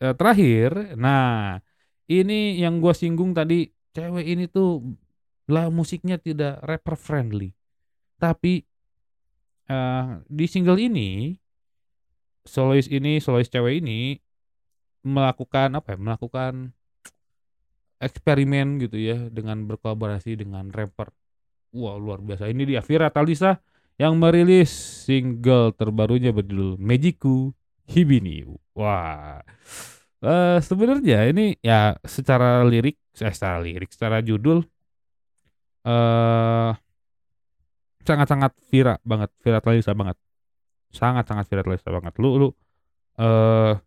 eh, 0.00 0.14
terakhir. 0.16 0.94
Nah 0.94 1.58
ini 2.10 2.58
yang 2.58 2.82
gue 2.82 2.94
singgung 2.94 3.34
tadi 3.34 3.70
cewek 3.94 4.26
ini 4.26 4.50
tuh 4.50 4.82
lah 5.50 5.70
musiknya 5.70 6.18
tidak 6.18 6.62
rapper 6.62 6.94
friendly. 6.98 7.50
Tapi 8.18 8.62
uh, 9.70 10.20
di 10.26 10.46
single 10.46 10.78
ini 10.78 11.34
solois 12.46 12.86
ini 12.90 13.18
solois 13.22 13.50
cewek 13.50 13.82
ini 13.82 14.18
melakukan 15.06 15.78
apa 15.78 15.94
ya? 15.94 15.98
Melakukan 15.98 16.74
eksperimen 18.00 18.80
gitu 18.80 18.96
ya 18.96 19.28
dengan 19.28 19.66
berkolaborasi 19.66 20.38
dengan 20.40 20.70
rapper. 20.70 21.10
Wah 21.74 21.94
luar 21.94 22.18
biasa. 22.22 22.50
Ini 22.50 22.62
dia 22.66 22.80
Vira 22.82 23.10
Talisa 23.14 23.58
yang 24.00 24.16
merilis 24.16 24.72
single 25.04 25.76
terbarunya 25.76 26.32
berjudul 26.32 26.80
Magiku 26.80 27.52
Hibini 27.84 28.48
wah 28.72 29.44
Uh, 30.20 30.60
sebenarnya 30.60 31.32
ini 31.32 31.56
ya 31.64 31.96
secara 32.04 32.60
lirik, 32.60 33.00
eh, 33.24 33.32
secara 33.32 33.56
lirik, 33.56 33.88
secara 33.88 34.20
judul 34.20 34.60
uh, 35.88 36.76
sangat-sangat 38.04 38.52
Vira 38.68 39.00
banget, 39.00 39.32
Vira 39.40 39.64
Talisa 39.64 39.96
banget. 39.96 40.20
Sangat-sangat 40.92 41.48
Vira 41.48 41.64
Talisa 41.64 41.88
banget. 41.88 42.12
Lu 42.20 42.36
lu 42.36 42.48
uh, 43.16 43.80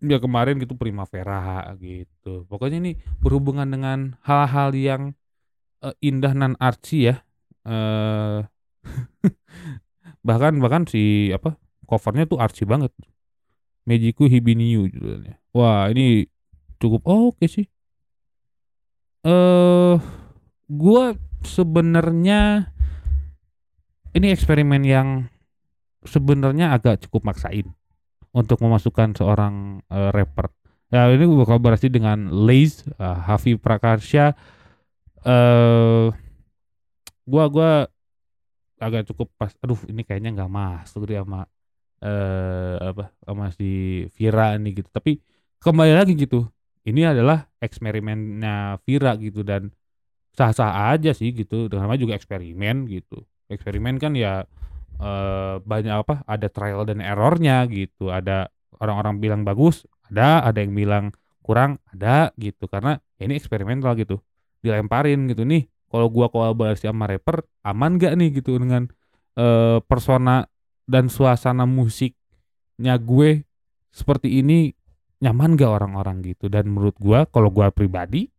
ya 0.00 0.16
kemarin 0.16 0.56
gitu 0.56 0.72
Primavera 0.72 1.68
gitu. 1.76 2.48
Pokoknya 2.48 2.80
ini 2.80 2.92
berhubungan 3.20 3.68
dengan 3.68 4.16
hal-hal 4.24 4.72
yang 4.72 5.02
uh, 5.84 5.92
indah 6.00 6.32
nan 6.32 6.56
artsy 6.56 7.12
ya. 7.12 7.20
Uh, 7.68 8.40
bahkan 10.28 10.58
bahkan 10.58 10.84
si 10.84 11.32
apa 11.32 11.56
covernya 11.88 12.28
tuh 12.28 12.38
artsy 12.40 12.68
banget. 12.68 12.92
Mejiku 13.88 14.28
Hibiniu 14.28 14.84
judulnya. 14.92 15.40
Wah, 15.56 15.88
ini 15.88 16.28
cukup 16.76 17.08
oke 17.08 17.40
okay 17.40 17.48
sih. 17.48 17.66
Eh, 19.24 19.32
uh, 19.32 19.96
gua 20.68 21.16
sebenarnya 21.42 22.70
ini 24.12 24.32
eksperimen 24.32 24.82
yang 24.84 25.08
sebenarnya 26.04 26.76
agak 26.76 27.04
cukup 27.08 27.32
maksain 27.32 27.72
untuk 28.32 28.60
memasukkan 28.60 29.16
seorang 29.16 29.84
uh, 29.88 30.10
rapper. 30.12 30.52
Ya, 30.88 31.04
ini 31.12 31.28
gue 31.28 31.44
kolaborasi 31.44 31.92
dengan 31.92 32.32
Laze, 32.32 32.88
uh, 32.96 33.20
Hafi 33.20 33.60
Prakasya. 33.60 34.32
Eh, 35.28 35.28
uh, 35.28 36.08
gua 37.28 37.44
gua 37.52 37.72
agak 38.78 39.08
cukup 39.12 39.28
pas. 39.38 39.52
Aduh, 39.62 39.78
ini 39.90 40.02
kayaknya 40.06 40.34
nggak 40.34 40.50
masuk 40.50 41.08
dia 41.10 41.22
sama 41.22 41.46
eh 41.98 42.76
apa 42.78 43.10
sama 43.26 43.50
si 43.54 43.68
Vira 44.14 44.54
nih 44.58 44.82
gitu. 44.82 44.88
Tapi 44.94 45.18
kembali 45.58 45.92
lagi 45.98 46.14
gitu 46.14 46.46
ini 46.86 47.02
adalah 47.04 47.46
eksperimennya 47.58 48.78
Vira 48.86 49.18
gitu 49.18 49.42
dan 49.42 49.74
sah-sah 50.32 50.94
aja 50.94 51.10
sih 51.10 51.34
gitu 51.34 51.66
namanya 51.74 52.00
juga 52.06 52.14
eksperimen 52.14 52.86
gitu. 52.86 53.26
Eksperimen 53.50 53.98
kan 53.98 54.14
ya 54.14 54.46
eh, 55.02 55.54
banyak 55.62 55.94
apa 55.94 56.22
ada 56.24 56.46
trial 56.48 56.86
dan 56.86 57.02
errornya 57.02 57.66
gitu. 57.70 58.10
Ada 58.14 58.48
orang-orang 58.78 59.18
bilang 59.18 59.42
bagus 59.42 59.84
ada 60.08 60.46
ada 60.46 60.58
yang 60.62 60.72
bilang 60.78 61.04
kurang 61.42 61.82
ada 61.90 62.30
gitu. 62.38 62.70
Karena 62.70 62.96
ya 63.18 63.26
ini 63.26 63.34
eksperimental 63.38 63.98
gitu 63.98 64.22
dilemparin 64.62 65.26
gitu. 65.30 65.42
Nih 65.42 65.66
kalau 65.88 66.06
gua 66.12 66.28
kolaborasi 66.28 66.88
sama 66.88 67.08
rapper 67.08 67.44
aman 67.64 67.96
gak 67.96 68.14
nih 68.16 68.40
gitu 68.40 68.60
dengan 68.60 68.88
eh, 69.36 69.78
persona 69.84 70.44
dan 70.88 71.12
suasana 71.12 71.68
musiknya 71.68 72.96
gue 72.96 73.44
seperti 73.92 74.40
ini? 74.40 74.72
Nyaman 75.18 75.58
gak 75.58 75.82
orang-orang 75.82 76.22
gitu? 76.22 76.46
Dan 76.46 76.70
menurut 76.70 76.94
gue 76.96 77.26
kalau 77.34 77.50
gue 77.50 77.66
pribadi 77.74 78.30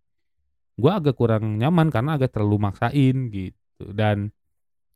gue 0.79 0.87
agak 0.87 1.19
kurang 1.19 1.59
nyaman 1.59 1.91
karena 1.91 2.15
agak 2.15 2.31
terlalu 2.31 2.71
maksain 2.71 3.27
gitu. 3.29 3.85
Dan 3.91 4.31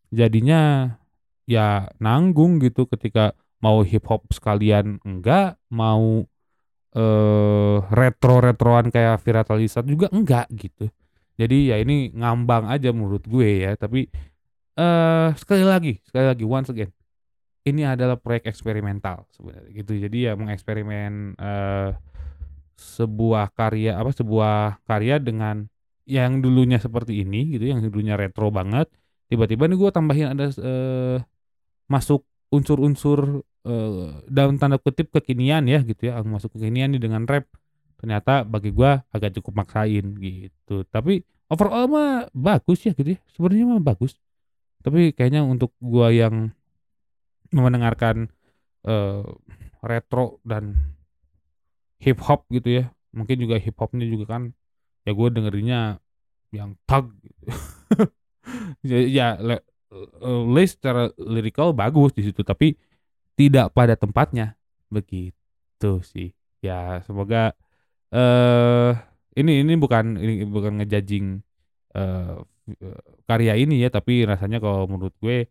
jadinya 0.09 0.95
ya 1.43 1.91
nanggung 1.99 2.63
gitu 2.63 2.87
ketika 2.87 3.35
mau 3.59 3.83
hip 3.83 4.07
hop 4.07 4.31
sekalian 4.31 5.03
enggak 5.03 5.59
mau 5.71 6.23
eh 6.93 7.77
retro 7.89 8.37
retroan 8.37 8.93
kayak 8.93 9.19
Viratalisa 9.25 9.81
juga 9.83 10.07
enggak 10.13 10.47
gitu 10.53 10.87
jadi 11.39 11.57
ya 11.73 11.75
ini 11.81 12.13
ngambang 12.13 12.69
aja 12.69 12.89
menurut 12.93 13.25
gue 13.25 13.65
ya 13.65 13.73
tapi 13.77 14.09
eh 14.73 15.29
sekali 15.37 15.65
lagi 15.65 16.01
sekali 16.05 16.25
lagi 16.29 16.43
once 16.45 16.69
again 16.73 16.91
ini 17.63 17.81
adalah 17.87 18.19
proyek 18.19 18.51
eksperimental 18.51 19.23
sebenarnya 19.31 19.71
gitu. 19.71 19.95
Jadi 19.95 20.17
ya 20.27 20.35
mengeksperimen 20.35 21.39
uh, 21.39 21.95
sebuah 22.75 23.55
karya 23.55 23.95
apa 23.95 24.11
sebuah 24.11 24.83
karya 24.83 25.23
dengan 25.23 25.67
yang 26.03 26.43
dulunya 26.43 26.75
seperti 26.83 27.23
ini 27.23 27.55
gitu, 27.55 27.71
yang 27.71 27.79
dulunya 27.79 28.19
retro 28.19 28.51
banget. 28.51 28.91
Tiba-tiba 29.31 29.71
nih 29.71 29.77
gue 29.79 29.91
tambahin 29.95 30.27
ada 30.35 30.51
uh, 30.59 31.17
masuk 31.87 32.27
unsur-unsur 32.51 33.41
uh, 33.63 34.11
dalam 34.27 34.59
tanda 34.59 34.75
kutip 34.75 35.15
kekinian 35.15 35.63
ya 35.63 35.79
gitu 35.87 36.11
ya, 36.11 36.19
masuk 36.19 36.59
kekinian 36.59 36.91
nih 36.91 37.01
dengan 37.01 37.23
rap. 37.23 37.47
Ternyata 38.03 38.43
bagi 38.43 38.75
gue 38.75 38.91
agak 39.15 39.39
cukup 39.39 39.63
maksain 39.63 40.03
gitu. 40.19 40.83
Tapi 40.91 41.23
overall 41.47 41.87
mah 41.87 42.27
bagus 42.35 42.83
ya 42.83 42.91
gitu 42.91 43.15
ya. 43.15 43.19
Sebenarnya 43.31 43.63
mah 43.63 43.79
bagus. 43.79 44.19
Tapi 44.83 45.15
kayaknya 45.15 45.47
untuk 45.47 45.71
gua 45.79 46.11
yang 46.11 46.51
mendengarkan 47.55 48.27
uh, 48.83 49.23
retro 49.79 50.43
dan 50.43 50.75
hip 52.03 52.19
hop 52.19 52.43
gitu 52.51 52.83
ya 52.83 52.85
mungkin 53.13 53.39
juga 53.39 53.55
hip 53.61 53.77
hopnya 53.77 54.03
juga 54.09 54.35
kan 54.35 54.51
ya 55.07 55.11
gue 55.13 55.27
dengerinnya 55.29 56.01
yang 56.49 56.75
tag 56.89 57.13
gitu. 57.21 57.39
ya, 58.89 58.99
ya 59.05 59.27
le, 59.39 59.61
uh, 59.93 60.65
secara 60.65 61.13
lirikal 61.21 61.71
bagus 61.71 62.11
di 62.17 62.25
situ 62.25 62.41
tapi 62.41 62.75
tidak 63.37 63.71
pada 63.71 63.93
tempatnya 63.93 64.57
begitu 64.89 66.01
sih 66.01 66.33
ya 66.59 66.99
semoga 67.05 67.53
eh 68.13 68.91
ini 69.41 69.65
ini 69.65 69.73
bukan 69.73 70.21
ini 70.21 70.45
bukan 70.45 70.77
ngejajing 70.81 71.41
uh, 71.97 72.45
karya 73.25 73.57
ini 73.57 73.81
ya 73.83 73.89
tapi 73.89 74.23
rasanya 74.23 74.61
kalau 74.63 74.85
menurut 74.85 75.15
gue 75.19 75.49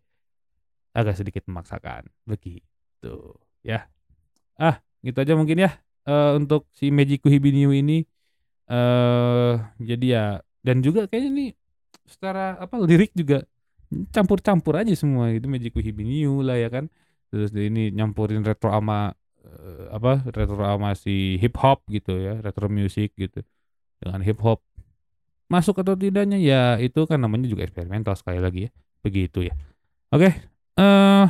agak 0.95 1.19
sedikit 1.19 1.43
memaksakan. 1.49 2.07
Begitu 2.23 3.15
ya. 3.65 3.89
Ah 4.55 4.79
gitu 5.03 5.19
aja 5.19 5.33
mungkin 5.35 5.67
ya 5.67 5.75
uh, 6.07 6.39
untuk 6.39 6.69
si 6.71 6.89
Magic 6.93 7.25
Hibiniu 7.25 7.75
ini. 7.75 8.07
Uh, 8.63 9.59
jadi 9.83 10.05
ya 10.07 10.25
dan 10.63 10.79
juga 10.79 11.03
kayaknya 11.11 11.29
ini 11.35 11.45
secara 12.07 12.55
apa 12.55 12.79
lirik 12.79 13.11
juga 13.11 13.43
campur-campur 14.15 14.79
aja 14.79 14.95
semua 14.95 15.35
itu 15.35 15.51
Magic 15.51 15.75
Hibiniu 15.75 16.39
lah 16.39 16.55
ya 16.55 16.71
kan. 16.71 16.87
Terus 17.33 17.49
ini 17.57 17.89
nyampurin 17.91 18.45
retro 18.45 18.69
sama 18.71 19.11
eh, 19.43 19.85
apa 19.91 20.23
retro 20.31 20.59
sama 20.59 20.95
si 20.97 21.37
hip 21.37 21.55
hop 21.59 21.83
gitu 21.91 22.17
ya 22.19 22.39
retro 22.39 22.67
music 22.71 23.13
gitu. 23.19 23.43
Dengan 23.99 24.23
hip 24.23 24.39
hop 24.43 24.59
masuk 25.51 25.79
atau 25.85 25.93
tidaknya 25.93 26.39
ya 26.41 26.61
itu 26.81 27.05
kan 27.05 27.21
namanya 27.21 27.45
juga 27.45 27.67
eksperimental 27.67 28.15
sekali 28.17 28.39
lagi 28.41 28.67
ya. 28.67 28.71
Begitu 29.03 29.51
ya. 29.51 29.53
Oke 30.09 30.31
eh 30.79 31.27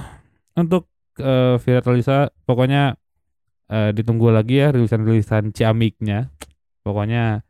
untuk 0.56 0.88
uh, 1.20 1.60
Viratalisa 1.60 2.32
pokoknya 2.48 2.96
uh, 3.68 3.90
ditunggu 3.92 4.32
lagi 4.32 4.62
ya 4.62 4.72
rilisan-rilisan 4.72 5.52
ciamiknya. 5.52 6.32
Pokoknya 6.84 7.44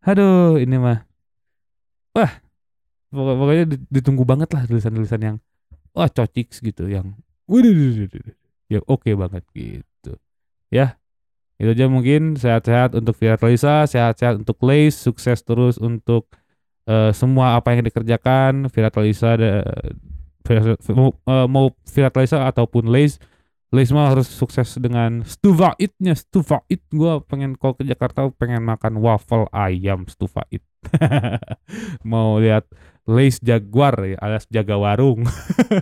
aduh 0.00 0.56
ini 0.56 0.80
mah 0.80 1.04
wah 2.16 2.32
pokok- 3.12 3.38
pokoknya 3.38 3.64
di- 3.68 3.86
ditunggu 3.90 4.24
banget 4.24 4.48
lah 4.54 4.64
rilisan-rilisan 4.66 5.20
yang 5.20 5.36
wah 5.92 6.08
cocik 6.08 6.50
gitu 6.50 6.86
yang 6.86 7.18
ya 8.70 8.80
oke 8.86 9.10
banget 9.18 9.42
gitu 9.54 9.89
ya 10.70 10.96
itu 11.60 11.76
aja 11.76 11.86
mungkin. 11.92 12.40
Sehat-sehat 12.40 12.96
untuk 12.96 13.12
Viratalisa 13.20 13.84
sehat-sehat 13.84 14.40
untuk 14.40 14.56
Lace 14.64 14.96
sukses 14.96 15.44
terus 15.44 15.76
untuk 15.76 16.32
eh, 16.88 17.12
semua 17.12 17.60
apa 17.60 17.76
yang 17.76 17.84
dikerjakan. 17.84 18.72
Viratalisa 18.72 19.36
da- 19.36 19.68
Vira- 20.40 20.80
mau, 20.96 21.12
eh, 21.12 21.46
mau 21.46 21.68
Viratalisa 21.84 22.48
ataupun 22.48 22.88
Lace. 22.88 23.20
Lace 23.70 23.94
mah 23.94 24.10
harus 24.10 24.26
sukses 24.26 24.66
dengan 24.82 25.22
Stuvait-nya 25.22 26.18
Stuvait 26.18 26.82
gue 26.90 27.12
pengen 27.30 27.54
kalau 27.54 27.78
ke 27.78 27.86
Jakarta 27.86 28.26
pengen 28.34 28.66
makan 28.66 28.98
waffle 28.98 29.46
ayam 29.54 30.10
Stuvait 30.10 30.58
mau 32.10 32.42
lihat 32.42 32.66
Lace 33.06 33.38
Jaguar 33.38 33.94
ya 34.02 34.18
alias 34.18 34.50
jaga 34.50 34.74
warung. 34.74 35.22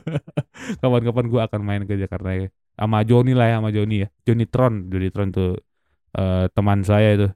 Kapan-kapan 0.84 1.26
gue 1.32 1.40
akan 1.40 1.60
main 1.64 1.82
ke 1.88 1.96
Jakarta 1.96 2.28
ya 2.36 2.52
sama 2.78 3.02
Joni 3.02 3.34
lah 3.34 3.50
ya 3.50 3.56
sama 3.58 3.74
Joni 3.74 4.06
ya. 4.06 4.08
Joni 4.22 4.46
Tron 4.46 4.86
Joni 4.86 5.08
Tron 5.10 5.28
tuh 5.34 5.58
eh, 6.14 6.46
teman 6.54 6.86
saya 6.86 7.08
itu. 7.18 7.28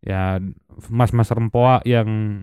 Ya 0.00 0.40
mas-mas 0.88 1.28
rempoa 1.28 1.84
yang 1.84 2.42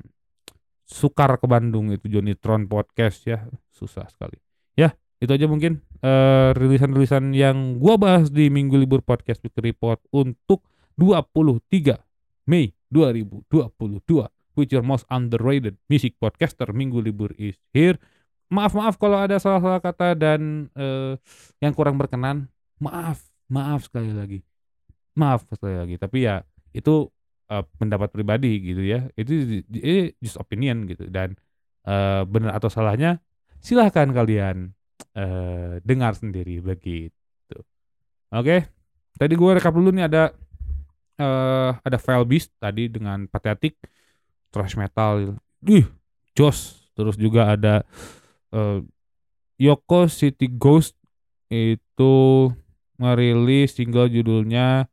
sukar 0.85 1.41
ke 1.41 1.49
Bandung 1.49 1.89
itu 1.89 2.05
Joni 2.05 2.37
Tron 2.37 2.69
podcast 2.69 3.25
ya. 3.25 3.49
Susah 3.73 4.05
sekali. 4.05 4.37
Ya 4.77 4.93
itu 5.17 5.33
aja 5.33 5.49
mungkin 5.49 5.81
eh, 6.05 6.53
rilisan-rilisan 6.53 7.33
yang 7.33 7.81
gua 7.81 7.97
bahas 7.97 8.29
di 8.29 8.53
minggu 8.53 8.77
libur 8.77 9.01
podcast 9.01 9.41
Week 9.41 9.57
Report 9.57 9.97
untuk 10.13 10.61
23 11.01 11.97
Mei 12.45 12.71
2022 12.93 13.49
with 14.55 14.69
your 14.71 14.85
most 14.85 15.03
underrated 15.11 15.75
music 15.91 16.15
podcaster 16.21 16.71
minggu 16.71 17.01
libur 17.03 17.33
is 17.35 17.59
here 17.75 17.99
maaf 18.51 18.73
maaf 18.77 18.95
kalau 19.01 19.17
ada 19.17 19.37
salah-salah 19.41 19.81
kata 19.81 20.13
dan 20.17 20.69
eh, 20.77 21.17
yang 21.61 21.73
kurang 21.73 21.97
berkenan. 21.97 22.49
Maaf 22.77 23.23
maaf 23.49 23.87
sekali 23.87 24.11
lagi. 24.11 24.39
Maaf 25.15 25.47
sekali 25.47 25.75
lagi 25.79 25.95
tapi 25.95 26.27
ya 26.27 26.43
itu 26.75 27.09
eh, 27.49 27.63
pendapat 27.79 28.11
pribadi 28.11 28.61
gitu 28.61 28.83
ya. 28.85 29.07
Itu 29.17 29.63
just 30.21 30.37
opinion 30.37 30.85
gitu 30.89 31.07
dan 31.09 31.37
eh, 31.87 32.21
benar 32.27 32.57
atau 32.57 32.69
salahnya 32.69 33.21
silahkan 33.61 34.09
kalian 34.13 34.73
eh, 35.17 35.81
dengar 35.81 36.13
sendiri 36.13 36.61
begitu. 36.61 37.57
Oke 38.29 38.67
tadi 39.15 39.33
gue 39.33 39.51
rekap 39.55 39.71
dulu 39.71 39.95
nih 39.95 40.05
ada 40.11 40.23
eh 41.15 41.71
ada 41.71 41.95
File 41.95 42.27
Beast 42.27 42.51
tadi 42.59 42.91
dengan 42.91 43.23
Pathetic 43.31 43.79
thrash 44.51 44.75
metal 44.75 45.39
ih 45.63 45.87
jos. 46.35 46.91
Terus 46.95 47.19
juga 47.19 47.51
ada 47.51 47.83
eh, 48.55 48.79
Yoko 49.59 50.07
City 50.07 50.47
Ghost 50.51 50.95
itu 51.51 52.15
merilis 52.95 53.75
single 53.75 54.07
judulnya 54.07 54.87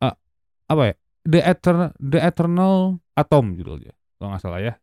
ah, 0.00 0.14
apa 0.70 0.82
ya? 0.90 0.94
The 1.24 1.40
Eternal 1.40 1.90
The 1.98 2.20
Eternal 2.20 3.00
Atom 3.14 3.54
judulnya 3.58 3.94
kalau 4.18 4.34
nggak 4.34 4.42
salah 4.42 4.60
ya. 4.62 4.74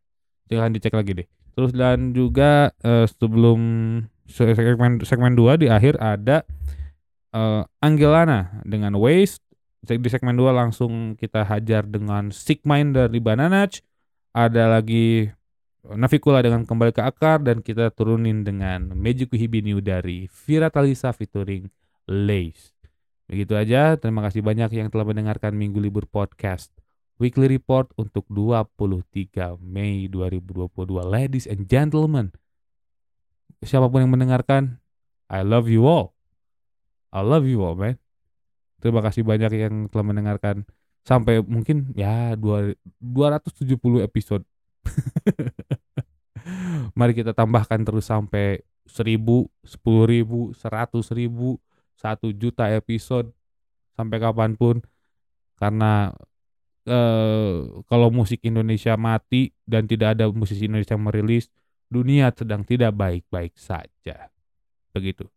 Silahkan 0.47 0.73
dicek 0.75 0.95
lagi 0.95 1.11
deh. 1.23 1.27
Terus 1.55 1.71
dan 1.75 2.15
juga 2.15 2.71
eh, 2.83 3.07
sebelum 3.07 3.59
se- 4.27 4.55
segmen 4.55 5.03
segmen 5.03 5.33
2 5.35 5.59
di 5.59 5.67
akhir 5.67 5.99
ada 5.99 6.43
eh, 7.35 7.63
Angelana 7.83 8.63
dengan 8.67 8.95
Waste. 8.99 9.43
Di 9.81 10.09
segmen 10.13 10.37
2 10.37 10.53
langsung 10.53 11.17
kita 11.17 11.41
hajar 11.41 11.89
dengan 11.89 12.29
Sick 12.29 12.61
Mind 12.69 12.93
dari 12.93 13.17
Bananach 13.17 13.81
ada 14.31 14.77
lagi 14.77 15.27
Navikula 15.81 16.45
dengan 16.45 16.61
kembali 16.61 16.93
ke 16.93 17.01
akar 17.01 17.41
dan 17.41 17.65
kita 17.65 17.89
turunin 17.89 18.45
dengan 18.45 18.93
Magic 18.93 19.33
Hibinu 19.33 19.81
dari 19.81 20.29
Vira 20.29 20.69
Talisa 20.69 21.09
featuring 21.09 21.73
Lace. 22.05 22.77
Begitu 23.25 23.57
aja, 23.57 23.97
terima 23.97 24.21
kasih 24.21 24.45
banyak 24.45 24.69
yang 24.77 24.93
telah 24.93 25.09
mendengarkan 25.09 25.57
Minggu 25.57 25.81
Libur 25.81 26.05
Podcast 26.05 26.69
Weekly 27.17 27.49
Report 27.49 27.89
untuk 27.97 28.29
23 28.29 29.57
Mei 29.57 30.05
2022. 30.05 30.69
Ladies 31.01 31.49
and 31.49 31.65
gentlemen, 31.65 32.29
siapa 33.65 33.89
pun 33.89 34.05
yang 34.05 34.13
mendengarkan, 34.13 34.77
I 35.33 35.41
love 35.41 35.65
you 35.65 35.89
all. 35.89 36.13
I 37.09 37.25
love 37.25 37.49
you 37.49 37.65
all, 37.65 37.73
man. 37.73 37.97
Terima 38.85 39.01
kasih 39.01 39.25
banyak 39.25 39.49
yang 39.57 39.89
telah 39.89 40.05
mendengarkan 40.05 40.65
sampai 41.01 41.41
mungkin 41.41 41.89
ya 41.97 42.37
dua- 42.37 42.77
270 43.01 44.05
episode. 44.05 44.45
Mari 46.97 47.13
kita 47.15 47.31
tambahkan 47.31 47.81
terus 47.83 48.07
sampai 48.07 48.61
1000, 48.87 49.47
10.000, 49.63 50.53
100.000, 50.53 51.57
1 52.01 52.41
juta 52.41 52.65
episode 52.73 53.31
sampai 53.95 54.17
kapan 54.17 54.57
pun. 54.57 54.81
Karena 55.61 56.09
eh, 56.89 57.55
kalau 57.85 58.09
musik 58.09 58.41
Indonesia 58.41 58.97
mati 58.97 59.53
dan 59.63 59.85
tidak 59.85 60.17
ada 60.17 60.27
musisi 60.33 60.65
Indonesia 60.65 60.97
yang 60.97 61.05
merilis 61.05 61.47
dunia 61.91 62.31
sedang 62.33 62.65
tidak 62.65 62.95
baik-baik 62.95 63.53
saja. 63.59 64.31
Begitu. 64.95 65.27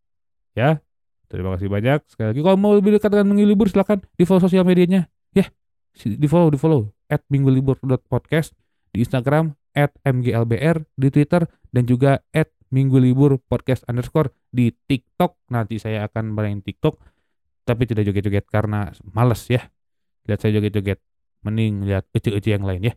Ya 0.54 0.80
terima 1.28 1.58
kasih 1.58 1.68
banyak. 1.68 2.06
Sekali 2.06 2.30
lagi 2.32 2.40
kalau 2.46 2.56
mau 2.56 2.72
lebih 2.72 2.94
dekat 2.96 3.10
dengan 3.10 3.34
Minggu 3.34 3.44
Libur 3.50 3.66
silakan 3.66 4.00
di 4.14 4.22
follow 4.24 4.42
sosial 4.46 4.64
medianya. 4.64 5.10
Ya 5.34 5.50
di 5.98 6.26
follow 6.30 6.48
di 6.48 6.58
follow. 6.58 6.94
At 7.10 7.20
minggulibur.podcast 7.28 8.56
di 8.94 9.02
Instagram 9.02 9.58
at 9.74 9.90
mglbr 10.06 10.86
di 10.94 11.10
Twitter 11.10 11.42
dan 11.74 11.82
juga 11.84 12.22
at 12.30 12.54
minggu 12.70 13.02
libur 13.02 13.42
podcast 13.42 13.82
underscore 13.90 14.30
di 14.54 14.70
TikTok. 14.70 15.50
Nanti 15.50 15.82
saya 15.82 16.06
akan 16.06 16.30
main 16.30 16.62
TikTok 16.62 16.94
tapi 17.66 17.90
tidak 17.90 18.06
joget-joget 18.06 18.46
karena 18.46 18.94
males 19.10 19.42
ya. 19.50 19.66
Lihat 20.30 20.38
saya 20.38 20.62
joget-joget 20.62 21.02
mending 21.42 21.90
lihat 21.90 22.06
ece-ece 22.14 22.54
yang 22.54 22.62
lain 22.62 22.86
ya. 22.86 22.94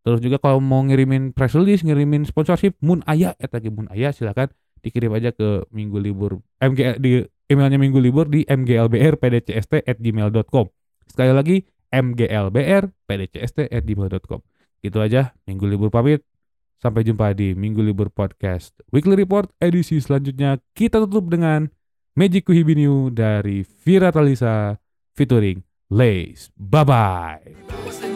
Terus 0.00 0.22
juga 0.24 0.40
kalau 0.40 0.62
mau 0.62 0.80
ngirimin 0.86 1.36
press 1.36 1.52
release 1.52 1.84
ngirimin 1.84 2.24
sponsorship 2.24 2.78
Moon 2.80 3.04
Aya 3.04 3.36
at 3.36 3.52
lagi 3.52 3.68
Moon 3.68 3.90
Aya 3.92 4.14
silakan 4.14 4.48
dikirim 4.80 5.12
aja 5.12 5.30
ke 5.32 5.68
minggu 5.70 6.00
libur 6.00 6.40
mg 6.60 6.96
di 7.00 7.20
emailnya 7.52 7.76
minggu 7.76 8.00
libur 8.00 8.26
di 8.32 8.48
mglbrpdcst 8.48 9.84
at 9.84 10.00
gmail.com 10.00 10.66
sekali 11.04 11.32
lagi 11.36 11.56
mglbrpdcst 11.92 13.58
gitu 14.80 15.00
aja. 15.00 15.36
Minggu 15.46 15.68
libur 15.68 15.88
pamit. 15.92 16.24
Sampai 16.80 17.04
jumpa 17.04 17.36
di 17.36 17.52
minggu 17.52 17.84
libur 17.84 18.08
podcast 18.08 18.72
weekly 18.88 19.12
report 19.12 19.52
edisi 19.60 20.00
selanjutnya. 20.00 20.56
Kita 20.72 21.04
tutup 21.04 21.28
dengan 21.28 21.68
Magic 22.16 22.48
Kuhibiniu 22.48 23.12
dari 23.12 23.62
Vira 23.84 24.08
Talisa 24.08 24.80
featuring 25.12 25.60
Lace. 25.92 26.48
Bye 26.56 28.09